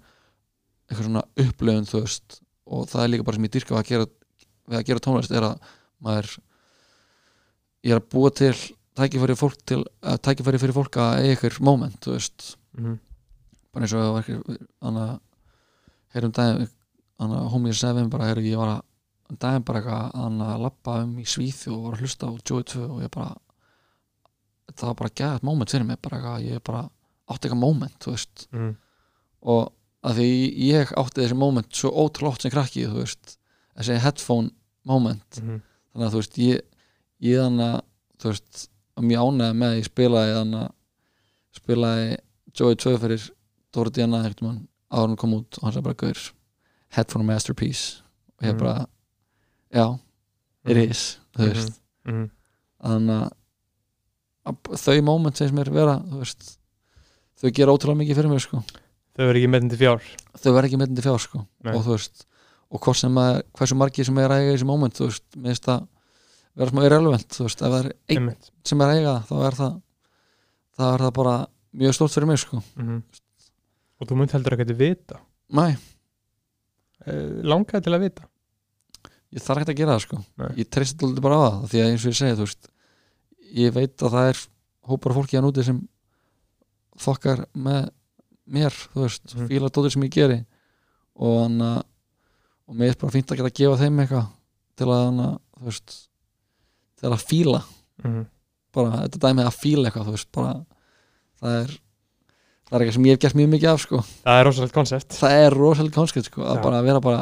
[0.89, 4.05] eitthvað svona upplöfun þú veist, og það er líka bara sem ég dyrka að gera,
[4.65, 5.71] við að gera tónlist er að
[6.03, 6.31] maður
[7.85, 8.55] ég er að búa til
[8.95, 12.55] tækifæri fólk til, að tækifæri fyrir fólk að eiga ykkur moment, þú veist.
[12.77, 12.95] Mm
[13.75, 15.15] bara eins og það var ekki þannig að
[16.15, 16.67] heyrum daginn
[17.19, 20.97] þannig að homið mig bara, heyru, ég var að daginn bara eitthvað þannig að lappa
[21.03, 23.33] um í Svíþjóð og var að hlusta á Joey 2 og ég bara
[24.71, 26.83] það var bara gæðat moment fyrir mig bara eitthvað, ég bara
[27.25, 28.47] átti eitthvað moment, þú veist.
[28.51, 28.75] -hmm.
[29.41, 29.73] og
[30.05, 30.29] að því
[30.69, 33.34] ég átti þessi moment svo ótrúlega oft sem krakki, þú veist
[33.77, 34.49] þessi headphone
[34.85, 35.61] moment Mm -hmm.
[35.93, 36.61] þannig að þú veist, ég,
[37.21, 37.81] ég þannig að
[38.19, 40.71] þú veist, var mjög ánægði með að ég spilaði þannig að
[41.55, 42.17] spilaði
[42.55, 43.31] Joey 2 fyrir
[43.73, 46.19] Dóra Diana ekkert mann áður hún kom út og hann sagði bara gaur
[46.95, 48.01] headphone masterpiece
[48.39, 48.59] og ég Mhm.
[48.59, 48.87] bara
[49.73, 49.99] já,
[50.65, 52.29] it is þú veist, Mm -hmm.
[52.83, 53.31] þannig að
[54.45, 56.57] að þau moment sem mér vera veist,
[57.41, 58.63] þau gera ótrúlega mikið fyrir mér sko
[59.15, 60.01] Þau verður ekki metin til fjár.
[60.37, 61.73] þau verða ekki myndið fjár sko Nei.
[61.75, 62.25] og þú veist,
[62.71, 65.25] og hvort sem að hversu margir sem er að eiga í þessi moment þú veist,
[65.37, 65.87] mér finnst það
[66.55, 68.29] vera smá irrelevant þú veist, ef það er einn
[68.65, 69.73] sem er að eiga þá er það
[70.75, 71.35] þá er það bara
[71.75, 73.03] mjög stórt fyrir mig sko Mm
[73.95, 75.21] Og þú munt heldur að vita.
[75.55, 75.77] Næ,
[77.05, 78.23] Uh, langaði til að vita.
[79.35, 80.47] ég þarf ekki að gera það sko Nei.
[80.57, 82.69] ég treysti alltaf bara á það því að eins og ég segi þú veist
[83.59, 84.39] ég veit að það er
[84.89, 85.81] hópar fólki að núti sem
[87.05, 87.89] þokkar með
[88.55, 89.47] mér þú veist, Mhm.
[89.51, 90.45] fíla dóttir sem ég geri
[91.15, 91.83] og hann að
[92.69, 94.27] og mér er bara fínt að geta að gefa þeim eitthvað
[94.75, 95.97] til að hann að þú veist
[97.01, 97.61] til að fíla.
[98.03, 98.23] Mm
[98.75, 100.53] bara þetta dæmi að fíla eitthvað þú veist bara
[101.39, 101.69] það er
[102.65, 103.99] það er eitthvað sem ég hef gert mjög mikið af sko.
[104.25, 105.15] Það er rosalegt koncept.
[105.15, 106.61] það er rosalega konskript sko að Já.
[106.65, 107.21] bara vera bara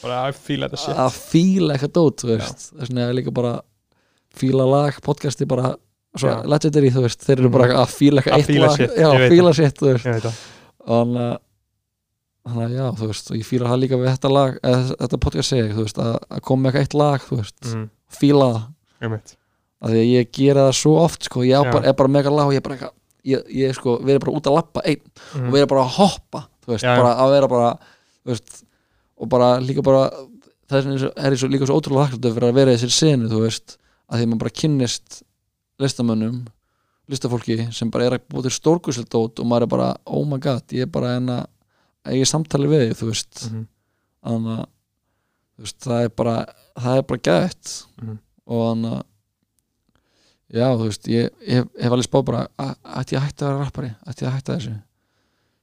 [0.00, 1.00] Bara að fíla þetta shit.
[1.04, 3.52] að fíla eitthvað dót þú veist, þess vegna er líka bara
[4.36, 5.74] fíla lag, podcasti bara
[6.16, 9.32] svo legendary, þú veist, þeir eru bara að fíla eitthvað Að eitt lag, shit, veit
[9.34, 9.52] fíla
[10.24, 10.40] það.
[10.86, 11.16] og
[12.46, 14.82] þannig að að já, þú veist, og ég fíla það líka við þetta lag, eða
[14.92, 17.84] þetta podcast segi, þú veist að, að koma með eitthvað eitt lag, þú veist Mm
[18.16, 18.66] fíla það,
[19.82, 21.72] af því að ég gera það svo oft, sko, ég Já.
[21.72, 22.92] bara, er bara með eitthvað lag og ég er bara eitthvað,
[23.26, 25.02] ég, ég sko, erum bara út að lappa einn
[25.34, 27.00] Mm og erum bara að hoppa þú veist, Já, já.
[27.02, 27.72] bara að vera bara
[28.30, 28.62] veist,
[29.18, 30.04] og bara líka bara
[30.70, 33.42] það er, er svo, líka svo ótrúlega þakkláttur fyrir að vera í þessir senu, þú
[33.42, 33.76] veist,
[34.06, 35.20] að því maður bara kynnist
[35.82, 36.38] listamönnum
[37.10, 40.64] listafólki sem bara er að búið til stórkursildót og maður er bara, oh my god,
[40.74, 41.28] ég er bara en
[42.14, 43.50] ég er samtali við þig, þú veist.
[43.50, 43.66] Mhm.
[44.26, 44.66] þannig að
[45.58, 46.36] veist, það er bara,
[46.78, 47.74] það er bara gætt.
[48.02, 48.18] Mhm.
[48.46, 49.04] og þannig að
[50.56, 53.48] já, þú veist, ég, ég hef alveg spáð bara, "A- ætti ég að hætta að
[53.52, 53.90] vera rappari?
[54.06, 54.74] Ætti ég að hætta þessu?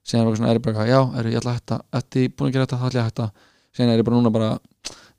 [0.03, 2.35] Síðan er bara svona, er ég bara, já, er ég ætla að hætta ætti ég
[2.35, 3.31] búin að gera þetta, þá ætla ég að hætta.
[3.73, 4.59] Síðan er ég bara núna bara,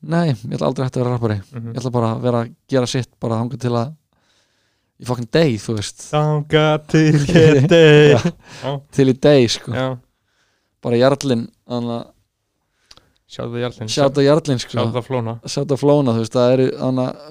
[0.03, 1.72] nei, ég ætla aldrei að hætta að vera rappari, Mhm.
[1.72, 3.95] ég ætla bara að vera að gera sitt bara þangað til að
[5.01, 5.99] ég fucking dey, þú veist.
[6.12, 8.12] Þanga til geti
[8.62, 8.83] Já.
[8.93, 9.99] til í dey, sko, Já,
[10.85, 11.47] bara jarlinn
[13.35, 16.66] sjáðu Jarlinn sjáta jarlinn, sko Sjáðu það flóna sjátt á flóna, þú veist, það eru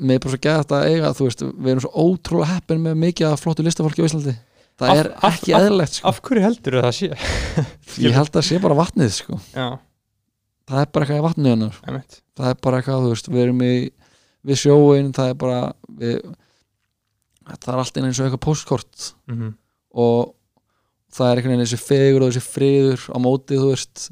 [0.01, 2.97] mér er bara svo gætt að eiga, þú veist við erum svo ótrúlega heppin með
[3.03, 4.33] mikið af flottu listafólki á Íslandi,
[4.81, 6.07] það Af- er af- ekki af- eðlilegt sko.
[6.09, 7.09] Af hverju heldur það sé?
[8.03, 9.39] ég held að það sé bara vatnið sko.
[9.53, 9.67] Já,
[10.67, 13.43] það er bara eitthvað í vatnið hennar emitt það er bara eitthvað, þú veist, við
[13.45, 13.73] erum í
[14.43, 15.59] við sjóin, það er bara
[16.01, 16.17] við,
[17.53, 19.53] það er allt inn eins og eitthvað postkort Mhm.
[19.93, 20.33] og
[21.13, 24.09] það er einhvern veginn þessi fegur og þessi friður á móti, þú veist.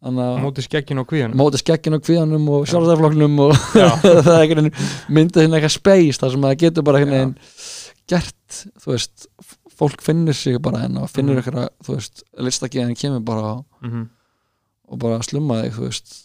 [0.00, 4.86] Móti skeggin og kvíðan móti skeggin og kvíðanum og sjálfstæðarflokknum og það er einhvern veginn
[5.12, 7.34] myndið hérna eitthvað space þar sem það getur bara einhvern veginn
[8.08, 9.26] gert, þú veist.
[9.80, 11.42] Fólk finnur sig bara en og finnur Mhm.
[11.44, 14.08] eitthvað, þú veist, listakiðan kemur bara og, Mhm.
[14.88, 16.16] og bara slumma þig, þú veist.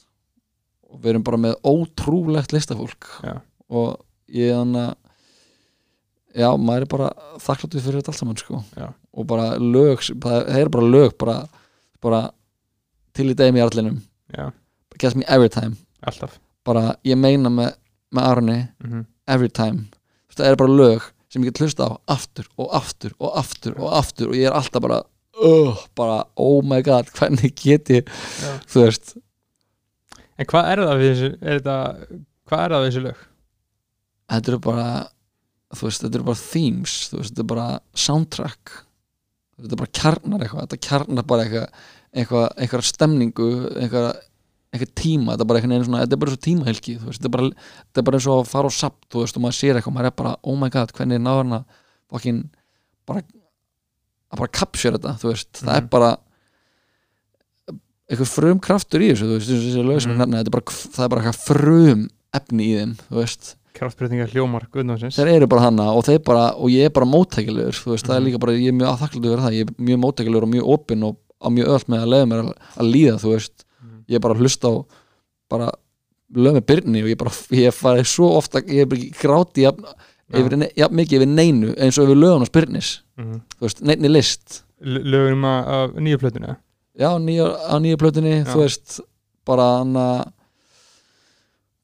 [0.90, 3.12] Og við erum bara með ótrúlegt listafólk.
[3.24, 3.42] Já.
[3.70, 4.00] og
[4.32, 4.96] ég þannig að
[6.36, 7.10] já, maður er bara
[7.42, 8.88] þakkláttur fyrir þetta allt saman sko Já.
[9.16, 11.38] og bara lög, það það er bara lög bara,
[12.04, 12.22] bara
[13.16, 14.02] til í degum í allinum
[15.00, 15.76] gets me every time
[16.06, 17.74] alltaf bara ég meina með,
[18.16, 19.06] með Arni Mhm.
[19.28, 19.88] every time
[20.36, 23.92] það er bara lög sem ég get hlusta á aftur og aftur og aftur og
[24.00, 25.02] aftur og ég er alltaf bara
[25.44, 28.60] uh, bara oh my god hvernig get ég Já.
[28.68, 29.16] þú veist
[30.38, 31.76] En hvað er það við þessu, er þetta,
[32.50, 33.20] hvað er það við þessu lög?
[34.34, 34.88] þetta eru bara
[35.76, 37.68] þú veist þetta eru bara themes þú veist þetta er bara
[38.06, 38.74] soundtrack.
[39.56, 44.10] Þetta er bara kjarnar eitthvað þetta kjarnar bara eitthvað eitthvað, eitthvað stemningu eitthvað,
[44.74, 47.30] eitthvað tíma þetta er bara eitthvað svona þetta er bara svo tímahelgi þú veist þetta
[47.30, 47.50] er bara,
[47.86, 49.98] þetta er bara eins og að fara á sapt þú veist og maður sér eitthvað
[49.98, 51.60] maður er bara oh my god hvernig er náðurna
[52.12, 52.42] fokkin
[53.10, 56.12] bara að bara kapsjör þetta þú veist það er bara
[58.06, 60.40] eitthvað frum kraftur í þessu þú veist þessi lög sem mm.
[60.40, 65.18] er bara, það er bara eitthvað frum efni í þeim þú veist Kraftbreytingar hljómar Guðnáðsins
[65.20, 68.22] þeir eru bara hana og bara og ég er bara móttækilegur þú veist, það er
[68.22, 68.28] Mhm.
[68.30, 71.04] líka bara, ég er mjög aðþakklandi fyrir það, ég er mjög móttækilegur og mjög opinn
[71.04, 74.04] og á mjög öll með að leiða mér að, að líða þú veist, Mhm.
[74.10, 74.74] ég er bara að hlusta á
[75.50, 75.72] bara
[76.36, 79.62] lög með byrni og ég bara, ég farið svo ofta ég er bara ekki gráti
[79.62, 79.84] jafn,
[80.32, 80.40] Já.
[80.40, 83.42] yfir, jafn mikið yfir neinu eins og yfir lögun og spyrnis, Mhm.
[83.60, 86.58] þú veist, neinni list L- Lögum af nýju plötuna
[87.00, 89.00] já, nýja, á nýja plötunni, þú veist
[89.46, 90.26] bara hana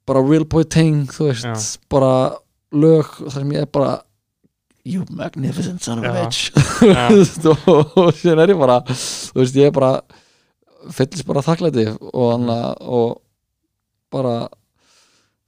[0.07, 1.53] bara real boy thing, þú veist Já.
[1.91, 2.13] bara
[2.73, 3.91] lög þar sem ég er bara
[4.87, 6.25] you magnificent son of a Já.
[6.25, 6.51] bitch.
[6.81, 9.91] Þú veist, og, og síðan er ég bara þú veist, ég er bara
[10.97, 13.19] fyllist bara þakklæti og hann og
[14.11, 14.35] bara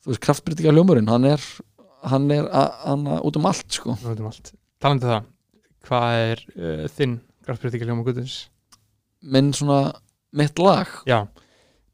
[0.03, 1.41] þú veist, kraftbyrtinga hljómurinn hann er,
[2.11, 4.53] hann er a- hann út um allt sko Við veitum allt
[4.83, 5.25] Talandi um það,
[5.87, 7.17] hvað er uh, þinn
[7.47, 8.37] kraftbreytingar hljómar Guðnáðsins?
[9.33, 9.93] minn svona,
[10.35, 11.23] mitt lag Já,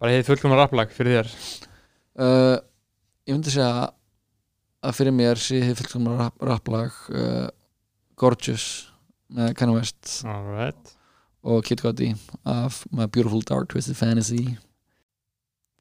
[0.02, 1.34] bara hefði fullkomna rapplag fyrir þér
[2.20, 2.58] uh,
[3.28, 3.90] ég myndi segja
[4.80, 7.48] að fyrir mér sé þið fullkomna rap, rapplag uh,
[8.20, 8.66] Gorgeous
[9.36, 10.96] með Kanye West Alright.
[11.46, 12.14] og Kid Cudi
[12.48, 14.58] af My Beautiful Dark Twisted Fantasy.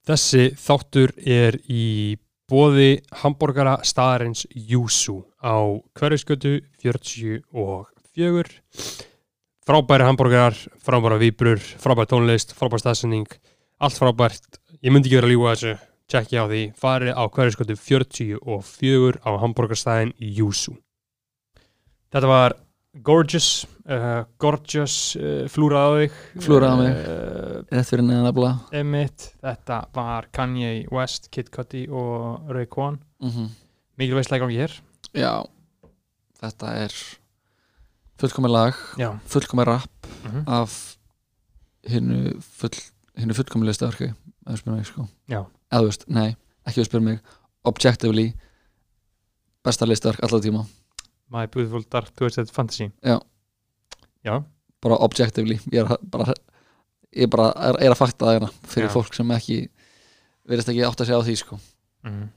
[0.09, 2.17] Þessi þáttur er í
[2.49, 5.61] bóði hambúrgara staðarins Júsú á
[5.99, 7.85] hverjusgötu 44
[9.69, 13.29] frábæri hambúrgarar, frábæra víbrur frábæri tónlist, frábæri staðsending
[13.79, 15.75] allt frábært, ég myndi ekki vera að ljúga þessu
[16.09, 20.79] tjekki á því, farið á hverjusgötu 44 á hambúrgarstæðin Júsú.
[22.09, 22.55] Þetta var
[23.05, 26.19] Gorgeous uh, Gorgeous uh, flúrað á þig.
[26.47, 27.03] Flúrað á mig.
[27.69, 33.31] uh, fyrir neðan að bla Emmett, þetta var Kanye West, Kid Cudi og Raekwon mm
[33.31, 33.49] -hmm.
[34.01, 34.81] mikilvægt slæg gangi hér.
[35.13, 35.45] Já,
[36.41, 36.95] þetta er
[38.19, 40.45] fullkomið lag, Já, fullkomið rap mm -hmm.
[40.47, 40.97] af
[41.85, 42.75] hinnu full,
[43.15, 44.13] fullkomið listaverki
[44.49, 45.07] eða spyrir mig sko.
[45.29, 45.43] Já.
[45.71, 46.29] eða þú veist, nei,
[46.67, 47.19] ekki að spyrir mig.
[47.69, 48.27] Objectively
[49.65, 50.65] besta listaverk alltaf tíma,
[51.29, 52.91] My Beautiful Dark Twisted Fantasy.
[53.05, 53.19] Já.
[54.25, 54.39] Já,
[54.83, 56.35] bara objectively ég er að- bara,
[57.13, 58.93] ég bara er, er að fakta það hérna fyrir Já.
[58.95, 59.59] fólk sem ekki
[60.49, 61.59] verðist ekki átt að segja á því sko.
[62.09, 62.29] Mm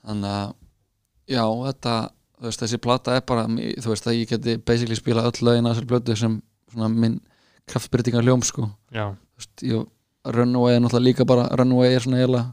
[0.00, 0.52] þannig að
[1.30, 1.94] já, þetta,
[2.40, 5.68] þú veist, þessi plata er bara, þú veist, að ég geti basically spila öll lögin
[5.68, 6.38] að þessari blötu sem
[6.72, 7.18] svona minn
[7.70, 8.70] kraftbyrtingar ljóm sko.
[8.96, 9.84] Já, þú veist, ég,
[10.34, 12.44] Runaway er náttúrulega líka bara Runaway er svona eiginlega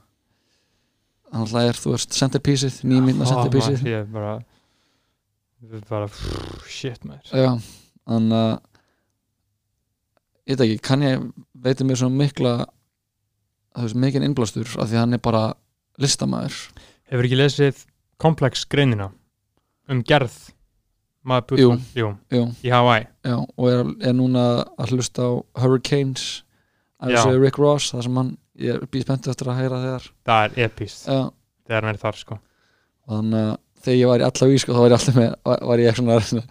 [1.31, 2.79] hann náttúrulega er, þú veist, centerpieceið
[3.27, 3.83] Ó, centerpieceið.
[3.87, 4.33] Ég er bara
[5.73, 7.61] er bara, pff, shit maður.
[8.07, 8.51] Þannig að
[10.47, 11.23] ég veit ekki, kann ég
[11.67, 12.53] veitir mér svo mikla
[13.75, 15.45] þú veist, mikinn innblástur af því að hann er bara
[16.01, 16.59] listamæður
[17.07, 17.81] Hefur ekki lesið
[18.21, 19.09] komplex greinina
[19.91, 20.35] um gerð
[21.27, 22.07] maður Jú,
[22.63, 23.07] í Hawaii?
[23.27, 24.45] Já, og er, er núna
[24.79, 25.31] að hlusta á
[25.61, 26.27] Hurricanes
[27.01, 30.09] að þessu Rick Ross, það sem hann ég er býð spenntið eftir að heyra þegar.
[30.27, 31.19] Það er epíst já,
[31.67, 32.37] þegar hann er þar sko.
[33.07, 33.55] Og þannig að
[33.87, 35.33] þegar ég var í allaveg sko, þá var ég alltaf með
[35.69, 36.45] var, ég svona,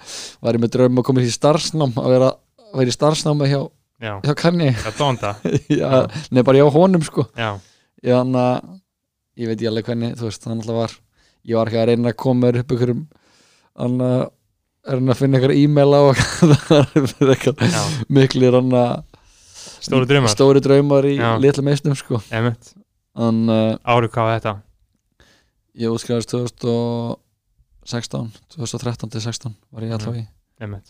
[0.47, 2.31] var ég með draum að koma í starfsnám að vera,
[2.77, 3.61] vera í starfsnámi hjá,
[3.97, 4.33] Já, hjá
[5.81, 5.89] já,
[6.29, 7.25] nei bara ég á honum sko.
[8.05, 8.73] Þannig að
[9.41, 10.97] ég veit ég alveg hvernig þú veist, þannig að var
[11.47, 12.93] ég var ekki að reyna að koma upp ykkur
[13.77, 14.25] þannig að
[14.87, 16.21] er hann að finna ykkur e-maila og
[16.69, 17.79] það er
[18.19, 18.93] miklir hann að
[19.81, 22.17] stóru drömmar stóri draumar í litla meistum sko.
[23.17, 24.55] Þannig að árið hvað var þetta?
[25.77, 30.25] Ég útskrifast 2016 2013 til 16 var ég alltaf í.
[30.61, 30.89] Emmett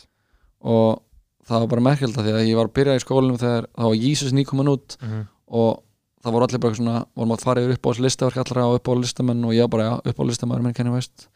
[0.67, 1.03] og
[1.47, 3.99] það var bara merkjölda því að ég var að byrja í skólinum þegar það var
[4.01, 5.83] Jesus nýkomin út mm og
[6.27, 8.79] það voru allir bara svona vorum að fara yfir upp á þessu listaverk allra og
[8.81, 11.29] upp á listamenn og ég bara já, upp á listamæður minn kenni veist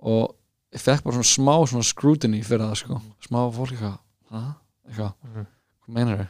[0.00, 0.32] og
[0.72, 3.98] ég fekk bara svona smá svona scrutiny fyrir það sko, smá fólk eitthvað
[4.32, 4.40] hæ,
[4.88, 5.46] eitthvað, -hmm.
[5.84, 6.28] hvað meinar þau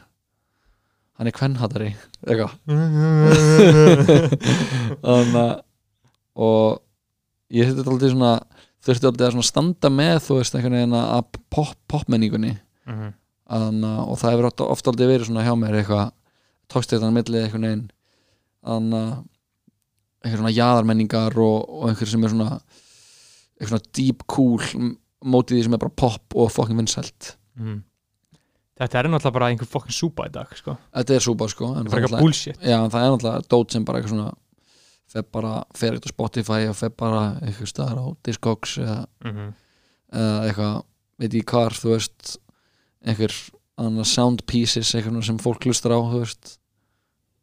[1.15, 1.91] hann er kvennhattari
[2.25, 2.51] eitthvað.
[5.05, 5.53] Þannig að
[6.35, 6.81] og
[7.55, 8.31] ég þurfti alltaf svona
[8.85, 12.53] þurfti alltaf að standa með þú veist einhvern veginn að pop, popmenningunni.
[12.89, 13.13] Mhm.
[13.45, 16.11] Þannig, að- og það hefur oft, oft aldrei verið svona hjá mér eitthvað
[16.73, 17.85] tókst þetta milli einhvern veginn.
[18.65, 19.23] Þannig að
[20.25, 22.49] einhver svona jaðarmenningar og, og einhver sem er svona
[23.55, 24.59] einhver svona deep cool
[25.25, 27.35] mótið því sem er bara pop og fucking vinsælt.
[27.55, 27.83] Mhm.
[28.75, 30.73] Þetta er náttúrulega bara einhver fokkin súpa í dag sko.
[30.91, 32.57] þetta er súpa sko Það er eitthvað bullshit.
[32.59, 34.33] Já, það er náttúrulega dót sem bara eitthvað svona
[35.15, 39.53] fer bara, fer eitthvað á Spotify og fer bara eitthvað staðar á Discogs eða, Mhm.
[40.11, 40.83] eða eitthvað,
[41.19, 42.37] veit ég hvar þú veist,
[43.05, 43.31] einhver
[43.77, 46.57] annað sound pieces, eitthvað sem fólk hlustar á þú veist.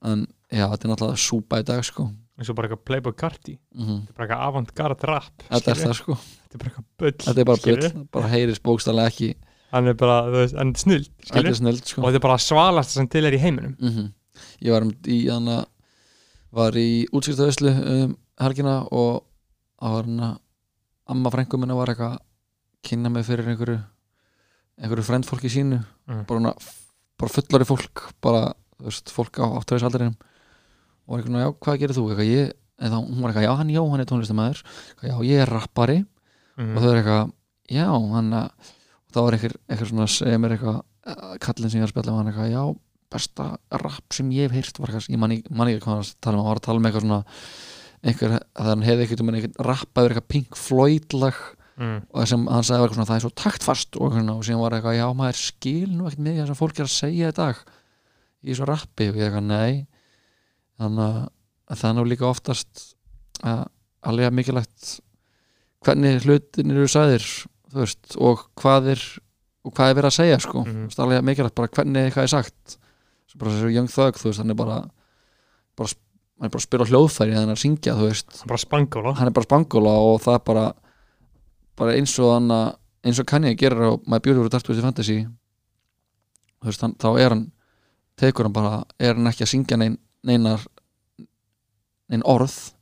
[0.05, 2.11] En já, þetta er náttúrulega súpa í dag sko.
[2.39, 3.59] Eins og bara eitthvað Playboy Carti.
[3.77, 6.85] Mm Þetta er bara eitthvað avant-garde rap þetta er það sko, Þetta er bara eitthvað
[6.99, 9.35] bull þetta er bara bull bara heyrist bókstæðlega ekki
[9.73, 12.03] Hann er bara, þú veist, hann er þetta skilur er snild sko.
[12.03, 13.77] Og þetta er bara svalast sem til er í heiminum.
[13.81, 14.11] Mm
[14.63, 15.63] ég var um, í hana,
[16.55, 19.25] var í útskiptaðuslu um helgina og
[19.81, 20.31] það var hana
[21.13, 22.23] amma frængu minna var eitthvað að
[22.87, 23.79] kynna mig fyrir einhverju
[24.83, 25.81] einhverju frendfólki sínu.
[26.09, 26.25] Mm.
[26.29, 26.55] bara, hana,
[27.21, 28.43] bara fullari fólk bara,
[28.79, 32.07] þú veist, fólk á áttöðisaldrinum og var eitthvað, svona, já, hvað gerir þú?
[32.11, 34.63] Eitthvað, ég, eða hún var eitthvað, já, hann Jóhann er tónlistamæður
[35.03, 35.99] já, ég er rappari.
[36.59, 36.77] Mhm.
[36.77, 37.33] og þau er eitthvað,
[37.73, 38.73] já, hann að
[39.21, 42.13] var einhver, einhver svona að segja mér eitthvað eh, kallinn sem ég er að spjalla
[42.13, 42.63] með hann eitthvað, já,
[43.13, 43.49] besta
[43.83, 46.49] rap sem ég hef heyrt var eitthvað, ég man ekki hvað að tala um, hann
[46.49, 47.21] var að tala um eitthvað svona
[48.03, 51.43] einhver, að hann hefði eitthvað um einhver rappa yfir eitthvað Pink Floyd lag
[51.77, 51.99] mm.
[52.09, 54.49] og sem hann sagði var eitthvað svona, það er svo taktfast og, eitthvað, svona, og
[54.49, 57.31] síðan var eitthvað, já, maður skil nú ekkert mikið það sem fólk er að segja
[57.33, 57.63] í dag
[58.43, 59.09] í þessu rappi.
[59.11, 59.87] Og ég eitthvað, nei.
[60.81, 61.31] Þannig að-
[61.73, 62.83] að er nú líka oftast
[63.43, 63.65] að
[64.03, 65.01] alveg mikilvægt
[65.83, 67.27] hvernig hlutin eru sagðir
[67.73, 69.05] þú veist, og hvað er
[69.63, 70.65] og hvað er verið að segja, sko.
[70.65, 71.01] Mm -hmm.
[71.03, 72.79] alveg mikilvægt bara hvernig eitthvað er sagt.
[73.27, 74.79] Svo bara þessu Young Thug, þú veist, hann er bara
[75.77, 75.89] bara,
[76.39, 78.31] hann er bara að spila hljóðfæri hann er að syngja, þú veist.
[78.33, 79.15] Hann er bara spangóla.
[79.15, 80.73] Hann er bara spangóla og það er bara
[81.77, 85.27] bara eins og hann að eins og Kanye gerir á My Beautiful Dark Twisted Fantasy.
[86.61, 87.53] Þú veist, hann, þá er hann
[88.17, 90.61] tekur hann bara, er hann ekki að syngja nein, neinar
[92.09, 92.75] nein orð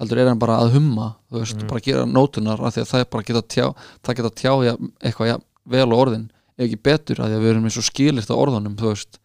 [0.00, 1.68] heldur er hann bara að humma þú veist, Mhm.
[1.70, 3.66] bara gera nótunar af því að það er bara að geta tjá
[4.02, 7.42] það geta tjá ja, eitthvað ja, vel á orðin ef ekki betur af því að
[7.44, 9.18] við erum eins og skilist á orðunum þú veist,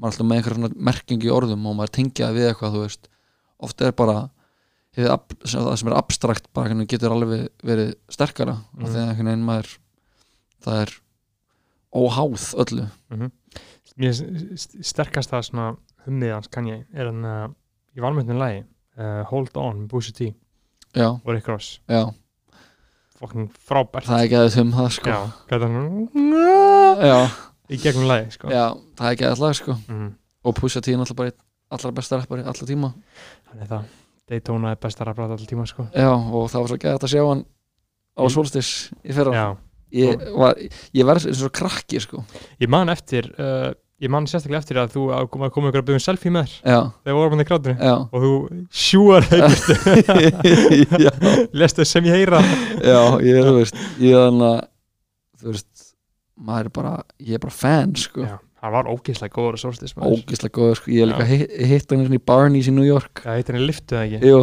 [0.00, 2.82] maður er alltaf með einhver svona merking í orðum og maður tengja við eitthvað þú
[2.84, 3.08] veist,
[3.60, 4.30] ofta er bara
[4.96, 8.84] sem, það sem er abstrakt bara hvernig getur alveg verið sterkara mm.
[8.84, 9.78] Af því að einhvern veginn maður
[10.64, 10.90] það er
[11.94, 13.30] óháð öllu Mhm.
[13.98, 15.76] Mér st- st- sterkasta svona
[16.06, 17.48] hummið hans kann ég er hann uh,
[17.96, 18.64] í valmöndin lagi
[19.00, 20.30] uh, Hold On Boosie T.
[20.96, 22.04] Já, og Rick Ross já,
[23.20, 24.08] fokkin frábært.
[24.08, 25.12] Það er ekki aðeins um það sko.
[25.12, 25.20] Já,
[25.54, 25.86] er hann
[27.06, 27.18] já,
[27.70, 28.50] í gegnum lagi sko.
[28.50, 28.64] Já,
[28.98, 29.76] það er ekki aðeins lag sko.
[29.88, 30.08] Mhm.
[30.44, 31.46] og Pusha T er náttúrulega bara einn
[31.76, 32.92] allra besta rappari allra tíma.
[33.50, 33.88] Þannig það.
[34.30, 35.84] Daytona er besta rafræð alltaf tíma sko.
[35.94, 37.44] Já, og það var svo gæðið að sjá hann
[38.16, 38.70] á Í- Solstis
[39.04, 39.32] í fyrra.
[39.34, 39.46] Já,
[40.00, 40.54] ég, var,
[40.94, 42.24] ég verð eins og krakki sko.
[42.62, 43.70] Ég man eftir uh,
[44.00, 46.46] ég man sérstaklega eftir að þú að koma, koma ykkur að byggja um selfie með
[46.48, 46.72] þér.
[46.72, 48.32] Já, þegar vorum hann í krátinu já, og þú
[48.82, 49.26] sjúar
[51.04, 51.10] já,
[51.60, 52.40] lestu sem ég heyra.
[52.80, 54.60] Já ég, þú veist ég þannig að
[55.40, 55.84] þú veist,
[56.40, 58.24] maður er bara ég er bara fan sko.
[58.24, 59.64] Já, það var ógeðslega góður að
[59.98, 60.16] maður.
[60.16, 63.24] Ógislega góður sko, ég hef líka hitt, hitt hann í Barneys í New York.
[63.26, 64.32] Það heitir henni liftu það ekki?
[64.32, 64.40] Jú,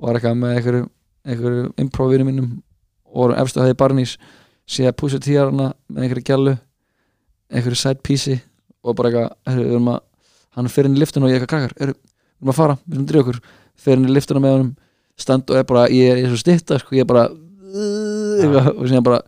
[0.00, 0.88] var eitthvað með einhverju,
[1.28, 2.48] einhverju improvinu mínum.
[3.08, 4.16] Og vorum efstu hæði barnís
[4.68, 6.56] sé að púsa tíjarana með einhverju gælu
[7.48, 8.36] einhverju side piece
[8.88, 10.02] og bara eitthvað,
[10.56, 13.04] hann fer inn í liftuna og ég eitthvað krakkar, við erum að fara við erum
[13.04, 13.40] að drýja okkur,
[13.78, 14.72] fer inn í liftuna með honum
[15.18, 18.70] stand og er bara, ég er, ég er svo stitta sko, ég er bara eitthvað,
[18.74, 19.20] og síðan bara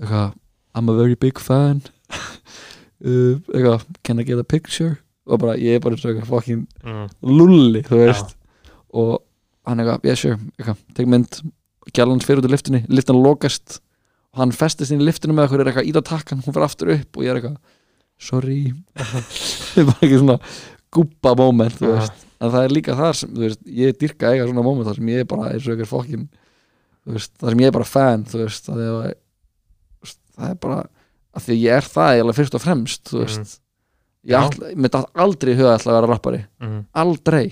[0.00, 0.36] eitthvað,
[0.74, 1.82] I'm a very big fan.
[3.00, 4.98] Eitthvað, can I get a picture?
[5.26, 7.06] Og bara, ég er bara eitthvað fucking mm.
[7.24, 8.34] lulli, þú veist.
[8.92, 9.16] Og
[9.68, 11.40] hann eitthvað, yeah sure, eitthvað, tek mynd
[11.96, 13.80] gælan fyrir út í liftinni, liftin lokast.
[14.38, 16.92] Hann festist inn í liftinu með okkur er eitthvað ít á takkan, hún fyrir aftur
[16.94, 17.56] upp og ég er eitthvað
[18.20, 18.58] sorry
[18.96, 20.38] það er bara ekki svona
[20.94, 24.88] gúpa moment, veist en það er líka þar sem, veist, ég dyrka eiga svona moment
[24.88, 26.22] þar sem ég er bara eins og eitthvað fokkin
[27.10, 29.16] veist, þar sem ég er bara fan veist, það er,
[30.04, 30.78] veist, það er bara
[31.30, 33.58] að því að ég er það eiginlega fyrst og fremst, þú veist
[34.20, 34.30] Mhm.
[34.30, 34.40] ég Já.
[34.50, 36.80] ætla, mér datt aldrei huga ætla að vera rappari Mm.
[36.92, 37.46] aldrei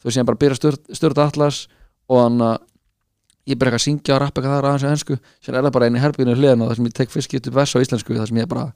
[0.00, 1.66] þú veist ég bara byrja stört, stört atlas
[2.08, 2.58] og hann að
[3.50, 5.72] ég byrja eitthvað að syngja og rappa eitthvað þar aðeins á ensku sér er það
[5.74, 8.36] bara einu herbygginu hliðina þar sem ég tek fyrst getur vers á íslensku þar sem
[8.38, 8.72] ég bara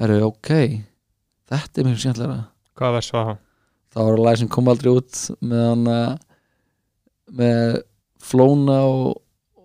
[0.00, 0.50] herru ok.
[1.50, 2.38] Þetta er mjög skemmtilega
[2.76, 3.34] Hvað var það?
[3.96, 6.16] það var lag sem kom aldrei út með hann að
[7.36, 7.76] með
[8.26, 9.20] Flóna og,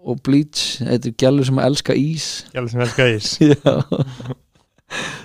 [0.05, 0.77] og Bleach.
[0.85, 2.27] Eitthvað gælur sem að elska ís.
[2.55, 3.31] Alveg sem elska ís.
[3.41, 3.73] Já.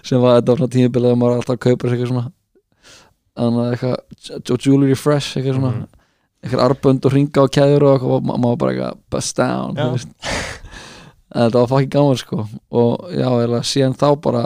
[0.07, 2.27] Sem var þetta svona tímabilið að maður var alltaf að kaupa sér eitthvað svona
[3.37, 5.73] þannig að eitthvað og jewelry fresh eitthvað svona.
[5.77, 5.89] Mhm.
[6.47, 9.81] eitthvað arbönd og ringa og keður og eitthvað og ma- maður bara eitthvað bust down
[11.37, 12.45] þetta var fucking gaman sko.
[12.71, 14.45] Og já, eða síðan þá bara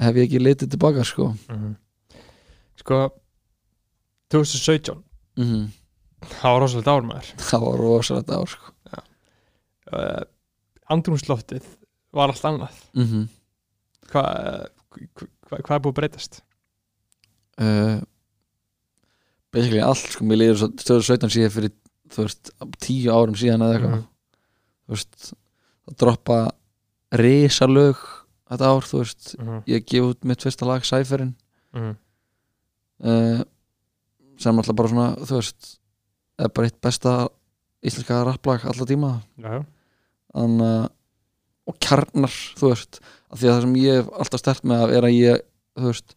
[0.00, 1.30] hef ég ekki litið tilbaka sko.
[1.50, 1.74] Mhm.
[2.80, 3.00] Sko
[4.32, 5.02] 2017
[5.36, 5.68] mm
[6.20, 7.28] Það var rosalega ár maður.
[7.40, 8.72] Það var rosalegt ár sko.
[9.90, 10.22] Uh,
[10.92, 11.64] Andrumsloftið
[12.14, 12.76] var allt annað.
[12.94, 13.24] Mm
[14.10, 16.40] Hvað hva, hva er búið að breytast?
[17.60, 18.00] uh,
[19.54, 21.72] basically allt sko, mér líður svo stöður 17 síðan fyrir
[22.10, 22.50] þú veist,
[22.82, 23.94] tíu árum síðan eða eitthvað.
[23.96, 24.06] Mhm.
[24.86, 25.32] þú veist,
[25.90, 26.38] að droppa
[27.22, 28.00] risalög
[28.50, 29.62] þetta ár, þú veist, Mhm.
[29.66, 31.34] ég gef út mitt fyrsta lag, Cypherin
[31.74, 31.96] Mhm.
[33.04, 33.42] uh,
[34.40, 35.76] sem alltaf bara svona, þú veist
[36.38, 37.28] er bara eitt besta
[37.84, 39.64] íslenska rapplag alltaf tíma já
[40.34, 40.86] Þann, uh,
[41.66, 43.00] og kjarnar, þú veist
[43.30, 45.40] af því að það sem ég hef alltaf stert með er að ég,
[45.78, 46.14] þú veist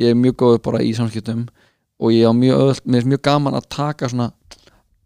[0.00, 1.46] ég er mjög góð bara í samskiptum
[2.00, 4.32] og ég á mjög öll, mér er mjög gaman að taka svona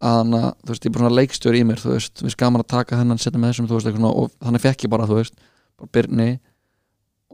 [0.01, 0.31] að
[0.63, 2.67] þú veist, ég er bara svona leikstjóri í mér, þú veist, mér er gaman að
[2.67, 5.15] taka þennan setja með þessum, þú veist, eitthvað svona, og þannig fekk ég bara, þú
[5.19, 5.33] veist,
[5.79, 6.39] bara Birni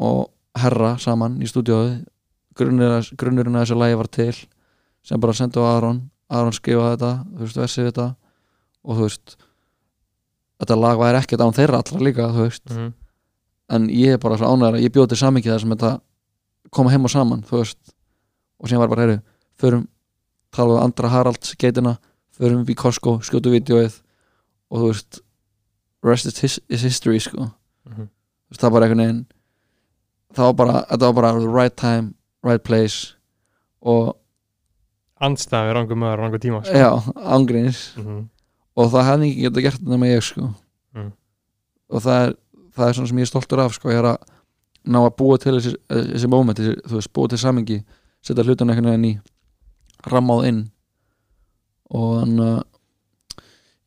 [0.02, 2.02] og Herra saman í stúdíóðu
[2.58, 4.34] grunnurinn að þessu lagi var til
[5.06, 6.02] sem bara sendu á Aron.
[6.32, 8.08] Aron skrifaði þetta, þú veist, versið þetta.
[8.86, 9.36] Og þú veist
[10.62, 12.66] þetta lag væri ekkert án þeirra allra líka, þú veist.
[12.70, 12.92] Mhm.
[13.72, 15.92] en ég er bara svo ánægður að ég bjóti samingið þar sem þetta
[16.76, 17.78] koma heim og saman þú veist,
[18.60, 19.22] og síðan var bara heyru
[19.62, 19.86] förum,
[20.52, 21.94] tala við andra Haralds geitina,
[22.36, 23.96] förum við Costco skjótu vídeoið
[24.72, 25.22] og þú veist
[26.04, 27.48] rest is, his, is history sko,
[27.88, 28.10] þú
[28.52, 29.26] veist, það var bara einhvern veginn
[30.36, 32.14] það var bara, þetta var bara the right time,
[32.44, 33.14] right place
[33.82, 34.18] og
[35.22, 36.74] Andstæði rangum maður á rangu tíma sko.
[36.74, 36.90] já,
[37.38, 38.30] ángríns Mhm.
[38.78, 40.54] og það hefði ekki getað gert þetta með ég sko
[40.96, 41.12] Mm.
[41.90, 42.34] og það er,
[42.76, 44.18] það er svona sem ég er stoltur af sko, ég er að
[44.88, 47.84] ná að búa til þessi, þessi moment, þessi, þú veist, búa til samingi
[48.24, 49.22] setja hlutan einhvern veginn í
[50.10, 50.72] rammáð inn
[51.92, 52.64] og þannig að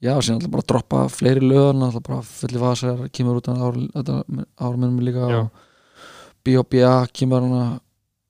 [0.04, 4.24] já, síðan alltaf bara droppa fleiri löðan alltaf bara fulli vasar, kemur út þetta
[4.60, 5.40] ára minnum líka Já.
[5.40, 5.50] og
[6.44, 7.06] B.O.B.A.
[7.12, 7.80] kemur hana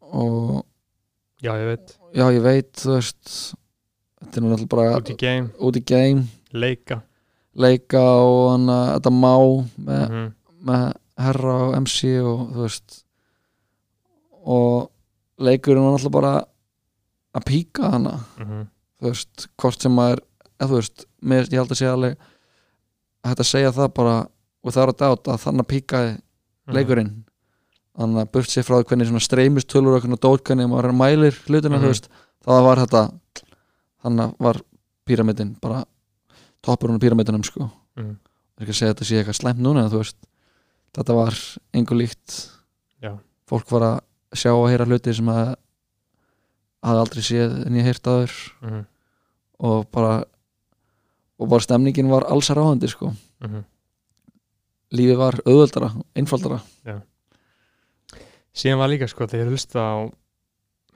[0.00, 0.64] og
[1.42, 3.32] Já, ég veit já, ég veit, þú veist
[4.22, 6.22] þetta er alltaf bara Út í game, út í game
[6.54, 7.00] leika
[7.54, 9.34] leika og hann að þetta má
[9.78, 10.32] með, Mhm.
[10.64, 10.84] með
[11.18, 13.00] herra og MC og þú veist
[14.44, 14.90] og
[15.40, 16.34] leikurinn var alltaf bara
[17.34, 18.66] að píka hana Mhm.
[19.00, 20.20] þú veist, hvort sem maður
[20.60, 22.16] eða þú veist, mér, ég held að segja alveg
[23.24, 24.16] að þetta segja það bara
[24.64, 26.74] og það er að dáta að þannig píkaði Mhm.
[26.74, 27.24] leikurinn
[27.98, 31.78] þannig að burt sér frá því hvernig svona streymistölur og hvernig dótkanni maður mælir hlutina,
[31.78, 32.08] þú veist,
[32.44, 33.02] það var þetta
[34.04, 34.60] þannig að var
[35.06, 35.84] píramidin bara
[36.64, 38.16] toppurinn á píramidinum sko Mhm.
[38.58, 40.16] er ekki að segja að þetta sé eitthvað slæmt núna veist,
[40.94, 41.34] þetta var
[41.74, 42.50] engu líkt
[43.02, 43.18] Já.
[43.48, 44.00] fólk var að
[44.34, 45.54] sjá og heyra hluti sem að
[46.84, 48.86] hafði aldrei séð en ég heyrt aður Mhm.
[49.60, 50.24] og bara
[51.38, 53.64] og bara stemningin var alls að ráðandi sko Mhm.
[54.94, 56.60] lífið var auðvöldara, einfaldara
[58.54, 59.94] Síðan var líka sko þegar ég hlusta á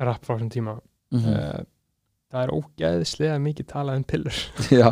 [0.06, 0.76] rap frá þessum tíma
[1.14, 1.60] mm uh,
[2.28, 4.39] það er ógæðislega mikið talað um pillur.
[4.80, 4.90] Já,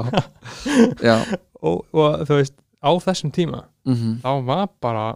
[1.05, 1.16] já.
[1.66, 5.06] Og, og þú veist, á þessum tíma mm þá var bara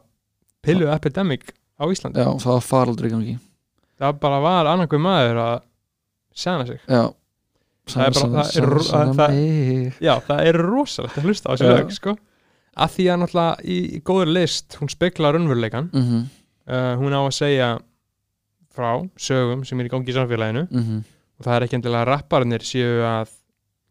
[0.65, 2.21] pillu epidemic á Íslandi.
[2.21, 3.39] Já, það var faraldur í gangi.
[4.01, 5.57] Það bara var annarkuð maður að
[6.37, 6.81] segna sig.
[6.89, 7.03] Já,
[7.91, 9.39] það er bara, það er, ro- það, það,
[10.07, 12.15] já, það er rosalegt að hlusta á þessu lög, sko.
[12.81, 16.23] Að því að náttúrulega í, í góður list hún speklar raunveruleikan mm -hmm,
[16.71, 17.71] uh, hún á að segja
[18.71, 20.69] frá sögum sem er í gangi í samfélaginu.
[20.71, 21.03] Mm
[21.41, 23.31] og það er ekki endilega að rapparnir séu að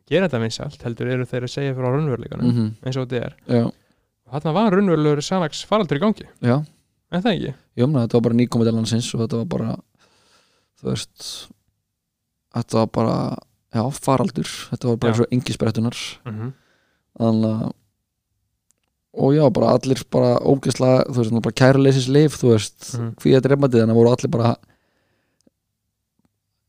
[0.09, 3.35] gera þetta vinsalt, heldur eru þeir að segja frá raunveruleikanum, -hmm, eins og þetta er.
[3.49, 6.59] Já, og þarna var raunverulegur sannaks faraldur í gangi, já.
[7.09, 7.53] En það ekki?
[7.81, 9.71] Jú, þetta var bara nýkomið til landsins og þetta var bara
[10.79, 11.27] þú veist
[12.53, 13.17] þetta var bara
[13.73, 15.17] já, faraldur, þetta var bara Já.
[15.17, 16.51] svo engi sprettunar mm -hmm.
[17.17, 17.73] þannig að
[19.17, 23.15] og já, bara allir bara ógeðslega, þú veist, bara kæruleysis lif, þú veist, Mhm.
[23.17, 24.55] hví þetta er reyndið þannig að voru allir bara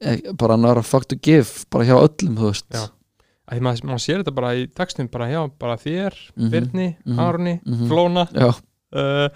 [0.00, 2.86] e, bara nára fuck to give, bara hjá öllum, þú veist Já.
[3.50, 7.18] því maður, maður sér þetta bara í textum bara hjá, bara þér, Mhm, Birni, mhm,
[7.18, 7.88] Arni, mhm.
[7.90, 8.26] Flóna
[8.92, 9.28] uh,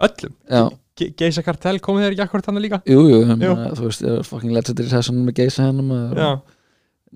[0.00, 0.70] öllum já,
[1.00, 3.54] Ge Geisa Kartel komið þeir ekki akkurat þannig líka jú, jú, ég Jú.
[3.78, 6.42] þú veist, ég er fucking legendary session með geisa hennum já,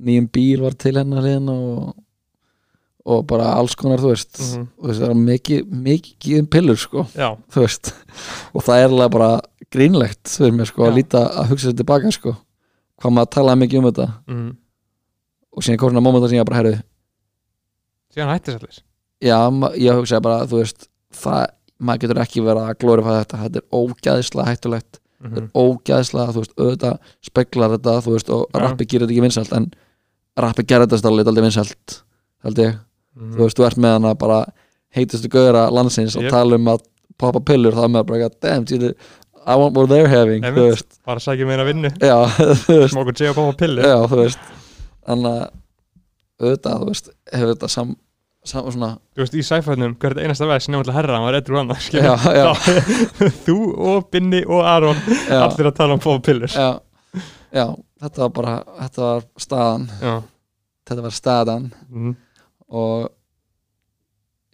[0.00, 1.94] nýjum bíl var til hennar hliðina og,
[3.04, 7.02] og bara alls konar, þú veist mhm, þú veist, það er mikið, mikið pillur, sko,
[7.14, 7.90] já, þú veist.
[8.54, 9.30] Og það er alveg bara
[9.74, 10.88] grínlegt fyrir mér, sko, Já.
[10.90, 12.32] að líta að hugsa þetta tilbaka, sko
[13.02, 14.06] hvað maður talaði mikið um þetta.
[14.30, 14.50] Mhm.
[15.54, 16.78] og síðan kom svona mómenta sem ég bara herðu
[18.14, 18.78] síðan hættis allir
[19.24, 19.38] já,
[19.78, 21.44] ég hugsaði bara, þú veist það,
[21.84, 23.40] maður getur ekki verið að glorifæða þetta.
[23.44, 24.98] Þetta er ógæðislega hættulegt.
[25.24, 25.44] Þetta Mhm.
[25.44, 26.98] er ógæðislega, þú veist, auðvitað
[27.28, 29.66] speklar þetta, þú veist, og rappi gerir þetta ekki vinsælt en
[30.36, 32.02] rappi gerir þetta stálega aldrei vinsælt
[32.44, 32.78] held ég,
[33.16, 33.34] Mhm.
[33.36, 34.38] þú veist, þú ert með hana bara
[34.94, 36.30] heitustu gauðra landsins og Yep.
[36.30, 36.80] tala um að
[37.18, 38.94] poppa pillur, það er með bara, damn, dude,
[39.46, 40.98] I want what they're having, veist.
[41.04, 41.90] Bara að sækja meira vinnu.
[42.00, 42.16] Já,
[42.64, 44.38] þú veist, smókur J og Papa pillu já, þú veist.
[45.06, 45.50] Þannig að
[46.40, 47.92] auðvitað, þú veist, hefur þetta sam,
[48.44, 51.26] sam svona, þú veist, í sæfæðnum, hver er þetta einasta veð sem nefnilega herra, hann
[51.28, 52.48] var eitthvað annað já, já,
[53.46, 53.58] þú
[53.92, 54.96] og Binni og Aron
[55.28, 56.48] allir að tala um Papa pillur.
[56.50, 56.80] Já,
[57.54, 57.66] já
[58.02, 59.86] þetta var bara, þetta var staðan.
[60.02, 60.14] Já,
[60.88, 61.68] þetta var staðan.
[61.90, 62.16] Mhm,
[62.68, 63.10] og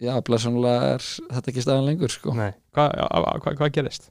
[0.01, 2.33] já, blessunlega er þetta ekki staðan lengur sko.
[2.35, 4.09] nei hvað hva, hva, hva gerist?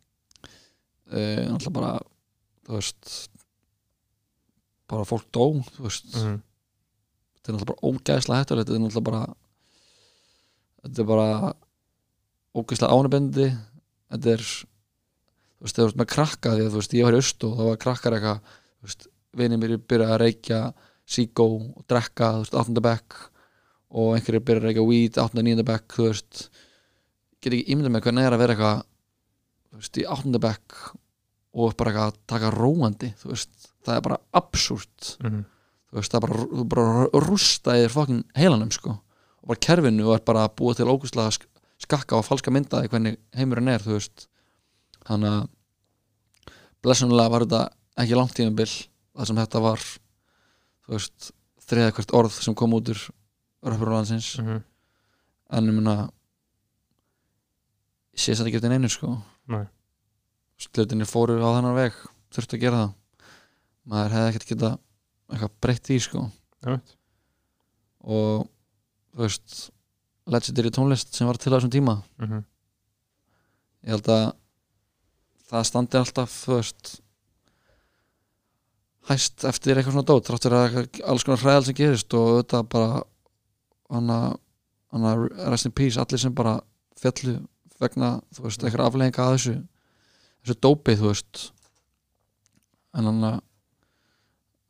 [1.11, 1.93] uh, náttúrulega bara
[2.69, 3.13] þú veist
[4.91, 5.45] bara fólk dó
[5.75, 6.41] þú veist, Mhm,
[7.37, 9.23] þetta er náttúrulega bara ógæðslega hættulegt þetta er náttúrulega bara
[10.85, 11.55] þetta er bara
[12.61, 13.49] ógæðslega ánabendi
[14.11, 17.21] þetta er þú veist, þú veist með krakka því að þú veist, ég var í
[17.21, 18.41] aust og þá var krakkar eitthvað
[18.81, 19.07] þú veist,
[19.37, 20.61] vinið mér byrja að reykja
[21.11, 22.83] síkó og drekka, þú veist, 8.
[22.87, 23.19] bekk
[23.91, 25.41] og einhverjir byrja að reykja weed 8.
[25.41, 25.67] og 9.
[25.67, 26.43] bekk, þú veist
[27.41, 28.83] get ekki ímyndað með hvernig er að vera eitthvað
[29.71, 30.43] þú veist, í 8.
[30.47, 30.81] bekk
[31.51, 35.45] og bara eitthvað að taka róandi þú veist, það er bara absúrt mhm,
[35.91, 39.65] þú veist, það er bara, þú bara rústa í þér fokkin heilanum sko og bara
[39.67, 41.49] kerfinu og er bara að búa til ógustlega sk
[41.81, 44.27] skakka og falska myndaði hvernig heimurinn er, þú veist
[45.09, 46.51] þannig að
[46.85, 47.63] blessunlega var þetta
[48.05, 51.31] ekki langt tímabil þar sem þetta var þú veist,
[51.71, 53.01] þriða hvert orð sem kom út úr
[53.67, 54.63] röpurlandsins mhm,
[55.57, 56.03] en ég mun að
[58.15, 59.17] ég sé þetta ekki eftir neinu sko.
[60.61, 61.99] Slutinir fóru á þennan veg
[62.35, 63.29] þurftu að gera það.
[63.91, 64.71] Maður hefði ekkert geta
[65.31, 66.25] eitthvað breytt því sko.
[66.61, 66.97] Einmitt.
[68.01, 68.49] og
[69.15, 69.55] þú veist
[70.31, 71.95] legendary tónlist sem var til á þessum tíma.
[72.21, 72.43] Mhm,
[73.85, 74.27] ég held að
[75.51, 76.93] það standi alltaf þú veist
[79.11, 80.77] hæst eftir eitthvað svona dót þráttur að
[81.09, 83.03] alls konar hræðal sem gerist og þetta bara
[83.91, 84.37] hana,
[84.93, 85.15] hana
[85.51, 86.61] rest in peace allir sem bara
[87.01, 87.39] fjallu
[87.81, 89.55] vegna þú veist eitthvað aflegginga að þessu
[90.45, 91.53] þessu dópi þú veist.
[92.97, 93.39] En hann að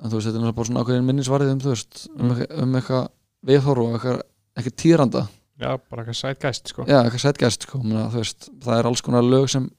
[0.01, 2.75] en þú veist þetta er bara svona ákveðin minnisvarðið um þú veist um, Mm.
[2.77, 3.09] eitthvað- um
[3.47, 4.23] viðhorf og eitthvað,
[4.57, 5.23] eitthvað týranda
[5.61, 6.85] já, bara eitthvað sætgæst sko.
[6.89, 9.71] Já, eitthvað setgæst sko, menna, þú veist, það er alls konar lög sem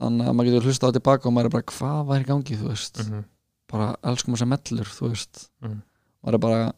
[0.00, 2.56] þannig að maður getur hlusta á tilbaka og maður er bara hvað var í gangi
[2.58, 3.24] þú veist, mhm,
[3.70, 5.82] bara elskum þessar mellur þú veist, Mhm.
[6.24, 6.72] maður er bara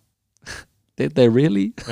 [0.97, 1.73] did they really?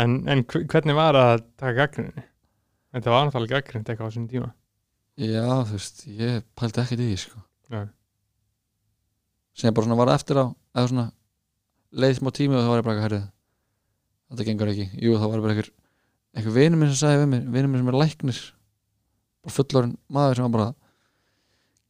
[0.00, 2.22] En, en hv- hvernig var að taka gaggrinni?
[2.94, 4.48] þetta var náttúrulega gaggrind eitthvað á þessum tíma.
[5.20, 7.42] Já, þú veist, ég pældi ekkert í því sko.
[7.74, 7.84] Nei.
[9.54, 11.04] sem bara svona var eftir á eða svona
[11.94, 13.26] leið smá tími og þá var ég bara eitthvað herrið
[14.32, 15.70] þetta gengur ekki, jú það var bara einhver
[16.34, 18.40] einhver vinur minn sem sagði við mér vinur minn sem er læknir
[19.44, 20.66] bara fullorinn maður sem var bara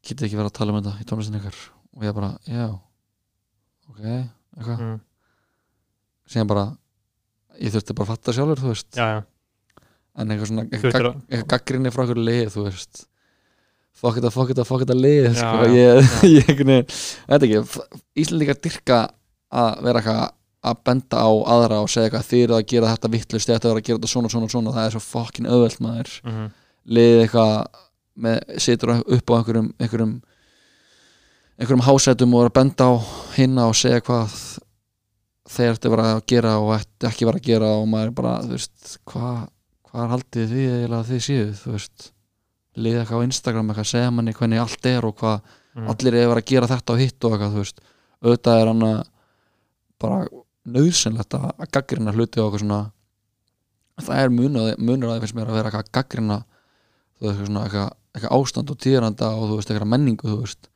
[0.04, 1.58] getið ekki verið að tala um þetta í tónlistin ykkar.
[1.96, 2.66] Og ég bara, já
[3.88, 4.82] ok, eitthvað.
[4.84, 4.98] Mm,
[6.30, 6.66] síðan bara,
[7.60, 9.82] ég þurfti bara að fatta sjálfur þú veist, já, já,
[10.14, 13.04] en eitthvað svona eitthvað, eitthvað gaggrinni frá okkur lið þú veist.
[13.94, 16.88] Fokk þetta, fokk þetta, fokk þetta lið Já, sko, ég, ég veginn,
[17.30, 17.84] þetta ekki
[18.24, 18.98] Íslendingar dyrka
[19.54, 20.24] að vera eitthvað
[20.64, 23.78] að benda á aðra og segja eitthvað þið eru að gera þetta vittlust, þetta er
[23.78, 24.72] að gera þetta svona, svona, svona.
[24.72, 26.12] Það er svo fokkin auðvelt maður.
[26.24, 26.46] Mhm,
[26.98, 27.52] liðið eitthvað
[28.24, 30.14] með, situr upp á einhverjum, einhverjum
[31.58, 32.92] einhverjum hásætum og er að benda á
[33.36, 34.38] hinna og segja hvað
[35.50, 38.16] þeir ætti að vera að gera og ætti ekki vera að gera og maður er
[38.16, 39.42] bara, þú veist, hvað
[39.94, 42.06] hvað er haldið því eða þið séu þú veist,
[42.74, 45.90] liða eitthvað á Instagram eitthvað segja manni hvernig allt er og hvað mm.
[45.92, 47.84] allir er að vera að gera þetta og hitt og eitthvað, þú veist,
[48.24, 48.96] auðvitað er hann að
[50.02, 50.18] bara
[50.74, 52.80] nöðsynlegt að að gaggrina hluti og eitthvað svona
[54.02, 56.40] það er munur, að það finnst mér að vera að gaggrina
[57.20, 60.70] þú veist, eitthvað, eitthvað ástand og týranda og þú veist, eitthvað menningu, þú veist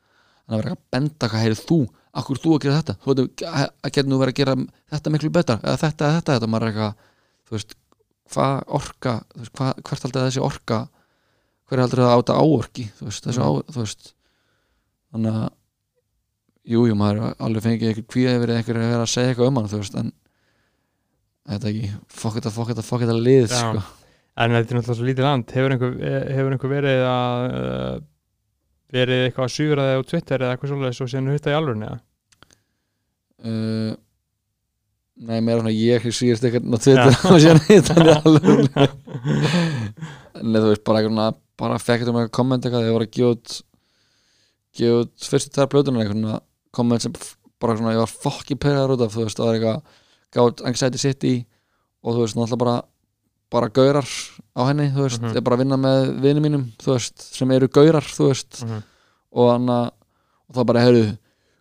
[0.49, 1.79] en að vera að benda hvað heyrið þú?
[2.19, 4.55] Akkur þú að gera þetta, þú veit að geta nú verið að gera
[4.95, 5.59] þetta miklu betra.
[5.63, 6.49] Eða þetta eða þetta, þetta.
[6.49, 6.95] Maður er eitthvað
[7.49, 7.75] þú veist,
[8.33, 10.79] hvað orka þú veist, hvað, hvert heldur þessi orka
[11.69, 12.87] hver heldur það áta áorki?
[12.97, 14.11] Þú veist, þessu á, þú veist
[15.13, 15.47] þannig að
[16.69, 19.61] jú, jú, maður alveg fengið eitthvað kvíða yfir eitthvað að vera að segja eitthvað um
[19.61, 20.11] hann þú veist, en
[21.49, 23.59] þetta ekki, fokk þetta, fokk þetta, fokk þetta lið Já.
[23.61, 23.85] sko.
[24.39, 25.53] En þetta er náttúrulega svo lítið land.
[25.57, 27.95] Hefur einhver, eh, hefur einhver verið að uh,
[28.95, 31.89] verið eitthvað að sugra þig á Twitter eða eitthvað svoleiðis og síðan hutta í alvörni
[31.89, 31.99] eða?
[33.45, 33.97] uh,
[35.19, 38.47] Nei, meira svona ég svíðist eitthvað á Twitter og síðan hitt hann í alveg
[40.39, 43.05] Nei, þú veist, bara eitthvað bara fekk þetta um eitthvað komment eitthvað þegar ég var
[43.09, 43.57] að gefa út
[44.79, 46.37] gefa út fyrstu tvær blöðunar eitthvað
[46.79, 47.17] komment sem
[47.59, 49.79] bara svona ég var fokki perraður út af þú veist, það var eitthvað
[50.39, 51.33] gátt anxiety city
[52.05, 52.77] og þú veist, náttúrulega bara
[53.51, 55.31] bara gaurar á henni, þú veist, Mhm.
[55.33, 58.65] ég er bara að vinna með vinum mínum, þú veist, sem eru gaurar, þú veist
[58.65, 58.83] Mhm.
[59.33, 59.91] og hann að
[60.53, 61.19] það bara, heyrðu,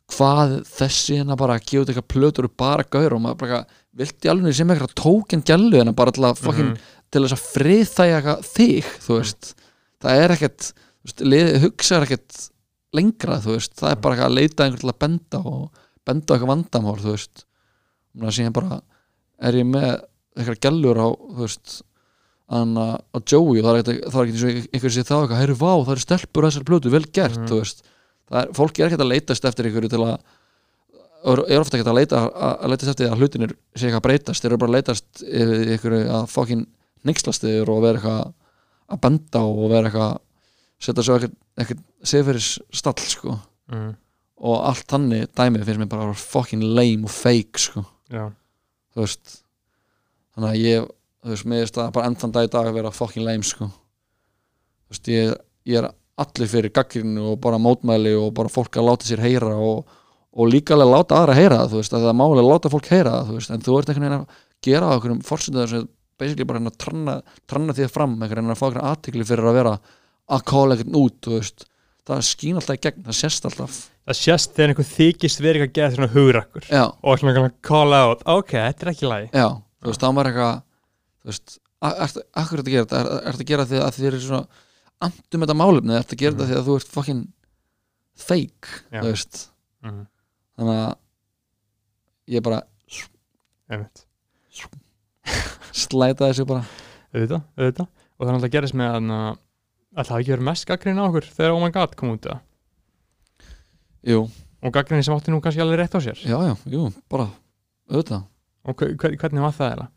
[0.09, 3.65] hvað þessi hérna bara að gefa út eitthvað plötur og bara gaur og maður bara,
[3.95, 6.77] vilti alveg sem eitthvað tókinn gælu en bara að fokkin Mhm.
[7.11, 9.53] til þess að friðþæja þig, þú veist
[10.01, 10.73] það er ekkert,
[11.61, 12.49] hugsa ekkert
[12.93, 15.71] lengra, þú veist það er bara eitthvað að leita einhvern til að benda og
[16.05, 17.43] benda eitthvað vandamál, þú veist
[18.21, 18.81] og síðan bara
[19.39, 20.01] er ég með
[20.37, 21.81] eitthvað gælur á, þú veist
[22.47, 25.39] Anna, á Joey og það er ekkert það er eins og einhver sé þá eitthvað,
[25.41, 27.47] heyrðu vá, það er stelpur á þessar plötu, vel gert, Mhm.
[27.49, 27.81] þú veist
[28.31, 30.17] það er, fólk er ekkert að leitast eftir einhverju til að
[31.27, 32.27] er ofta ekkert að leita að,
[32.63, 35.71] að leitast eftir að hlutinir sé eitthvað að breytast þeir eru bara að leitast yfir
[35.75, 36.61] einhverju að fokkin
[37.07, 38.33] nixlast yfir og vera eitthvað
[38.95, 40.17] að benda og vera eitthvað
[40.87, 43.95] setja svo ekkert, ekkert seferis stall sko Mhm.
[44.39, 47.83] og allt þannig dæmi finnst mér bara fokkin lame og fake sko
[48.13, 48.31] Já,
[48.95, 49.41] þú veist
[50.37, 50.89] þannig að ég,
[51.25, 53.67] þú veist, mér veist að bara endan dag í dag að vera fokkin lame sko.
[54.87, 55.33] Þú veist, ég,
[55.67, 55.89] ég er
[56.21, 59.83] allir fyrir gaggrinu og bara mótmæli og bara fólk að láta sér heyra og,
[60.37, 62.73] og líka alveg láta aðra heyra það, þú veist, að það er máli að láta
[62.73, 65.71] fólk heyra það, þú veist, en þú ert einhvern veginn að gera á einhverjum forsendum
[65.73, 65.87] sem
[66.17, 67.17] basically bara hérna að tranna,
[67.49, 69.75] tranna því fram, einhvern veginn að fá einhvern aðtikli fyrir að vera
[70.37, 71.67] að kóla einhvern út, þú veist.
[72.07, 73.77] Það skín alltaf í gegn, það sést alltaf.
[74.07, 77.91] Það sést þegar einhver þykist verið að gera svona hugrakkur já, og svona að call
[77.91, 79.31] out, ok, þetta er ekki lægi
[79.81, 80.61] þú veist, þá var eitthvað
[81.21, 83.01] þú veist, akkur er þetta að gera þetta?
[83.01, 84.47] Er, þetta að gera því að þið eru svona
[85.07, 86.51] andum þetta málefni, er þetta að gera þetta Mhm.
[86.53, 87.23] því að þú ert fucking
[88.17, 89.01] fake, Já.
[89.01, 89.49] þú veist.
[89.85, 90.07] Mm.
[90.57, 90.95] þannig að
[92.33, 92.63] ég bara
[95.77, 96.63] slæta þessu bara.
[97.13, 97.87] Auðvitað, auðvitað.
[98.17, 99.37] Og það er alltaf gerist með að
[99.97, 102.25] að það ekki verið mest gaggrinni á okkur þegar Oh My God kom út?
[104.07, 104.19] Jú,
[104.61, 106.19] og gaggrinni sem átti nú kannski alveg rétt á sér.
[106.21, 107.29] Já, já, jú, bara
[107.89, 108.25] auðvitað,
[108.67, 109.87] og hver, hver, hvernig var það eða?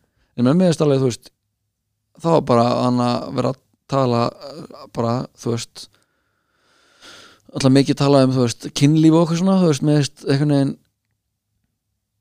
[0.40, 1.32] en með alveg, þú veist
[2.20, 4.20] þá var bara hann að vera að tala
[4.94, 5.88] bara, þú veist
[7.50, 10.54] alltaf mikið talað um, þú veist, kynlíf og okkur svona, þú veist, með veist, einhvern
[10.54, 10.72] veginn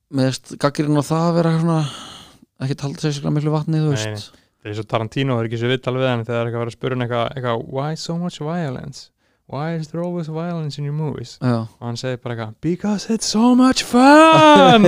[0.09, 3.93] með veist, gaggirinn á það að vera eitthvað svona ekki talað sérstaklega miklu vatni, þú
[3.93, 6.33] Nei, veist Það er eins og Tarantino, það er ekki svo viðtal við hann þegar
[6.33, 9.05] það er eitthvað að vera að hann eitthvað, eitthvað Why so much violence?
[9.49, 11.39] Why is there always violence in your movies?
[11.41, 14.85] Já, og hann segir bara eitthvað Because it's so much fun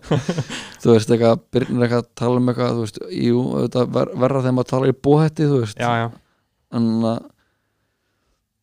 [0.80, 3.42] þú veist, eitthvað, byrjnir eitthvað að tala um eitthvað, veist, jú,
[3.92, 6.06] ver, verra þeim að tala í bóhætti, þú veist já, já,
[6.80, 7.18] en að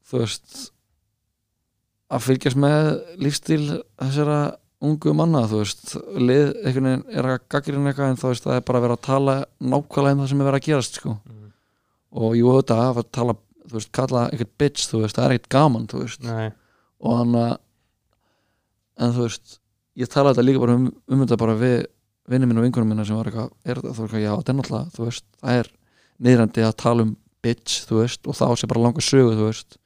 [0.10, 0.58] þú veist
[2.12, 2.90] að fylgjast með
[3.22, 3.62] lífstíl
[4.02, 4.40] þessara
[4.82, 8.58] ungu manna þú veist, lið einhvern veginn er að gaggrinn eitthvað en þú veist, það
[8.58, 11.16] er bara að vera að tala nákvæmlega um það sem er verið að gerast sko.
[11.30, 11.48] Mm.
[12.26, 13.40] og jú, þetta að tala
[13.72, 16.52] þú veist, kalla eitthvað bitch, þú veist, það er ekkert gaman þú veist, nei
[17.02, 17.58] og hann að
[19.02, 19.58] en þú veist,
[19.98, 21.78] ég tala þetta líka bara um, um þetta bara við
[22.32, 24.58] vinnum minn og vingunum minna sem var eitthvað, er þetta, þú veist, já, þetta er
[24.60, 25.72] náttúrulega þú veist, það er
[26.28, 29.78] niðrandi að tala um bitch, þú veist, og þá sé bara langa sögu, þú veist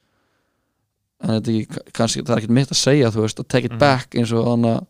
[1.24, 3.70] en þetta er ekki, kannski, það er ekkert mitt að segja þú veist, að take
[3.70, 3.80] it Mhm.
[3.80, 4.86] back eins og þannig að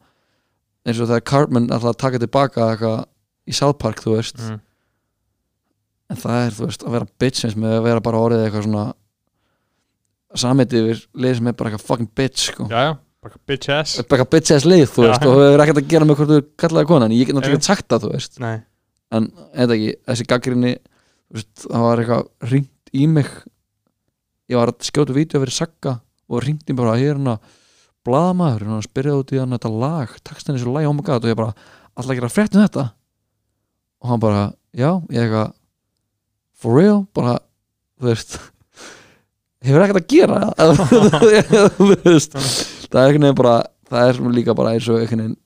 [0.86, 3.05] eins og þegar Cartman alltaf taka tilbaka eitthvað
[3.47, 4.59] í South Park, þú veist mm.
[6.12, 8.66] En það er, þú veist, að vera bitch eins með að vera bara orðið eitthvað
[8.68, 8.86] svona
[10.36, 12.66] samið yfir lið sem er bara eitthvað fucking bitch, sko.
[12.70, 12.92] Já, já,
[13.24, 13.98] bara bitch ass.
[14.10, 15.30] Bara bitch ass lið, þú veist já.
[15.30, 17.14] og það er ekkert að gera með hvort þú kallaði konan.
[17.16, 18.40] Ég get náttúrulega ekki sagt það, þú veist.
[18.42, 18.56] Nei,
[19.16, 20.72] en eða ekki, þessi gaggrinni
[21.34, 23.30] það var eitthvað ringt í mig.
[24.46, 25.96] Ég var að skjóta vídeo fyrir Sagga
[26.30, 27.38] og ringt í bara hérna
[28.06, 28.66] blaðamaður.
[28.68, 31.26] Og hann spyrjaði út í hann þetta lag textin í þessu lagi, oh my god.
[31.26, 31.54] Og ég bara,
[31.94, 32.84] alltaf að gera frétt um þetta?
[34.04, 34.42] Og hann bara,
[34.76, 35.54] já, ég eitthvað
[36.56, 37.38] for real, bara
[38.00, 38.36] þú veist
[39.66, 40.40] hefur ekkert að gera.
[41.76, 43.56] Þú veist það er einhvern veginn bara
[43.90, 45.42] það er líka bara eins og einhvern veginn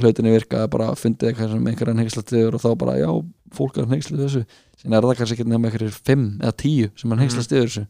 [0.00, 3.08] hlutinni virka að bara fundið eitthvað sem einhverjan hengslat yfir og þá bara, já,
[3.56, 4.42] fólk er hengslat þessu.
[4.78, 7.86] Síðan er það kannski ekki nefnum einhverjir fimm eða tíu sem hann hengslast yfir þessu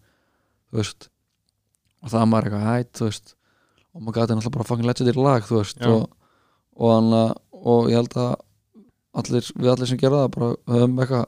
[0.70, 1.10] þú veist.
[2.00, 3.34] Og það er maður eitthvað hætt, þú veist
[3.90, 6.06] og maður gæti náttúrulega bara fucking legendary lag, þú veist og,
[6.78, 7.12] og, hann,
[7.60, 8.32] og ég held að
[9.20, 11.26] allir, við allir sem gera það bara höfum eitthvað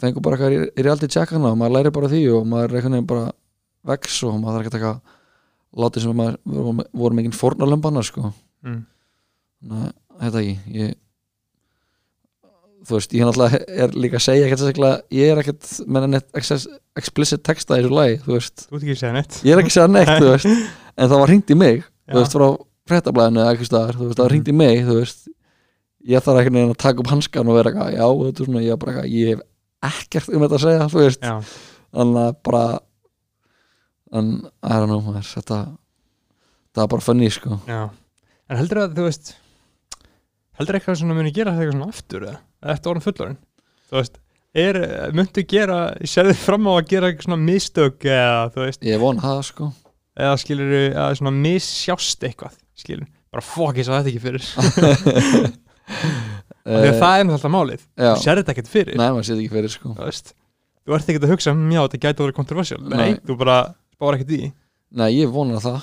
[0.00, 2.76] fengur bara eitthvað í, í reality checkana og maður læri bara því og maður er
[2.80, 3.26] veginn bara
[3.90, 5.00] vex og maður þarf ekki eitthvað
[5.84, 6.16] látið sem að
[6.50, 8.32] maður vorum enginn fórnarlömbana sko.
[8.66, 8.80] Mm.
[9.70, 9.84] Að
[10.24, 10.94] þetta ekki ég,
[12.88, 16.40] þú veist, ég náttúrulega er líka að segja ekkert sérstaklega, ég er ekkert með neitt
[16.40, 16.68] ex-
[16.98, 19.36] explicit texta í þessu lagi þú veist, Þú ert ekki að segja neitt.
[19.44, 20.48] Ég er ekki að segja neitt veist,
[21.00, 22.14] en það var hringt í mig Já.
[22.14, 22.48] þú veist, frá
[22.90, 25.22] fréttablaðinu eða eitthvað staðar það var hringt í mig, þú veist.
[26.10, 28.64] Ég þarf einhvern veginn að taka upp hanskan og vera eitthvað, já, þetta er svona,
[28.64, 29.44] ég er bara eitthvað ég hef
[29.86, 31.28] ekkert um þetta að segja, þú veist.
[31.90, 32.64] Þannig að bara
[34.16, 34.32] en,
[34.66, 35.60] I don't know, maður, þetta
[36.74, 37.60] það er bara funny, sko.
[37.68, 37.82] Já.
[38.50, 39.34] En heldur að, þú veist
[40.60, 42.40] heldur eitthvað svona muni gera þetta eitthvað svona aftur eða?
[42.74, 43.38] Eftir orðin fullorinn
[43.90, 44.18] Þú veist,
[44.62, 44.78] er,
[45.16, 49.24] muntu gera sérðu fram á að gera eitthvað svona mistök eða, þú veist, ég vona
[49.24, 49.70] það, sko.
[50.20, 54.44] Eða skilur eða svona missjást eitthvað skilur, bara fokk ég sá þetta ekki fyrir
[56.70, 57.80] Því að það er náttúrulega málið.
[57.96, 58.96] Eh, já, Þú sér þetta ekkert fyrir.
[59.00, 59.94] Nei, maður séð ekki fyrir, sko.
[59.98, 60.32] Þú veist
[60.86, 63.14] Þú ert ekkert að hugsa, "Mm, já, þetta gæti að vera kontroversial Nei, Nei.
[63.26, 63.56] þú bara
[63.94, 64.52] spáir ekkert í
[64.92, 65.82] Nei, ég vona það.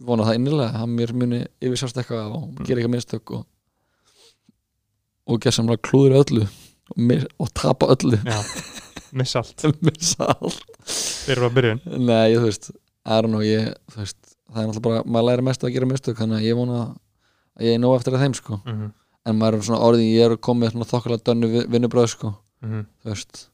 [0.00, 2.64] Vona það innilega að mér muni yfirsjást eitthvað og Mm.
[2.66, 3.46] gera eitthvað mistök og
[5.28, 8.18] og gera samlega klúður öllu og, mis, og tapa öllu.
[8.22, 8.40] Já,
[9.12, 9.64] missa allt.
[9.86, 10.60] Missa allt.
[10.86, 11.80] Fyrir að byrjun.
[12.06, 12.70] Nei, ég, þú veist,
[13.06, 14.16] I don't know ég, þú veist,
[14.52, 16.78] það er náttúrulega bara, maður læri mest að gera mistök þannig að ég vona
[17.56, 18.92] að ég er nóg eftir að þeim sko, mm -hmm.
[19.26, 22.84] En maður er svona orðið ég er komið svona þokkulega dönnu vi- vinnubröð sko, Mm
[23.02, 23.48] þú veist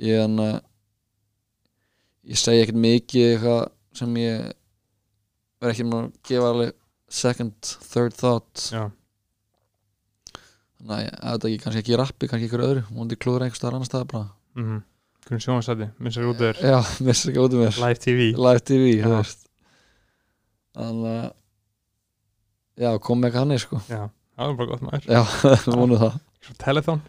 [0.00, 0.60] ég en að
[2.30, 3.62] ég segi ekkert mikið eitthvað
[3.98, 4.52] sem ég
[5.62, 6.72] er ekki með að gefa alveg
[7.12, 7.54] second,
[7.92, 8.62] third thought.
[8.72, 8.86] Já,
[10.78, 12.84] þannig að að þetta ekki kannski ekki í rappi, kannski ykkur öðru.
[12.96, 14.28] Múndi klúður einhver staðar annar staðar bara.
[14.56, 14.80] Mm -hmm.
[15.26, 16.56] Hvernig sjónvarsæti, missar út þér.
[16.62, 17.76] Já, missir ekki út um mér.
[17.84, 19.16] Live TV live TV, þú Já.
[19.18, 19.46] veist.
[20.74, 21.32] Þannig að
[22.82, 23.80] já, kom með eitthvað hann sko.
[23.88, 24.02] Já,
[24.42, 25.08] það er bara gott maður.
[25.08, 25.22] Já,
[25.78, 26.18] vonu það.
[26.42, 27.02] Svo Telethon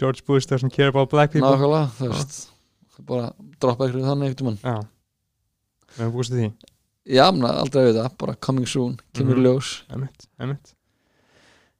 [0.00, 1.50] George Bush doesn't care about black people.
[1.50, 2.36] Nákvæmlega, þú veist.
[3.08, 3.30] Bara
[3.60, 4.76] droppa ykkur þannig eitthvað Já.
[5.90, 6.50] Við hefum búist í því.
[7.10, 8.98] Já, menn aldrei við það, bara coming soon.
[9.16, 9.40] Kemur Mhm.
[9.40, 9.70] í ljós.
[9.90, 10.74] Emitt, emitt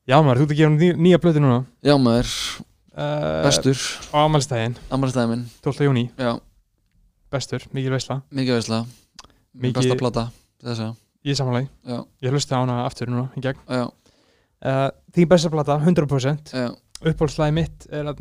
[0.08, 1.58] Já maður, þú ert að gefa ný, nýja blötu núna.
[1.86, 2.30] Já, maður,
[2.96, 3.76] uh, bestur.
[4.10, 5.84] Á ammælstæðin, ammælstæði minn, 12.
[5.86, 6.32] júni já,
[7.30, 8.22] Bestur, mikil veisla.
[8.34, 8.80] Mikið veisla.
[9.54, 10.24] Mikið- besta plata,
[10.64, 13.58] þessa Ég er samanlega já, Ég hlusti á hana aftur núna í gegn.
[13.68, 13.90] Já,
[14.66, 16.68] uh, Þín besta plata, 100% já,
[17.00, 18.20] Uppbólslæði mitt er að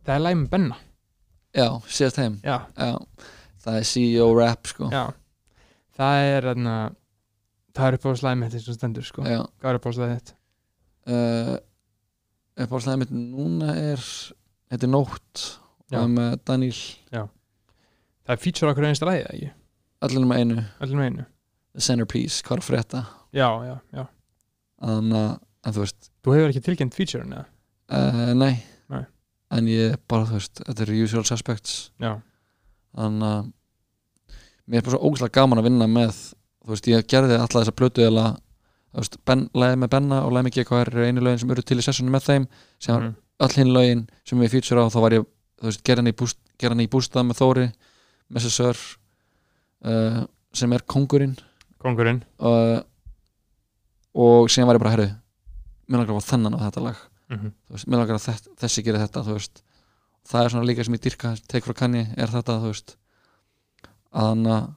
[0.00, 0.76] Það er læg með Benna.
[1.56, 2.94] Já síðast heim, Já, já
[3.60, 4.88] það er CEO rap, sko.
[4.92, 5.02] Já.
[5.98, 6.60] Það er að
[7.76, 9.24] Það er uppbólslæði mitt eins og stendur sko.
[9.28, 10.34] Já, Hvað er uppbólslæði þitt?
[11.10, 11.56] uh,
[12.60, 14.00] uppáhaldslega mitt núna er
[14.70, 15.44] þetta er nótt
[15.90, 16.02] Já.
[16.06, 16.76] með Daniel
[17.10, 19.50] Það er feature okkur einasta lægi, ekki?
[20.00, 21.24] allir með einu, einu.
[21.74, 23.00] The centerpiece, hvað er frétta?
[23.36, 24.04] Já, já, já
[24.80, 27.46] þannig að, þú veist Þú hefur ekki tilkynnt featurein, eða?
[27.90, 28.52] uh, nei.
[28.90, 29.04] Nei.
[29.56, 32.12] en ég bara, þú veist, þetta er usual suspects Já,
[32.96, 33.48] þannig að
[34.70, 36.12] mér er bara svo ógæslega gaman að vinna með
[36.64, 38.26] þú veist, ég gerði alltaf þessa plötu eða,
[38.94, 41.64] þú veist, ben, læði með Benna og læði með GKR eru einu lögin sem eru
[41.66, 42.46] til í sessjónu með þeim
[42.78, 43.14] sem Mhm.
[43.40, 45.26] öll hinn lögin sem við feature á þá var ég,
[45.60, 46.04] þú veist, gerði
[46.70, 47.66] hann í, bústað með Þóri
[48.30, 48.76] Messessör
[49.84, 50.22] uh,
[50.54, 51.34] sem er kongurinn
[51.82, 52.78] kongurinn uh,
[54.14, 55.10] og síðan var ég bara, herru
[55.90, 56.98] mér langar að fá þennan á þetta lag.
[57.30, 59.22] Mm þú veist, mér langar að þett, þessi gerir þetta
[60.30, 62.96] það er svona líka sem ég dyrka tek frá kanni, er þetta, veist.
[64.10, 64.68] Að að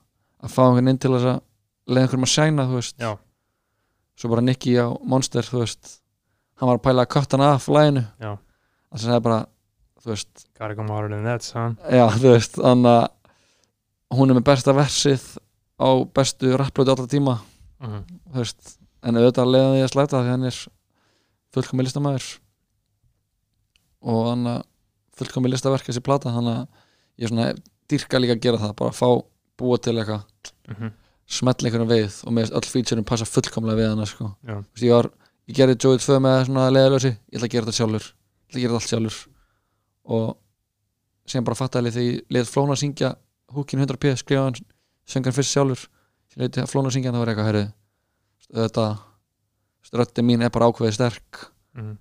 [0.43, 1.41] að fá einhvern inn til þess að
[1.87, 3.17] leiða einhverjum að sæna,
[4.19, 5.99] svo bara Nicky á Monster, veist.
[6.59, 8.37] Hann var að pæla að kötta hann af læginu Já.
[8.91, 9.45] það sem sagði bara,
[10.03, 11.77] Gotta come harder than that, son.
[11.87, 15.23] Já, veist, þannig að hún er með besta versið
[15.79, 17.37] á bestu rapplötu alltaf tíma.
[17.79, 18.03] Mm
[18.33, 20.59] þú veist, en auðvitað leiða því að slæta því hann er
[21.53, 22.29] fullkomi listamæður
[24.03, 24.61] og hann að
[25.17, 26.61] fullkomi listaverk þessi plata, hann að
[27.21, 27.51] ég svona
[27.91, 29.07] dyrka líka að gera það, bara fá
[29.59, 30.23] búa til eitthvað,
[30.69, 30.93] -hmm.
[31.27, 34.31] smetla einhverjum veið og með öll featurein passa fullkomlega við hann sko.
[34.81, 35.11] Ég var,
[35.47, 38.57] ég gerði Joey 2 með svona leiðalösi, ég ætla að gera þetta sjálfur ég ætla
[38.57, 39.27] að gera þetta allt sjálfur
[40.03, 40.37] og
[41.25, 43.15] sem bara fattaði þegar ég leið flóna að syngja
[43.53, 44.55] húkin 100p, skrifa hann
[45.05, 45.87] söngan fyrst sjálfur
[46.33, 47.71] sem leiti að að syngja það var eitthvað,
[48.51, 48.85] þetta,
[49.93, 51.43] röddin mín er bara ákveðið sterk
[51.77, 51.93] mm.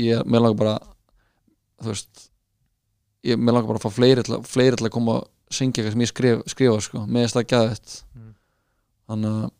[0.00, 0.76] Ég, mér langar bara
[1.84, 2.22] þú veist
[3.28, 5.26] ég, mér langar bara að fá fleiri til, að- fleiri til að koma að
[5.58, 8.32] syngja eitthvað sem ég skrif, skrifa sko, með þess að gæða þetta Mm.
[9.08, 9.50] þannig að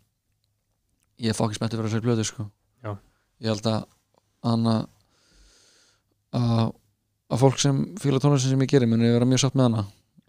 [1.18, 2.44] ég er fokkin spenntið fyrir þessari blöðu sko.
[2.84, 2.90] Já.
[3.40, 3.84] ég held að
[4.48, 4.82] hann að
[6.38, 6.72] að
[7.28, 9.82] að fólk sem fíla tónlistin sem ég gerir muni vera mjög satt með hana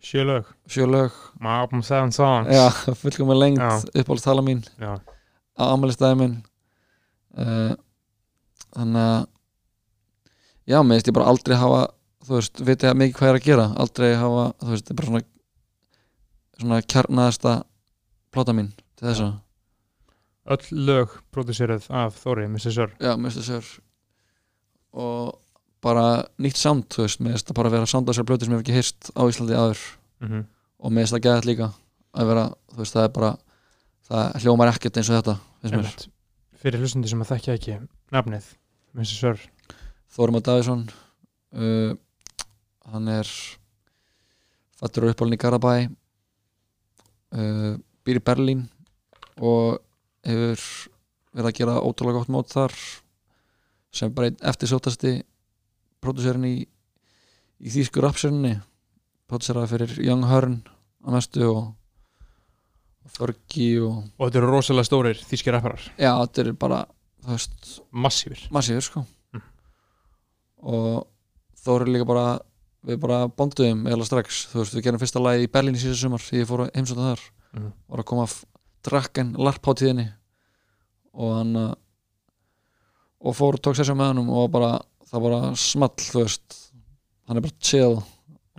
[0.04, 2.68] sjö lög sjö lög, my album seven songs já,
[3.02, 3.80] fullkom með lengt Já.
[4.02, 4.98] uppáhalds tala mín Já.
[5.60, 6.38] Á ammælistæði minn.
[7.36, 7.74] Uh,
[8.74, 9.26] þannig að
[10.70, 11.82] já, mér veist ég bara aldrei hafa
[12.26, 13.68] þú veist, vitið mikið hvað ég er að gera?
[13.84, 15.26] Aldrei hafa, þú veist, þetta er bara svona
[16.60, 17.54] svona kjarnaðasta
[18.36, 19.38] plata mín til þess að
[20.50, 22.74] öll lög producerað af Þóri, Mr.
[22.74, 23.76] Sir já, veist þess
[25.00, 25.38] og
[25.86, 28.56] bara nýtt sound, þú veist, mér veist það bara vera sound á þessar blötu sem
[28.56, 29.84] ég hef ekki hýrst á Íslandi aður
[30.26, 30.48] mm
[30.80, 31.70] og mér veist það gæðið líka
[32.16, 33.32] að vera, þú veist, það er bara
[34.10, 35.36] það hljómar ekkert eins og þetta.
[36.60, 37.78] Fyrir hlustundi sem að þekkja ekki
[38.16, 38.52] nafnið,
[38.96, 39.14] Mr.
[39.14, 39.42] Sir
[40.10, 41.92] Þórum að Davíðsson uh,
[42.90, 43.30] hann er
[44.80, 47.76] fættur á uppálinn í Garabæ uh,
[48.06, 48.66] býr í Berlín
[49.38, 49.80] og
[50.26, 50.64] hefur
[51.36, 52.76] verið að gera ótrúlega gott mót þar
[53.96, 55.20] sem bara einn eftirsótasti
[56.04, 56.56] pródúserinn í,
[57.60, 58.56] í þýsku rapserinni
[59.30, 60.60] pródúseraði fyrir Young Hearn
[61.06, 61.62] að mestu og,
[63.08, 65.82] Fergie og og þetta eru rosalega stórir þýski rapparar.
[65.98, 66.82] Já, þetta er bara
[67.26, 69.06] þú veist, massífir massífur sko.
[69.34, 69.42] Mm.
[70.74, 71.08] og
[71.60, 72.28] þó er líka bara
[72.88, 74.46] við bara bonduðum eða strax.
[74.52, 77.10] Þú veist við gerum fyrsta lagi í Berlín í síðan sumar ég fór að heimsóta
[77.12, 77.26] þar.
[77.54, 77.72] Mhm.
[77.90, 78.34] var að koma af
[78.86, 80.06] drakken larpháttíðinni
[81.20, 81.74] og hann uh,
[83.26, 84.70] og fór og tók sessjum með hann og bara
[85.10, 86.60] það bara small þú veist.
[87.28, 87.98] Hann er bara chill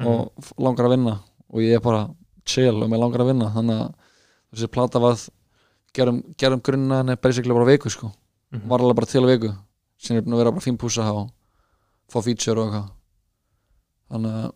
[0.00, 1.14] og f- langar að vinna.
[1.54, 2.02] Og ég er bara
[2.44, 3.48] chill og mér langar að vinna.
[3.54, 3.94] Þannig að
[4.52, 5.16] þessi plata var
[5.94, 8.12] gerum, gerum grunna hann er basically bara á viku sko.
[8.52, 8.68] Mhm.
[8.68, 9.52] var alveg bara til á viku.
[9.98, 11.30] Sem er búin að vera bara fín púsa og
[12.10, 12.90] fá feature og eitthvað.
[14.10, 14.52] Þannig að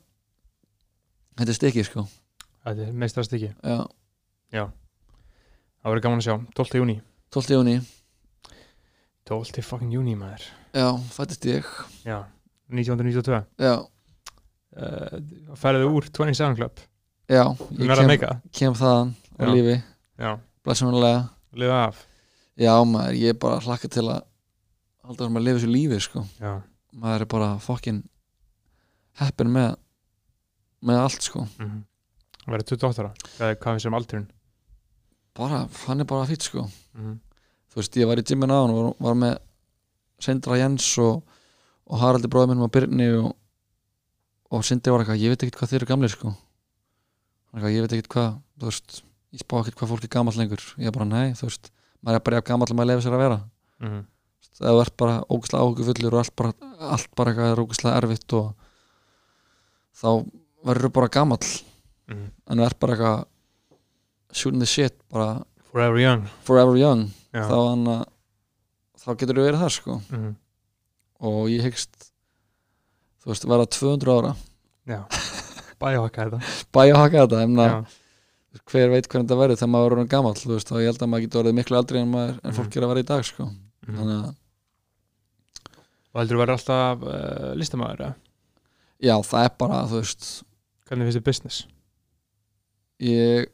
[1.38, 2.06] þetta er stikki sko.
[2.64, 3.52] Þetta er meistrast ekki
[4.54, 4.64] já,
[5.82, 6.78] það verður gaman að sjá, 12.
[6.80, 6.94] júni
[7.34, 7.56] 12.
[7.58, 7.74] júni,
[9.26, 9.62] 12.
[9.66, 10.46] fucking júni maður.
[10.74, 11.68] Já, fættist ég.
[12.06, 12.22] Já,
[12.70, 13.74] 1992 já,
[14.78, 15.18] uh,
[15.58, 16.82] færðu úr 27 Club.
[17.28, 17.44] Já,
[17.80, 19.77] ég kem, kem þaðan á lífi,
[20.19, 20.31] já,
[20.65, 21.23] blessunarlega.
[21.55, 22.05] Lifa af.
[22.59, 24.23] Já maður, ég er bara hlakka til að
[25.05, 26.23] halda að lifa þessu lífi sko.
[26.40, 26.52] Já,
[26.94, 28.02] maður er bara fokkin
[29.20, 29.74] heppin með
[30.85, 31.47] með allt sko.
[31.59, 31.82] Mm
[32.44, 33.12] verður 28 ára.
[33.39, 34.27] Hvað, er- við sem aldurinn
[35.35, 36.66] bara, hann er bara fýtt sko.
[36.94, 37.15] Mm
[37.73, 39.39] þú veist, ég var í gymmin á hann og var, með
[40.23, 41.24] Sindra Jens og,
[41.90, 43.32] og Haraldi bróður minn og Byrni og,
[44.55, 46.31] og Sindri var eitthvað, ég veit ekkert hvað þeir eru gamlir sko.
[47.51, 48.28] Eitthvað, ég veit ekkert hvað
[48.61, 49.01] þú veist,
[49.35, 50.62] ég spá ekkert hvað fólk er gamall lengur.
[50.78, 51.70] Ég er bara, nei, þú veist,
[52.05, 53.39] maður er bara að maður lefi sér að vera.
[53.82, 54.05] -hmm.
[54.55, 58.55] það er bara ógæslega áhugufullur og allt bara, allt bara eitthvað er ógæslega erfitt og
[59.94, 60.11] þá
[60.65, 61.48] verður bara gamall.
[62.09, 63.24] Mm en það er bara eitthvað
[64.32, 66.27] shooting the shit, bara forever young.
[66.44, 67.11] forever young.
[67.32, 68.09] Já, þá, hann, að-
[69.01, 70.01] þá getur þú verið þar sko.
[70.11, 70.36] Mm
[71.24, 72.11] og ég hyggst
[73.24, 74.36] þú veist, verða 200 ára.
[74.86, 75.01] Já.
[75.81, 76.40] bæjóhakka þetta.
[76.73, 77.85] Bæja haka þetta, en að já,
[78.70, 81.40] hver veit hvernig þetta verður þegar maður er veist, og ég held að maður getur
[81.43, 82.78] orðið miklu aldrei en, maður, en fólk Mhm.
[82.78, 83.44] er að vera í dag sko.
[83.44, 84.35] mm þannig að,
[86.14, 88.14] og heldur þú verður alltaf uh, listamæður eða?
[89.02, 90.28] já, það er bara veist,
[90.89, 91.59] hvernig finnst þið business?
[93.05, 93.48] ég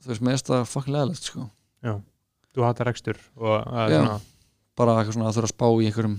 [0.00, 1.46] þú veist, mér finnst það fucking leðilegt sko.
[2.50, 4.00] þú hattar rekstur og uh, Já.
[4.00, 4.20] svona
[4.80, 6.16] bara eitthvað svona að þurfa að spá í einhverjum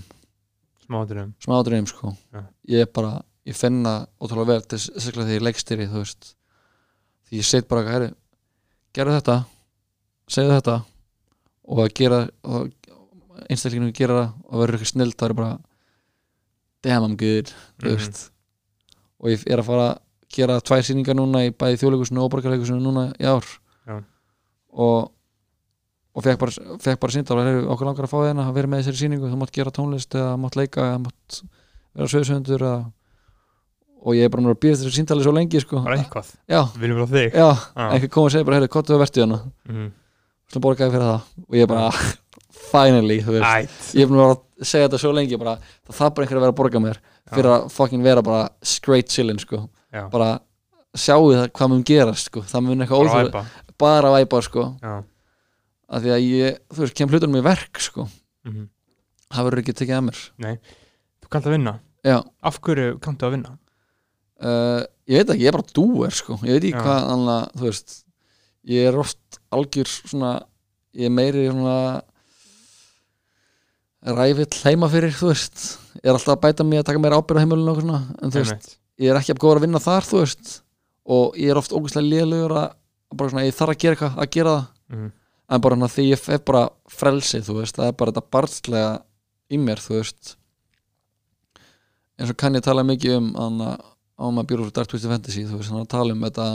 [1.42, 2.12] smá ádreifum sko.
[2.32, 2.42] Já.
[2.72, 3.10] ég er bara,
[3.48, 6.30] ég finna ótrúlega vel til sérstaklega þegar ég leikstýri þú veist
[7.32, 8.10] því ég set bara, herri,
[8.92, 9.36] gerðu þetta
[10.28, 10.74] segðu þetta
[11.72, 12.18] og að gera
[13.48, 15.52] einstaklinginu gera það og verður eitthvað snill það er bara
[16.84, 17.88] damn I'm good Mhm.
[17.96, 18.30] veist
[19.22, 19.98] og ég er að fara að
[20.32, 23.44] gera tvær sýningar núna í bæði þjóðleikusinu og borgarleikusinu núna í ár
[23.86, 24.02] Já.
[24.72, 25.10] og
[26.14, 27.38] og fekk bara, fekk bara sýndal
[27.72, 30.36] okkur langar að fá þeirna að vera með þessari sýningu þú mátt gera tónlist eða
[30.36, 31.38] mátt leika eða mátt
[31.96, 32.92] vera söðsöndur eða
[34.02, 35.80] og ég er bara að býða þessari síndali svo lengi sko.
[35.84, 37.36] bara eitthvað, já, við viljum frá þig.
[37.38, 37.84] Já, Já.
[37.86, 39.38] einhver kom og segir bara heyrðu, hvað þú að vertu hérna?
[39.68, 39.88] Mm.
[40.50, 41.30] svona borgaði fyrir það.
[41.48, 41.84] Og ég bara,
[42.72, 45.56] finally ég er búin að segja þetta svo lengi bara,
[45.86, 47.00] það þarf bara einhver að vera að borga mér
[47.32, 49.64] fyrir að fucking vera bara straight chillin sko.
[50.12, 50.34] bara
[50.92, 52.42] sjáu það hvað mun gerast sko.
[52.42, 54.66] það mun eitthvað bara óþjóð bara væpa sko.
[55.92, 58.08] að því að ég, þú veist, kem hlutunum í verk sko.
[58.48, 58.68] mm
[59.32, 60.20] það verður ekki tekið að mér.
[61.22, 61.74] Þú kannt að vinna?
[62.04, 63.52] Já, af hverju kanntu að vinna?
[64.42, 66.38] Uh, ég veit ekki, ég er bara dúer sko.
[66.42, 67.94] ég veit ekki hvað annað, þú veist
[68.72, 70.32] ég er oft algjör svona
[70.94, 71.76] ég er meiri svona
[74.02, 75.64] ræfill heima fyrir þú veist,
[76.02, 78.32] ég er alltaf að bæta mig að taka meira ábyrð á heimilinu og svona en
[78.34, 80.52] þú veist, ég er ekki að góða að vinna þar þú veist,
[81.16, 82.68] og ég er oft ógæslega lélugur að
[83.12, 85.10] að bara svona, ég þarf að gera eitthvað að gera það, Mhm.
[85.52, 89.02] en bara því ég er bara frelsið, þú veist, það er bara þetta barnslega
[89.50, 90.36] í mér, þú veist.
[92.18, 93.60] Eins og kann ég tala mikið um hann
[94.18, 96.46] á maður bjúru fyrir Dark Twisted Fantasy, þú veist, hann að tala um þetta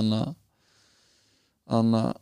[1.68, 2.14] hann að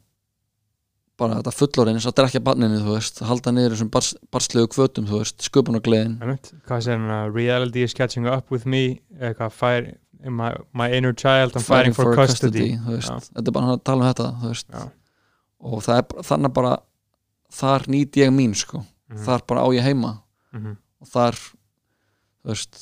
[1.16, 5.06] bara þetta fullorinn eins og drekja barninu, þú veist, halda niður þessum bars, barslegu kvötum,
[5.08, 6.18] þú veist, sköpun og gleðin.
[6.68, 9.94] Hvað segir hann að reality is catching up with me eitthvað fire,
[10.28, 13.32] my, my inner child I'm fighting for, custody, þú veist, Já.
[13.38, 14.84] þetta er bara hann að tala um þetta þú veist, Já.
[15.72, 16.74] og það er þannig bara
[17.56, 19.22] þar nýt ég mín sko Mhm.
[19.24, 20.12] þar bara á ég heima
[20.52, 20.78] Mhm.
[21.02, 22.80] og þar þú veist,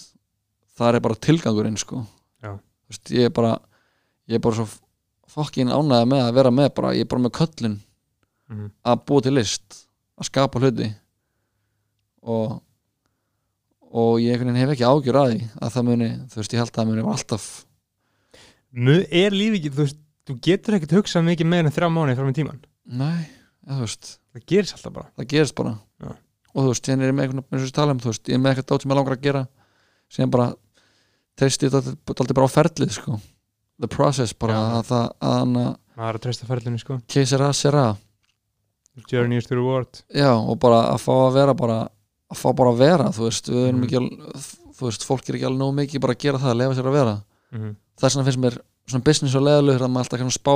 [0.80, 2.06] þar er bara tilgangurinn sko
[2.90, 3.54] veist, ég er bara
[4.28, 4.68] ég er bara svo
[5.34, 7.80] fokkin ánægða með að vera með bara, ég er bara með köllun
[8.50, 8.72] Mhm.
[8.86, 9.88] að búa til list
[10.20, 10.90] að skapa hluti.
[12.24, 12.62] Og
[13.94, 16.78] og ég hef ekki ágjur að því að það muni, þú veist, ég held að
[16.80, 17.66] það muni alltaf
[18.74, 22.16] Mu- Er lífi ekki, þú veist þú getur ekkert hugsað mikið meira en þrjá mánuði
[22.18, 23.28] fram í tíman nei,
[23.68, 24.08] ja, þú veist.
[24.34, 25.10] Það gerist alltaf bara.
[25.18, 25.74] Það gerist bara.
[26.02, 26.10] Já.
[26.56, 28.24] og þú veist, hérna er ég með einhvern eins og ég tala um, þú veist,
[28.30, 29.48] ég er með eitthvað dót sem ég langar að gera
[30.10, 30.48] sem bara
[31.40, 33.20] treysti þetta alltaf bara á ferlið sko
[33.82, 34.64] the process bara Já.
[34.80, 37.86] að það að hann að maður er að treysta ferlinu sko keisera sera
[39.10, 41.80] journey is the reward já og bara að fá að vera bara
[42.34, 43.84] að fá bara að vera, þú veist, við erum Mhm.
[43.86, 44.10] ekki al,
[44.74, 46.88] þú veist, fólk er ekki alveg nóg mikið bara að gera það að lefa sér
[46.90, 47.16] að vera
[47.54, 47.76] Mhm.
[48.02, 48.58] þess vegna finnst mér
[48.90, 50.54] svona business og leðalögur að maður alltaf kannu spá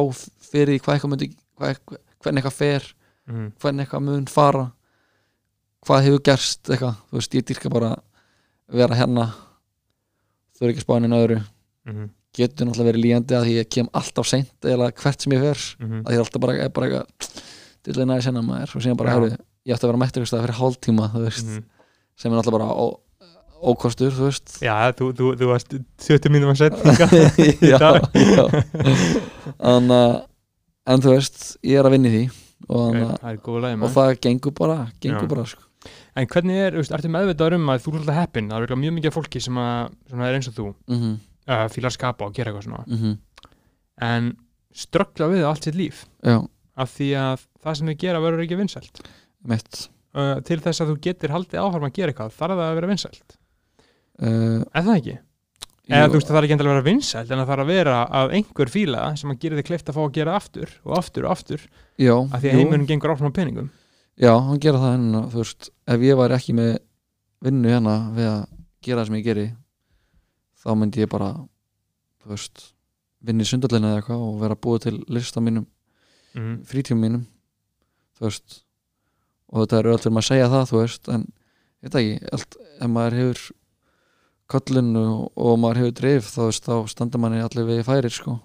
[0.51, 1.27] fyrir því hvað eitthvað myndi
[1.57, 2.93] hvað, eitthvað- hvernig eitthvað fer
[3.27, 3.51] Mhm.
[3.61, 4.71] hvernig eitthvað mun fara
[5.85, 8.01] hvað hefur gerst eitthvað þú veist, ég dýrka bara að
[8.73, 9.33] vera hérna
[10.57, 11.39] þau eru ekki spánin öðru
[11.87, 12.09] Mhm.
[12.37, 16.01] getur náttúrulega verið líjandi að ég kem alltaf seint eða hvert sem ég fer Mhm.
[16.03, 17.41] að ég er alltaf bara, er bara eitthvað
[17.83, 19.13] dillega næði senna maður og síðan bara, Já.
[19.15, 19.29] herru,
[19.65, 21.63] ég ætti að vera mættur eitthvað fyrir hálftíma, þú veist, Mhm.
[22.17, 22.99] sem er náttúrulega bara ó,
[23.63, 26.83] ókostur, þú veist Já, þú, þú, þú varst 20 mínútum að setja
[27.71, 27.79] já,
[28.13, 28.45] já
[29.59, 30.21] en, uh,
[30.85, 32.25] en þú veist ég er að vinna í því
[32.69, 33.31] og, okay.
[33.31, 35.29] Er og það gengur bara gengur Já.
[35.31, 35.63] bara, sko
[36.17, 38.95] En hvernig er, ertu meðvitaður um að þú er alltaf heppin, það er örugglega mjög
[38.97, 42.35] mikið fólki sem, að, sem er eins og þú, mm uh, fílar að skapa og
[42.35, 42.83] gera eitthvað svona.
[42.87, 43.17] -hmm.
[44.07, 44.31] en
[44.73, 46.05] ströggla við allt sitt líf.
[46.23, 49.07] Já, af því að það sem þau gera verður ekki vinsælt.
[49.43, 49.89] Mitt.
[50.13, 52.87] Uh, til þess að þú getur haldið áfram að gera eitthvað þarf það að vera
[52.87, 53.37] vinsælt?
[54.17, 55.17] Uh, er það ekki?
[55.87, 57.97] eða þú veist það þarf ekki endilega að vera vinsælt en það þarf að vera
[58.19, 61.27] að einhver fíla sem að gera þig kleift að fá að gera aftur og aftur
[61.27, 61.61] og aftur.
[61.95, 63.69] Já, af því að heimurinn gengur áfram á peningum
[64.17, 66.71] Já, hann gera það henni þú veist, ef ég væri ekki með
[67.45, 68.39] vinnu hérna við að
[68.81, 69.45] gera það sem ég geri
[70.57, 71.27] þá myndi ég bara
[72.23, 72.63] þú veist,
[73.21, 75.67] vinna í sundalina eða eitthvað og vera búið til lista mínum
[76.33, 76.57] mm.
[76.65, 77.27] frítíum mínum
[78.17, 78.59] þú veist.
[79.53, 82.19] Og þetta er öll fyrir maður að segja það, þú veist en ég veit ekki,
[82.33, 83.47] allt, ef maður hefur
[84.49, 88.39] kollun og, maður hefur drif þá, veist, þá standa manni allir við færir sko.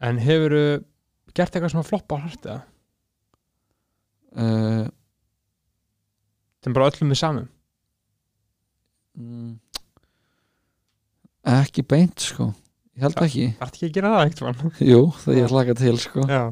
[0.00, 0.56] En hefur
[1.36, 2.62] gert eitthvað sem að floppa á hart eða
[4.38, 4.86] uh,
[6.64, 7.48] sem bara öllum er samum
[9.20, 9.52] mm,
[11.54, 12.50] ekki beint sko.
[12.94, 13.46] Ég held ekki.
[13.58, 16.26] þarf ekki að gera það eitthvað Jú, það ég hlaka til sko.
[16.30, 16.42] Já,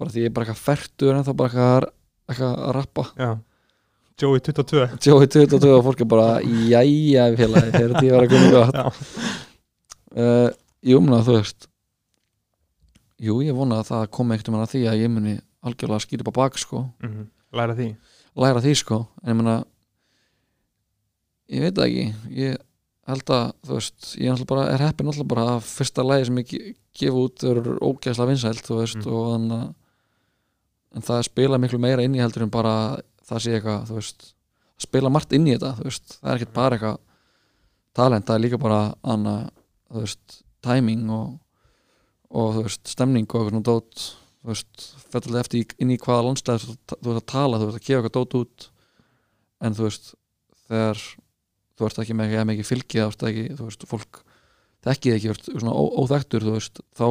[0.00, 1.88] bara því ég er bara eitthvað færtur en þá bara eitthvað,
[2.30, 3.06] eitthvað að rappa.
[3.18, 3.30] Já.
[4.20, 8.50] Joey 22 Joey 22 og fólk er bara jæja félagi, þegar því var að koma
[8.54, 8.80] gott.
[8.80, 9.36] Já.
[10.16, 10.48] uh,
[10.80, 11.66] Jú, menna þú veist.
[13.20, 15.34] Jú, ég vona að það komi ekkert um hana því að ég muni
[15.64, 16.84] algjörlega skýra upp á bak sko.
[17.02, 17.28] Mm.
[17.52, 17.88] læra því.
[18.36, 19.56] Læra því sko, en ég menna
[21.50, 22.04] ég veit það ekki.
[22.36, 22.58] Ég
[23.10, 26.38] held að, þú veist ég er bara, er heppin náttúrulega bara að fyrsta lagi sem
[26.38, 29.12] ég ge- gef út er ógæslega vinsælt, þú veist, Mm.
[29.12, 29.74] og þannig að
[30.96, 34.34] en það spila miklu meira inn í heldur en bara það sé eitthvað, þú veist
[34.78, 36.18] spila margt inn í þetta, þú veist.
[36.22, 36.98] Það er ekkert bara eitthvað
[37.94, 39.50] talent, það er líka bara anna,
[39.90, 41.38] þú veist timing og,
[42.30, 43.94] og þú veist, stemning og eitthvað svona dót
[44.44, 47.86] þú veist, fættilega eftir inn í hvaða landslega þú, ert að tala, þú ert að
[47.86, 48.66] gefa eitthvað dót út
[49.60, 50.10] en þú veist
[50.70, 51.02] þegar
[51.80, 54.20] þú ert ekki með ekki, fylgið, þú ert ekki, þú veist, fólk
[54.86, 57.06] þekkið ekki, þú ert svona ó, óþektur þú veist, þá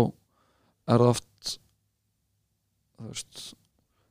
[0.89, 1.55] er það oft
[2.99, 3.41] þú veist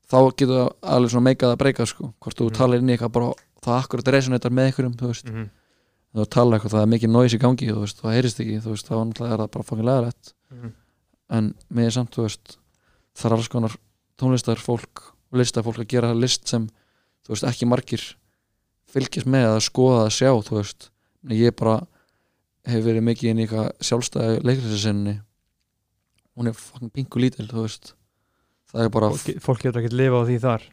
[0.08, 2.56] þá getur það alveg svona meikað að breyka sko, hvort þú Mhm.
[2.56, 3.32] talar inn í eitthvað bara
[3.62, 5.48] það akkurat resonator með einhverjum, þú veist mm.
[6.14, 8.70] þú talar eitthvað, það er mikið noise í gangi þú veist, það heyrist ekki, þú
[8.72, 8.94] veist, þá
[9.28, 10.72] er það bara fokkin legarætt, Mm.
[11.28, 12.56] en mér samt, þú veist,
[13.18, 13.76] það er alls konar
[14.18, 16.66] tónlistar fólk og listafólk að gera list sem,
[17.26, 18.04] þú veist, ekki margir
[18.88, 20.90] fylgjast með að skoða að sjá, þú veist,
[21.34, 21.80] ég bara
[22.68, 25.18] hef verið mikið inn í sjálfstæði leikriðsisinni
[26.38, 27.94] hún er fokkin pingu lítil, þú veist.
[28.70, 30.66] Það er bara, Fólk, fólk getur ekki lifa á því þar.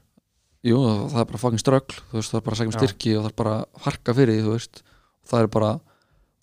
[0.66, 0.78] Jú,
[1.10, 3.24] það er bara fucking ströggl þú veist, það er bara að segja um styrki og
[3.24, 4.82] það er bara að harka fyrir því, þú veist.
[5.26, 5.72] Það er bara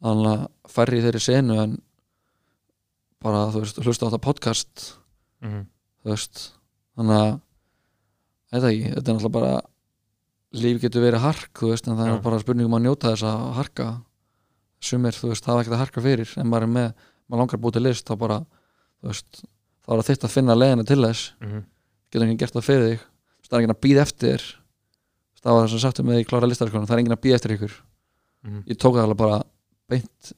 [0.02, 0.22] að
[0.72, 1.76] færri þeirri senu en
[3.22, 4.86] bara, þú veist, hlusta á þetta podcast.
[5.44, 5.62] Mm.
[6.02, 6.42] Þú veist.
[6.98, 7.32] Þannig að
[8.52, 9.52] þetta ekki, þetta er náttúrulega bara
[10.62, 12.14] líf getur verið hark, veist en það Já.
[12.16, 13.86] er bara spurningum að njóta þess að harka.
[14.82, 16.88] Sumir, þú veist, það er ekkert að harka fyrir en maður er með,
[17.30, 18.38] maður langar búið til list þá bara,
[19.00, 19.44] þú veist,
[19.86, 21.62] þá er það þitt að finna leiðina til þess, Mm.
[22.12, 23.06] getur enginn gert það fyrir þig.
[23.48, 24.42] Það er enginn að býða eftir.
[25.42, 27.54] Það var það sem sagtum með í klára listarskólan það er enginn að býða eftir
[27.56, 27.74] ykkur.
[28.42, 28.62] Mm.
[28.66, 29.42] ég tók það alveg bara
[29.88, 30.32] beint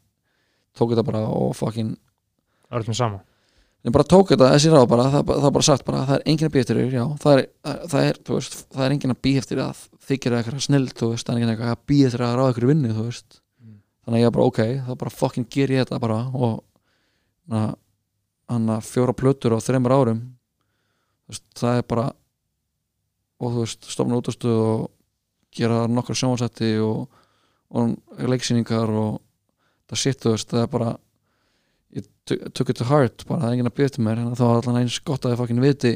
[0.77, 1.95] tók þetta bara og fucking
[2.69, 3.21] Það er alltaf sama
[3.85, 6.49] ég bara tók þetta þessi ráð bara, það, það bara sagt bara það er enginn
[6.49, 7.47] að býja eftir þér, já, það er,
[7.93, 11.09] það er, þú veist, það er enginn að býja eftir að þykir eitthvað snill, þú
[11.13, 13.77] veist, það er enginn að býja eftir að ráða ykkur vinnu, þú veist Mm.
[14.05, 16.65] þannig að ég bara, ok, þá bara fucking ger ég þetta bara og
[18.49, 20.21] hann að fjóra plötur á þreymur árum
[21.29, 22.07] veist, það er bara
[23.41, 24.85] og þú veist, stofna útastuð og
[25.55, 27.07] gera nokkra sjónvarsætti og,
[27.71, 27.95] og
[28.29, 29.21] leiksýningar og
[29.89, 30.93] það shit, þú veist, það er bara
[31.95, 34.59] ég took it to heart bara það er enginn að byrja til mér þá er
[34.59, 35.95] allan eins gott að ég fucking viti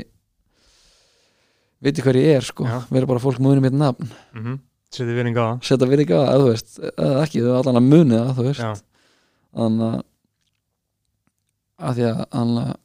[1.85, 2.67] viti hver ég er sko.
[2.91, 4.11] Vera bara fólk múinu mitt nafn.
[4.35, 4.59] Mm -hmm.
[4.91, 5.57] Setið virðing á það.
[5.69, 6.79] Setja ekki að það, þú veist.
[6.79, 8.61] Eða ekki, þú er allan að muni það, þú veist.
[8.61, 8.73] Já,
[9.55, 10.03] þannig að
[11.79, 12.77] að því að að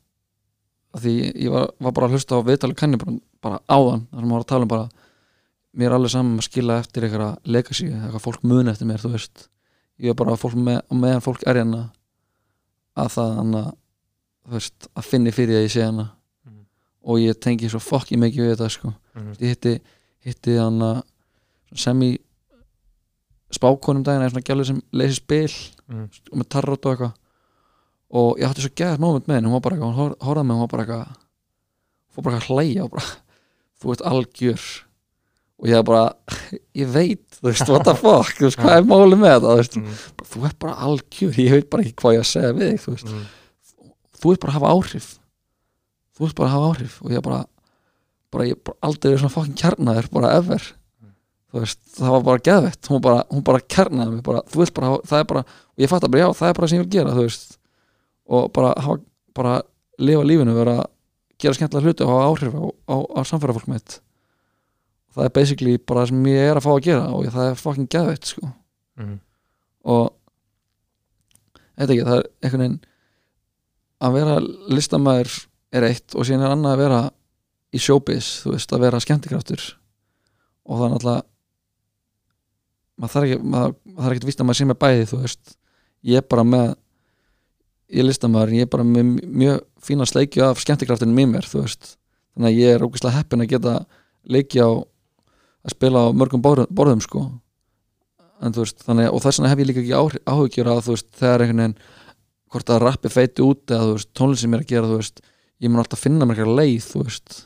[0.94, 4.20] að því ég var, var bara að hlusta á viðtalið kanni bara, bara áðan, þar
[4.20, 4.90] sem maður var að tala um bara
[5.74, 9.14] mér er alveg saman að skila eftir eitthvað legacy, eitthvað fólk muni eftir mér þú
[9.16, 9.48] veist,
[9.98, 11.82] ég er bara að fólk með, meðan fólk er hérna
[12.98, 13.70] að það hann að
[14.44, 16.10] þú veist, að finni fyrir að ég sé hana
[16.46, 16.66] Mhm.
[17.06, 19.34] og ég tengi svo fokki mikið við þetta sko mm.
[19.40, 19.74] ég hitti,
[20.26, 21.02] hitti hann að
[21.76, 22.12] sem í
[23.54, 25.54] spákonum daginn eða svona gælu sem leysi spil
[25.90, 26.08] Mm.
[26.32, 27.14] og með tarrot og eitthvað
[28.14, 30.44] og ég átti svo gæðat moment með henni hún var bara eitthvað, hún hor- horfði
[30.48, 31.16] með hún var bara eitthvað
[32.14, 33.06] fór bara eitthvað að hlæja bara
[33.84, 34.64] þú ert algjör
[35.64, 36.04] og ég er bara,
[36.82, 39.58] ég veit þú veist, what the fuck, þú veist, hvað er málið með þetta þú
[39.62, 39.96] veist, Mm.
[40.34, 42.94] þú ert bara algjör ég veit bara ekki hvað ég að segja við þig þú
[42.98, 43.26] veist, Mm.
[44.20, 45.08] þú ert bara að hafa áhrif.
[46.14, 46.94] Þú ert bara að hafa áhrif.
[47.04, 47.40] Og ég er bara,
[48.32, 50.62] bara ég er bara aldrei verið svona fucking kjarnaður, bara ever.
[51.54, 54.74] Þú veist, það var bara geðvett hún bara, hún bara kjarnaði mig bara, þú veist
[54.74, 56.84] bara, það er bara, og ég fatt að bara já, það er bara sem ég
[56.86, 57.58] vil gera, þú veist.
[58.30, 58.98] Og bara hafa,
[59.36, 59.62] bara
[60.00, 60.78] lifa lífinu, vera
[61.40, 63.68] gera skemmtilega hluti og hafa áhrif á, á, á samfærafólk
[65.14, 67.62] það er basically bara það sem ég er að fá að gera og það er
[67.62, 68.52] fucking geðvett, sko.
[68.94, 69.16] Mm.
[69.90, 70.04] og
[71.74, 72.80] þetta ekki, það er einhvern veginn
[74.04, 74.36] að vera
[74.74, 75.36] listamæður
[75.74, 77.02] er eitt og síðan er annað að vera
[77.74, 79.64] í showbiz, þú veist, að vera skemmtikraftur.
[80.70, 81.24] Og það er náttúrulega
[82.94, 85.56] maður þarf ekki maður, þarf ekki að vísta að maður sé með bæði, þú veist.
[86.04, 86.68] Ég er bara með
[87.94, 89.12] ég er listamæður, ég er bara með
[89.42, 91.96] mjög fína sleikju af skemmtikraftinu með mér, þú veist.
[92.34, 93.76] Þannig að ég er ógeðslega heppin að geta
[94.24, 94.70] leiki á
[95.64, 97.24] að spila á mörgum borðum, sko.
[98.44, 101.10] En þú veist, þannig, og þess vegna hef ég líka ekki áhyggjur að þú veist,
[101.16, 101.78] þegar einhvern veginn
[102.54, 104.98] hvort að rappi feiti út eða þú veist, tónlist sem ég er að gera, þú
[105.00, 105.22] veist
[105.64, 107.38] ég mun alltaf finna mér eitthvað leið, þú veist.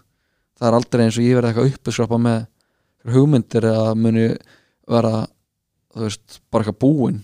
[0.58, 2.48] Það er aldrei eins og ég verði eitthvað uppeskrapa með
[3.14, 4.26] hugmyndir eða muni
[4.90, 5.14] vera,
[5.94, 7.22] þú veist bara eitthvað búinn.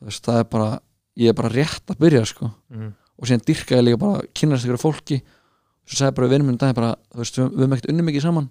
[0.00, 0.68] Þú veist, það er bara,
[1.22, 2.90] ég er bara rétt að byrja, sko, Mm.
[3.20, 5.22] og síðan dyrka ég líka bara að kynnast ykkur fólki.
[5.86, 8.48] Svo sagði bara við vinnum minn daginn bara, þú veist, við, við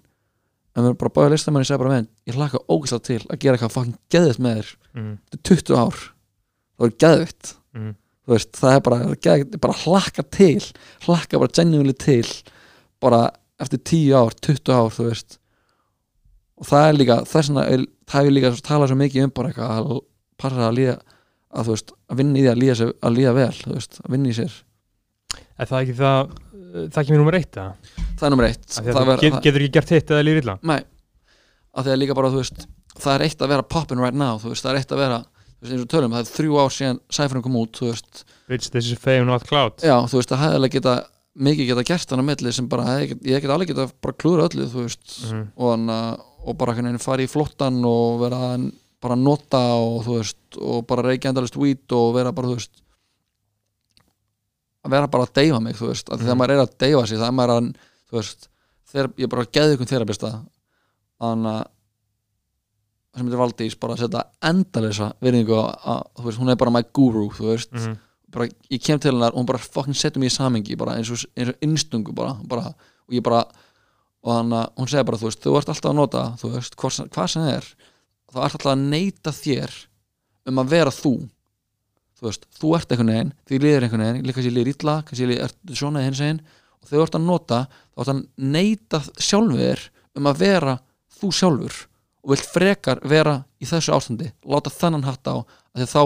[0.74, 3.56] en við bara báðið listamenn ég sagði bara með ég hlaka ógæslega til að gera
[3.58, 4.72] eitthvað fucking geðvitt með þér.
[4.94, 5.12] Mm.
[5.30, 6.00] þetta er 20 ár.
[6.78, 7.94] Það er geðvitt Mm.
[8.30, 10.60] veist, það er bara, geðvitt, bara hlakka til
[11.06, 12.26] hlakka bara genuinely til
[13.02, 15.38] bara eftir 10 ár 20 ár, þú veist.
[16.58, 19.74] Og það er líka, vegna er- það hefur líka talað svo mikið um bara eitthvað
[19.90, 20.00] að
[20.38, 20.94] passa að líða
[21.54, 24.34] að veist, að vinna í því að líða, að líða vel veist, að vinna í
[24.38, 24.54] sér.
[25.58, 26.30] Er það ekki það
[26.74, 27.92] það er ekki mér nummer eitt eða?
[28.18, 28.64] það er nummer eitt.
[28.68, 30.56] Af að það ver, get, það, getur ekki gert hitt eða líður illa?
[30.70, 30.80] Nei,
[31.74, 34.64] að því að líka bara, veist það er eitt að vera poppin right now, veist,
[34.64, 37.44] það er eitt að vera veist, eins og tölum, það er þrjú ár síðan sæfurinn
[37.46, 37.82] kom út,
[38.44, 40.94] Bitch, this is fame not cloud já, þú veist, það hefði alveg geta
[41.34, 44.68] mikið geta gert hann á milli sem bara ég get alveg geta bara klúra öllu,
[44.70, 45.06] þú veist.
[45.24, 45.42] Mhm.
[45.56, 46.14] og, hann, uh,
[46.44, 48.70] og bara hvernig fara í flottan og vera að
[49.04, 52.83] bara nota og þú veist og bara reykja endalist hvít og vera bara þú veist
[54.84, 56.24] að vera bara að deyfa mig þú veist, að Mhm.
[56.26, 57.68] þegar maður er að deyfa sig það er maður að,
[58.10, 58.48] þú veist
[58.92, 60.30] þegar, ég bara geði ykkur þerapista
[61.20, 61.66] þannig að
[63.14, 66.70] sem þetta Valdís bara að setja endalisa virðingu að, að, þú veist, hún er bara
[66.74, 67.96] my guru, þú veist Mhm.
[68.34, 71.10] bara, ég kem til hennar og hún bara fucking setur mig í samengi bara eins
[71.10, 73.44] og, og innstungu bara, bara og ég bara
[74.24, 77.08] og hann, hún segir bara, þú veist, þú ert alltaf að nota þú veist, hvað,
[77.10, 77.66] hvað sem það er
[78.32, 79.70] þá ert alltaf að neita þér
[80.46, 81.28] um að vera þú
[82.24, 85.74] þú veist, þú ert einhvern veginn, því líður einhvern veginn kannski líður illa, kannski ert
[85.76, 86.40] svona hins veginn
[86.80, 88.22] og þegar þú ert að nota þá ert að
[88.54, 89.82] neyta sjálfur
[90.14, 90.76] um að vera
[91.18, 91.80] þú sjálfur
[92.24, 96.02] og vilt frekar vera í þessu ástandi láta þennan hatt á að þá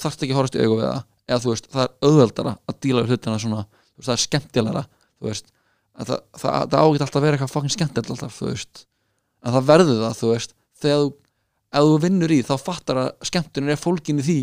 [0.00, 2.78] þarfst ekki að horfast í augu við það eða þú veist, það er auðveldara að
[2.84, 3.64] díla við hlutina svona,
[3.96, 5.52] veist, það er skemmtilegra þú veist,
[5.92, 8.84] að það, það, það ágætt alltaf að vera eitthvað fokkin skemmtilegt alltaf, þú veist
[9.42, 11.12] en það verður það, þú veist þegar þú,
[11.72, 14.38] ef þú vinnur í þá fattar að skemmtunin er fólkin í því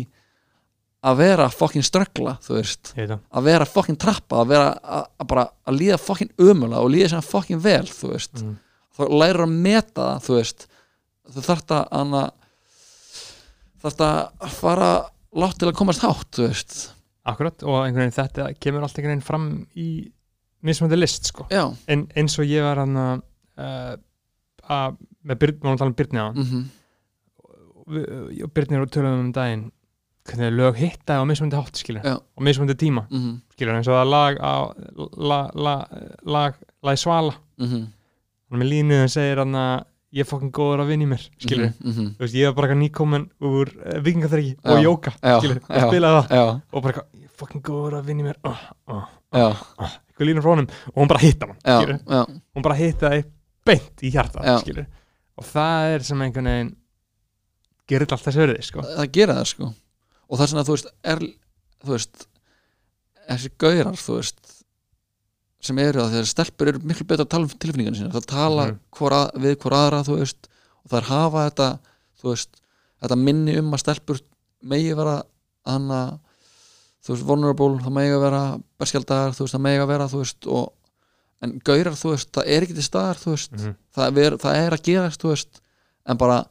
[1.00, 2.90] að vera fokkin ströggla, þú veist.
[3.32, 7.08] Að vera fokkin trappa, að vera að, að bara að líða fokkin ömulega og líða
[7.14, 8.42] sem fokkin vel, þú veist.
[8.44, 8.56] Mm.
[8.98, 10.66] þá lærir að meta það, þú veist.
[11.30, 12.22] Þú þarft að hana,
[13.80, 14.90] þarft að fara
[15.40, 16.76] látt til að komast hátt, þú veist.
[17.30, 19.48] Akkurat, og einhvern veginn þetta kemur allt einhvern veginn fram
[19.78, 19.88] í
[20.66, 21.46] mismöndi list, sko.
[21.88, 23.22] En, eins og ég var hann að
[23.60, 23.96] uh,
[24.70, 24.96] að
[25.26, 26.60] með Byrn, maður tala um Byrni á mhm,
[27.96, 29.64] við- og Byrni og tölum um daginn
[30.28, 31.80] hvernig lög hitta á mismöndi hátt
[32.36, 34.54] og mismöndi tíma mhm, skilur eins og það lag á
[35.16, 35.86] lag, lag,
[36.24, 37.34] lag, lag svala.
[37.58, 37.86] Mhm.
[38.50, 41.24] Hann með línu sem segir hann að ég er fokkin góður að vinna í mér
[41.38, 42.12] skilur mhm.
[42.18, 44.70] þú veist ég er bara eitthvað nýkomin úr uh, vikingaþryggi Já.
[44.72, 45.44] og jóka og
[45.86, 46.54] spilaði það.
[46.72, 49.04] og bara ég er fokkin góður að vinna í mér oh, oh,
[49.38, 49.94] oh.
[50.10, 50.72] eitthvað línu frá honum.
[50.92, 53.24] Og hún bara hitta hann hún bara hittaði
[53.66, 54.58] beint í hjarta
[55.40, 56.74] og það er sem einhvern veginn
[57.90, 58.82] gerir alltaf verði sko.
[58.86, 59.70] Það gera það sko
[60.30, 61.22] og það er svona, þú veist, er
[61.84, 62.26] þú veist,
[63.30, 64.40] þessi gaurar þú veist,
[65.60, 68.66] sem eru að þegar stelpur eru miklu betur að tala um tilfinningarnir sína, það tala
[68.70, 68.78] Mhm.
[68.96, 70.48] hvor að, við hvor aðra, þú veist
[70.84, 71.68] og það er hafa þetta,
[72.22, 72.60] þú veist
[73.02, 74.20] þetta minni um að stelpur
[74.62, 75.22] megi vera
[75.66, 76.18] hana
[77.04, 78.42] þú veist, vulnerable, það megi að vera
[78.80, 80.72] berskjaldar, þú veist, það megi að vera, þú veist og,
[81.42, 83.76] en gaurar, þú veist, það er ekki til staðar, þú veist, Mhm.
[83.96, 85.60] það, er, það er að gerast, þú veist
[86.06, 86.44] en bara,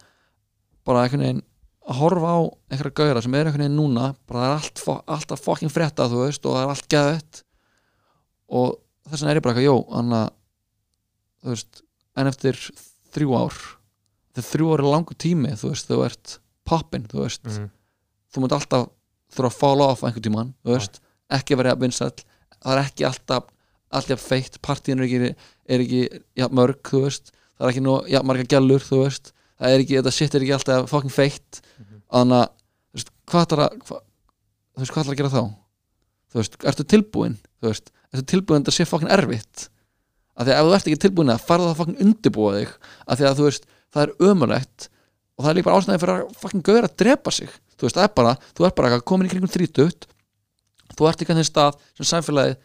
[0.85, 1.43] bara einhvern veginn
[1.89, 2.39] að horfa á
[2.69, 4.83] einhverja gauðra sem er einhvern veginn núna bara það er allt,
[5.15, 7.41] alltaf fucking frétta þú veist og það er allt geðvett
[8.59, 8.77] og
[9.09, 10.21] þess vegna er ég bara eitthvað, jó anna,
[11.41, 11.83] þú veist
[12.19, 12.61] en eftir
[13.15, 13.59] þrjú ár
[14.35, 16.35] þegar þrjú ár er langur tími, þú veist þú ert
[16.69, 17.45] poppin, þú veist.
[17.49, 17.69] Mm.
[18.29, 18.89] þú munt alltaf
[19.33, 21.01] þurfa að fall off einhvern tímann, þú veist,
[21.33, 22.13] ekki vera vinsæll,
[22.59, 23.49] það er ekki alltaf
[23.89, 25.33] alltaf feitt, partíin er ekki,
[25.65, 26.01] er ekki
[26.37, 29.83] ja, mörg, þú veist það er ekki nú, ja, marga gælur, þú veist það er
[29.83, 31.61] ekki, þetta shit er ekki alltaf fucking feitt.
[32.09, 32.53] Þannig að,
[32.89, 35.41] þú veist, hvað ætlar að hva, þú veist, hvað ætlar að gera þá?
[36.29, 39.65] Þú veist, ertu tilbúin þú veist, ertu tilbúin að þetta sé fucking erfitt?
[40.39, 42.75] Af því að ef þú ert ekki tilbúin að farða það fucking undirbúa þig
[43.05, 44.87] af því að þú veist, það er ömulegt
[45.39, 47.51] og það er líka bara ástæði fyrir að fucking gauður að drepa sig.
[47.75, 50.09] Þú veist, það er bara, þú ert bara komin í kringum 30
[50.99, 52.57] þú ert ekki að þeim stað sem samfélagið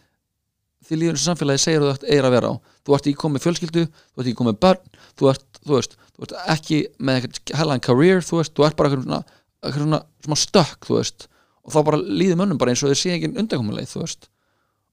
[0.85, 2.55] því líður sem samfélagið segir að þú ert eira að vera á.
[2.85, 6.27] Þú ert ekki komið fjölskyldu, þú ert ekki komið börn þú ert, þú veist, þú
[6.27, 9.21] ert ekki með eitthvað hellaðan career, þú veist, þú ert bara eitthvað svona,
[9.65, 11.29] eitthvað svona smá stökk, þú veist
[11.65, 14.29] og þá bara líður mönnum bara eins og þeir sé ekki undankomuleið, þú veist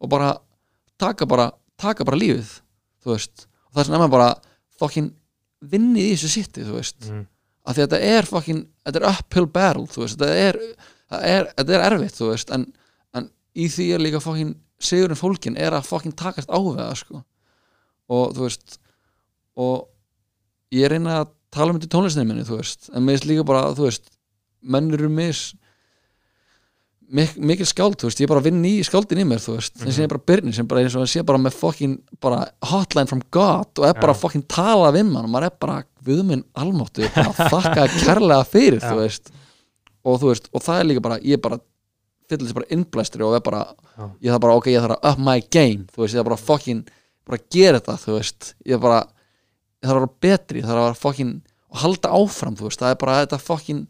[0.02, 0.30] og bara
[1.02, 1.50] taka bara,
[1.82, 2.54] taka bara lífið
[3.04, 4.30] þú veist, og það er svona bara
[4.82, 5.12] fokkin
[5.72, 7.26] vinni í þessu sitti, þú veist Mm.
[7.70, 10.58] af því að þetta er fucking, þetta er uphill battle þú veist, þetta er,
[11.22, 12.66] er, þetta er erfitt þú veist, en,
[13.14, 17.22] en í því er líka fucking sigurinn fólkin er að fucking takast á það sko
[18.10, 18.80] og þú veist
[19.62, 19.91] og
[20.72, 23.64] ég reyna að tala um þetta tónlistinni minni, þú veist en mér finnst líka bara,
[23.76, 24.12] þú veist
[24.62, 25.54] menn eru mis
[27.12, 29.56] mik mikil skáld, þú veist, ég er bara að vinna í skáldin í mér, þú
[29.58, 29.84] veist, Mhm.
[29.84, 31.98] þess að ég er bara byrni sem bara eins og að sé bara með fucking
[32.22, 34.16] bara hotline from God og er bara Já.
[34.16, 37.34] að fucking tala við mann og maður er bara, við minn almáttu, ég er bara
[37.34, 38.92] að þakka kærlega fyrir, Já.
[38.92, 39.32] þú veist
[40.06, 41.60] og þú veist, og það er líka bara, ég er bara
[42.30, 43.66] fyllir þessi bara innblæstri og er bara
[43.98, 44.12] Já.
[44.24, 46.46] ég þarf bara, ok, ég þarf að up my game þú veist, ég þarf bara
[46.48, 46.88] fucking,
[47.28, 49.08] bara gera þetta þú veist, ég þarf bara
[49.82, 51.34] ég þarf að vera betri, ég þarf að vera fucking
[51.72, 53.84] og halda áfram, þú veist, það er bara þetta fucking,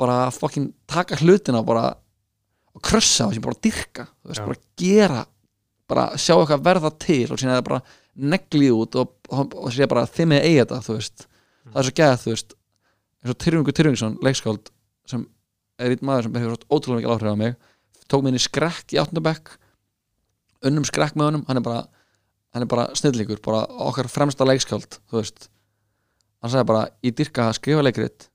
[0.00, 1.84] bara fucking taka hlutina bara
[2.70, 4.46] og krössa og sem bara dyrka, þú veist, Já.
[4.46, 5.24] bara gera
[5.90, 7.80] bara sjá eitthvað verða til og síðan er það bara
[8.30, 11.24] neglið út og, og, og sé bara þið með eigi þetta, þú veist
[11.70, 12.54] það er svo gæð, þú veist
[13.20, 14.70] eins og Tyrfingur Tyrfingsson, leikskáld
[15.10, 15.24] sem
[15.80, 17.56] er einn maður sem hefur ótrúlega mikið áhrif á mig
[18.10, 19.54] tók mig inn í skrekk í áttundabekk
[20.68, 21.82] unnum skrekk með honum hann er bara,
[22.54, 25.48] hann er bara snillíkur bara okkar fremsta leikskáld þú veist
[26.40, 28.28] hann sagði bara, ég dyrka að skrifa leikrit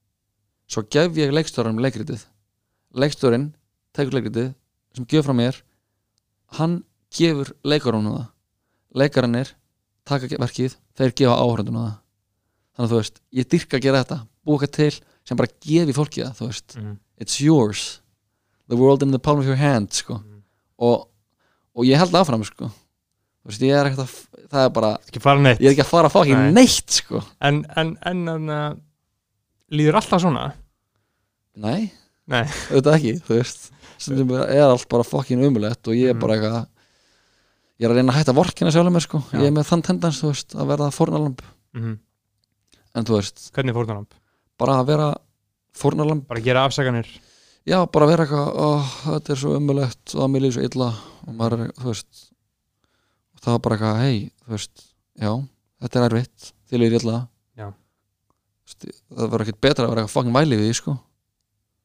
[0.69, 2.23] svo gef ég leikstjóranum leikritið
[2.95, 3.49] leikstjórin
[3.95, 4.53] tekur leikritið
[4.95, 5.59] sem gefur frá mér
[6.59, 6.79] hann
[7.15, 8.31] gefur leikarunum það
[9.01, 9.51] leikarannir
[10.07, 11.93] taka verkið þeir gefa áhörundum það
[12.75, 14.91] þannig að þú veist, ég dyrka að gera þetta búka til
[15.25, 16.97] sem bara gefi fólki það þú veist, Mm.
[17.17, 18.01] it's yours
[18.69, 20.17] the world in the palm of your hand sko.
[20.19, 20.41] Mm.
[20.79, 21.07] og,
[21.75, 22.69] og ég held áfram sko.
[23.45, 26.13] Þú veist, ég er ekkert að það er bara, ég er ekki að fara að
[26.15, 26.51] fá ekki Nei.
[26.55, 27.21] neitt sko.
[27.45, 28.69] en, en, en, en uh,
[29.71, 30.45] líður alltaf svona
[31.55, 31.91] nei,
[32.29, 32.43] Nei.
[32.71, 33.67] auðvitað ekki þú veist,
[34.01, 36.21] stundum er allt bara fokkin umulett og ég er Mm.
[36.25, 36.65] bara eitthvað
[37.79, 39.39] ég er að reyna að hætta vorkina sjálfum mér sko Já.
[39.41, 41.41] ég er með þann tendens, þú veist, að verða fórnalamb
[41.75, 41.95] mm
[42.95, 44.07] en þú veist, Hvernig fórnalamb?
[44.57, 45.07] bara að vera
[45.75, 47.09] fórnalamb, Bara gera afsakanir
[47.67, 48.69] já, bara að vera eitthvað ó,
[49.09, 50.87] þetta er svo umulegt og það mér líður svo illa
[51.27, 52.21] og maður er, þú veist
[53.45, 54.85] það var bara eitthvað, hei, þú veist
[55.21, 55.31] já,
[55.85, 57.17] þetta er erfitt, illa.
[57.55, 57.67] Já.
[58.65, 60.95] Þú veist, það var ekkert betra að vera eitthvað fucking væli við því, sko.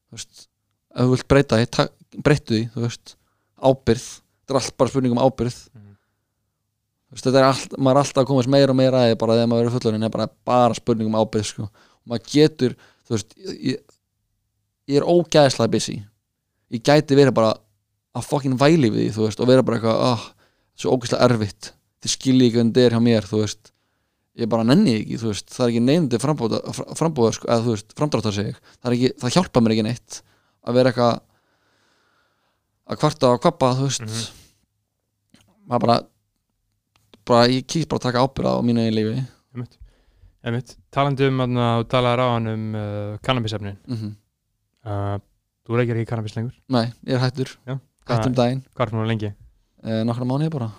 [0.09, 0.47] Þú veist,
[0.91, 1.87] ef þú vilt breyta því
[2.25, 3.15] breyttu því, þú veist
[3.61, 4.07] ábyrð,
[4.41, 5.93] þetta er allt bara spurning um ábyrð Mhm.
[7.07, 9.17] þú veist, þetta er allt maður er alltaf að komast meira og meira að því
[9.21, 11.63] bara þegar maður verður fullorinn er bara, bara spurning um ábyrð, sko.
[11.63, 12.75] Og maður getur,
[13.07, 13.79] þú veist ég,
[14.89, 16.05] ég er ógæðislega busy.
[16.71, 17.53] Ég gæti verið bara
[18.15, 20.25] að fucking væli við því, þú veist, og vera bara eitthvað ah,
[20.79, 21.71] svo ógæðislega erfitt.
[22.01, 23.71] Þið skilji ekki hvernig þetta er hjá mér, þú veist.
[24.41, 26.61] Ég bara nenni ekki, þú veist, það er ekki nefndi frambúða,
[26.97, 30.21] frambúða sko, eða þú veist, framdráttar sig það ekki, það hjálpa mér ekki neitt
[30.61, 31.17] að vera eitthvað
[32.91, 34.05] að kvarta og kvappa, þú veist.
[34.07, 34.39] Mhm.
[35.67, 35.97] maður bara
[37.27, 39.25] bara, ég kýs bara að taka ábyrða á mínu eigin lífi.
[39.53, 39.77] Einmitt.
[40.41, 40.73] Einmitt.
[40.91, 43.77] Talandi um að tala ráðan um uh, kannabisefnin.
[43.87, 44.15] Mm
[44.85, 45.19] uh,
[45.61, 46.55] Þú reykir ekki kannabis lengur?
[46.73, 47.51] Nei, ég er hættur,
[48.09, 48.63] hættum daginn.
[48.73, 49.29] Hvað er nú lengi?
[49.83, 50.71] Eh, nokkra mánuði bara.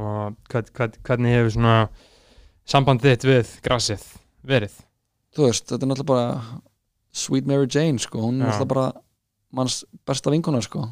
[0.00, 1.74] Og hvern, hvern, hvernig hefur svona
[2.68, 4.04] samband þitt við grasið
[4.46, 4.76] verið?
[5.34, 6.60] þú veist, þetta er náttúrulega bara
[7.10, 8.52] Sweet Mary Jane, sko, hún er Já.
[8.52, 8.86] náttúrulega bara
[9.54, 10.88] manns besta vinkona, sko.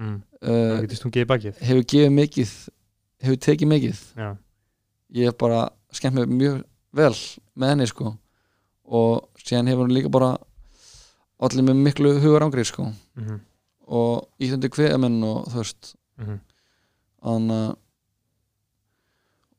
[0.00, 0.22] Mm.
[0.40, 2.52] uh, hún gefið hefur gefið mikið
[3.20, 3.98] hefur tekið mikið.
[4.16, 4.30] Já,
[5.12, 6.62] ég hef bara skemmt mér mjög
[6.96, 7.12] vel
[7.56, 8.14] með henni sko.
[8.88, 10.30] Og síðan hefur hún líka bara
[11.40, 12.88] allir með miklu hugar ángrið sko.
[13.20, 13.40] Mm
[13.90, 16.42] og íþundi kveðamenn og þú veist -hmm.
[17.24, 17.76] þannig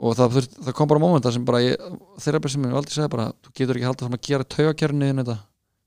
[0.01, 1.81] og það, þurft, það kom bara mómenta sem bara ég,
[2.21, 5.21] þeirra sem ég aldrei segja bara þú getur ekki haldið fram að gera taugakerfni inn
[5.21, 5.38] þetta.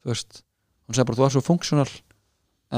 [0.05, 0.43] Þú veist,
[0.87, 1.91] hún segir bara þú er svo funksjónal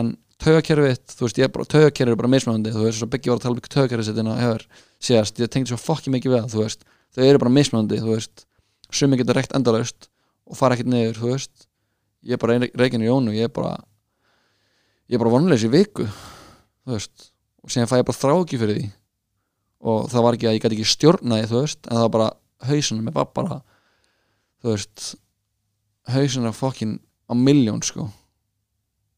[0.01, 2.73] en taugakerfið þú veist, er taugakerfið er bara mismunandi.
[2.73, 4.66] Þú veist, svo byggja var að tala um taugakerfið sitt en að hefur
[4.97, 8.12] síðast, ég tengdi svo fokki mikið við það þú veist, þau eru bara mismunandi þú
[8.14, 8.47] veist,
[8.89, 10.09] sumi getur reykt endalaust
[10.47, 11.68] og fara ekkert niður, þú veist.
[12.24, 13.77] Ég er bara reygin í jónu, ég er bara
[15.06, 17.31] ég er bara vonleis í viku þú veist,
[17.67, 18.87] og síðan fæ ég bara þrá ekki fyrir því.
[19.87, 22.13] Og það var ekki að ég gæti ekki stjórna því, þú veist, en það var
[22.17, 22.29] bara
[22.71, 23.59] hausunum, ég var bara
[24.63, 25.09] þú veist
[26.15, 26.95] hausunum fokkin
[27.27, 28.07] á miljón sko.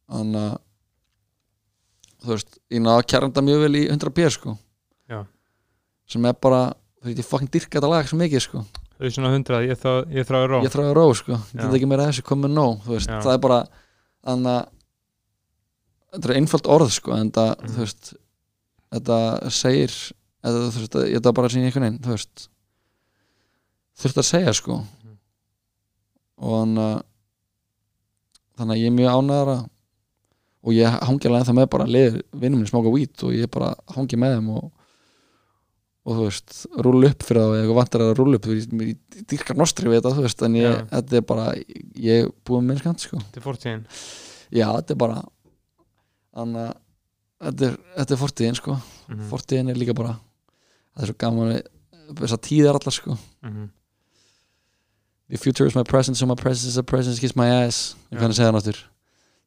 [0.08, 0.56] Þannig að
[2.24, 4.56] þú veist, ég náða að kæranda mjög vel í 100 b sko.
[5.08, 5.22] Já.
[6.08, 6.62] sem er bara,
[7.02, 8.62] þú veist, ég fokkin dyrka þetta lag svo mikið sko,
[8.98, 10.58] er svona hundrað, ég, þá, ég þráði ró.
[10.64, 11.36] Ég þráði ró sko.
[11.54, 13.18] Ég get ekki meira að þessu komið nóg, þú veist, Já.
[13.22, 13.58] það er bara
[14.26, 14.64] þannig að
[16.16, 17.68] þetta er einfalt orð sko, en það, Mhm.
[17.76, 18.10] þú veist
[18.94, 19.18] þetta
[19.52, 22.48] segir þetta, þú veist, þetta er bara sín einhvern veginn, þú veist
[23.98, 25.16] þurft að segja sko Mhm.
[26.38, 27.02] og þannig að
[28.58, 29.58] þannig að ég er mjög ánæðara
[30.68, 34.16] og ég hangi alveg ennþá með bara vinnum minni smáka hvít og ég bara hangi
[34.18, 34.64] með þeim og,
[36.08, 39.56] og þú veist, rúla upp fyrir það og eitthvað vantar að rúla upp, ég dýrkar
[39.60, 40.84] nostri við þetta, þú veist, en ég, Já.
[40.96, 43.84] þetta er bara ég er búið með minn skant, sko Þetta er fórtíðin
[44.58, 45.18] já, þetta er bara
[46.34, 46.76] þannig að
[47.38, 48.76] þetta er, þetta er fortíðin, sko.
[49.08, 50.18] Mm fortíðin er líka bara
[50.94, 53.18] það er svo gaman við þessar tíðar allar, sko.
[53.42, 53.68] -hmm.
[55.28, 57.96] The future is my present, so my present is a present, kiss my ass.
[58.10, 58.20] Ég Já.
[58.20, 58.84] kann að segja það náttur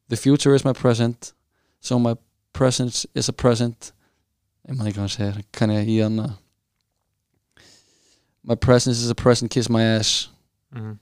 [0.08, 1.32] The future is my present,
[1.80, 2.14] so my
[2.52, 3.92] present is a present.
[4.68, 6.38] Ég man ekki hvað hann segir, kann ég í hann að
[8.44, 10.28] My present is a present, kiss my ass.
[10.74, 10.98] Mm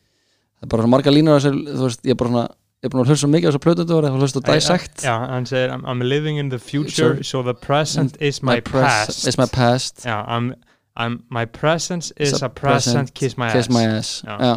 [0.61, 2.49] það er bara marga línur þessu, þú veist, ég er bara svona
[2.81, 5.13] ég er búin að hlusta mikið á þessu plötu þetta var að hlusta Dissect Já,
[5.29, 7.25] hann segir I'm, living in the future Future.
[7.29, 10.05] so the present is my, pres- past is my past.
[10.07, 10.55] Já, I'm,
[10.97, 14.23] I'm, my presence is Is a present, kiss my kiss ass my ass.
[14.25, 14.39] Já.
[14.41, 14.55] já,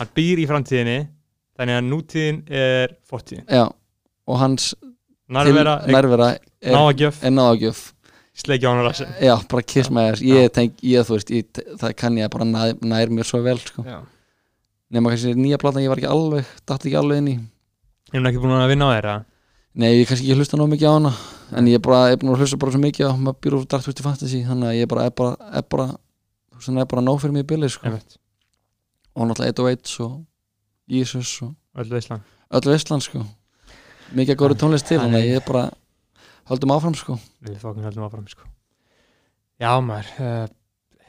[0.00, 0.98] Hann býr í framtíðinni
[1.58, 3.46] þannig að nútíðin er fortíðin.
[3.46, 3.68] Já,
[4.26, 4.72] og hans
[5.32, 7.84] Nærvera, til- nærvera er, náagjöf, er náðagjöf
[8.42, 10.20] sleikja á hann rassin já, bara kiss my ass.
[10.24, 13.58] Ég tenk, ég þú veist, ég, það kann ég bara nær, nær mér svo vel,
[13.62, 13.86] sko.
[14.92, 17.36] Nema kannski nýja platan, ég var ekki alveg datt ekki alveg inn í
[18.12, 19.12] Ég er ekki búin að vinna á þeirra?
[19.80, 21.12] Nei, ég kannski ekki hlusta nóg mikið á hana
[21.56, 23.54] en ég er bara, ég er búin að hlusta bara svo mikið á maður býr
[23.56, 25.86] úr Dark Twisted Fantasy þannig að ég bara, er bara, er bara
[26.82, 27.88] er bara nóg fyrir mig í bili, sko.
[29.16, 30.18] Og náttúrulega 101 og
[30.92, 32.20] Jesus og öll veislan
[32.52, 33.24] öll veistland, sko.
[34.12, 35.64] Mikið góri tónlist til, er- þannig að ég er bara
[36.52, 37.16] höldum áfram, sko.
[37.40, 38.44] Við fókum höldum áfram sko.
[39.62, 40.46] Já maður uh,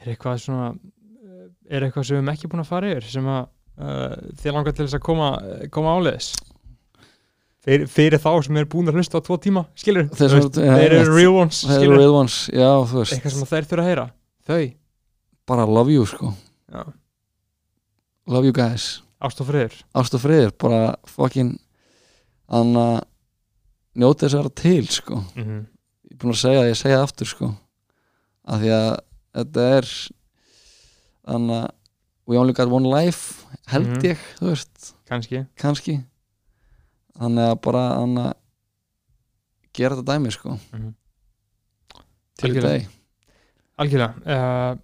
[0.00, 3.28] Er eitthvað svona uh, Er eitthvað sem við erum ekki búin að fara yfir sem
[3.28, 5.30] að uh, þið langar til þess að koma,
[5.74, 6.32] koma áleiðis
[7.64, 10.76] fyrir, fyrir þá sem er búin að hlusta á tvo tíma skilur, Þeir sem- ja,
[10.76, 11.14] þeir eru rétt.
[11.16, 13.12] real ones það eru real ones, já, þú veist.
[13.16, 14.06] Eitthvað sem þeir þurfa að heyra.
[14.48, 14.74] Þau,
[15.46, 16.34] bara love you, sko.
[16.72, 16.84] Já,
[18.26, 19.02] love you guys.
[19.24, 19.76] Ást og friður.
[19.94, 21.54] Ást og friður, bara fucking
[22.48, 23.00] anna
[23.96, 25.14] njóti þess að vera til, sko.
[25.36, 25.62] Mm -hmm.
[26.04, 27.54] ég er búin að segja það, ég segja aftur, sko
[28.46, 28.98] af því að
[29.34, 29.86] þetta er
[31.26, 31.70] þannig að
[32.26, 34.02] we only got one life held Mhm.
[34.04, 34.94] ég, þú veist.
[35.08, 35.46] Kannski.
[35.56, 36.04] Kannski
[37.20, 38.34] þannig að bara þannig að
[39.74, 40.58] gera þetta dæmi sko.
[42.40, 42.90] Til í dag
[43.80, 44.14] algjörlega.
[44.22, 44.76] Uh,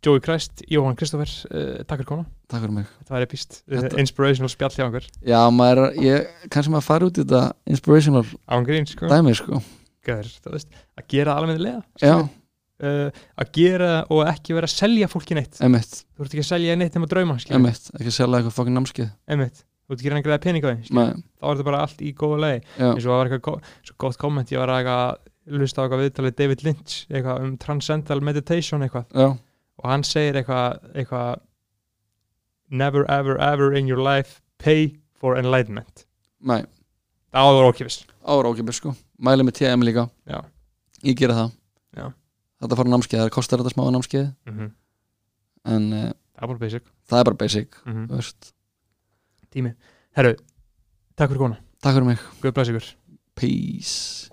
[0.00, 2.88] Joey Christ, Jóhann Kristoffer uh, takk fyrir kona, takk fyrir mig.
[3.02, 7.08] Þetta var epist uh, Þetta- inspirational spjall hjá einhver já, maður, ég, kannski maður fari
[7.10, 7.42] út í þetta
[7.74, 9.60] inspirational án grín, sko, dæmi sko.
[10.06, 15.10] Gæður, þú veist, að gera almennilega já, uh, að gera og ekki vera að selja
[15.12, 15.60] fólki neitt.
[15.68, 17.60] Emitt, þú ert ekki að selja neitt nema drauma skilur.
[17.60, 19.12] emitt ekki selja eitthvað fokkin námskeið.
[19.28, 19.64] Einmitt.
[19.90, 22.12] Þú ert ekki reyna að greiða pening á því þá er þetta bara allt í
[22.14, 25.18] góða já, eins og það var eitthvað svo gott komment ég var að
[25.50, 29.06] lusta á eitthvað viðtalið David Lynch eitthvað um transcendental meditation eitthvað.
[29.14, 29.30] Já,
[29.80, 31.42] og hann segir eitthvað eitthvað
[32.70, 36.06] never ever ever in your life pay for enlightenment.
[36.40, 36.62] Nei.
[37.30, 40.08] Það áður ókipis ára ákipir sko, mæli með TM líka.
[40.28, 40.40] Já.
[41.06, 41.52] ég gera það.
[41.96, 42.06] Já.
[42.60, 44.30] þetta fara námskeið, það kostar þetta smá námskeið.
[44.46, 44.72] Mm -hmm.
[45.74, 46.82] en uh, það er bara basic.
[47.08, 48.08] það er bara basic mm -hmm.
[48.10, 48.54] þú veist.
[49.52, 49.74] Tími.
[50.16, 50.36] Herru,
[51.16, 52.90] takk fyrir kona takk fyrir mig, Guð bless ykkur.
[53.34, 54.29] Peace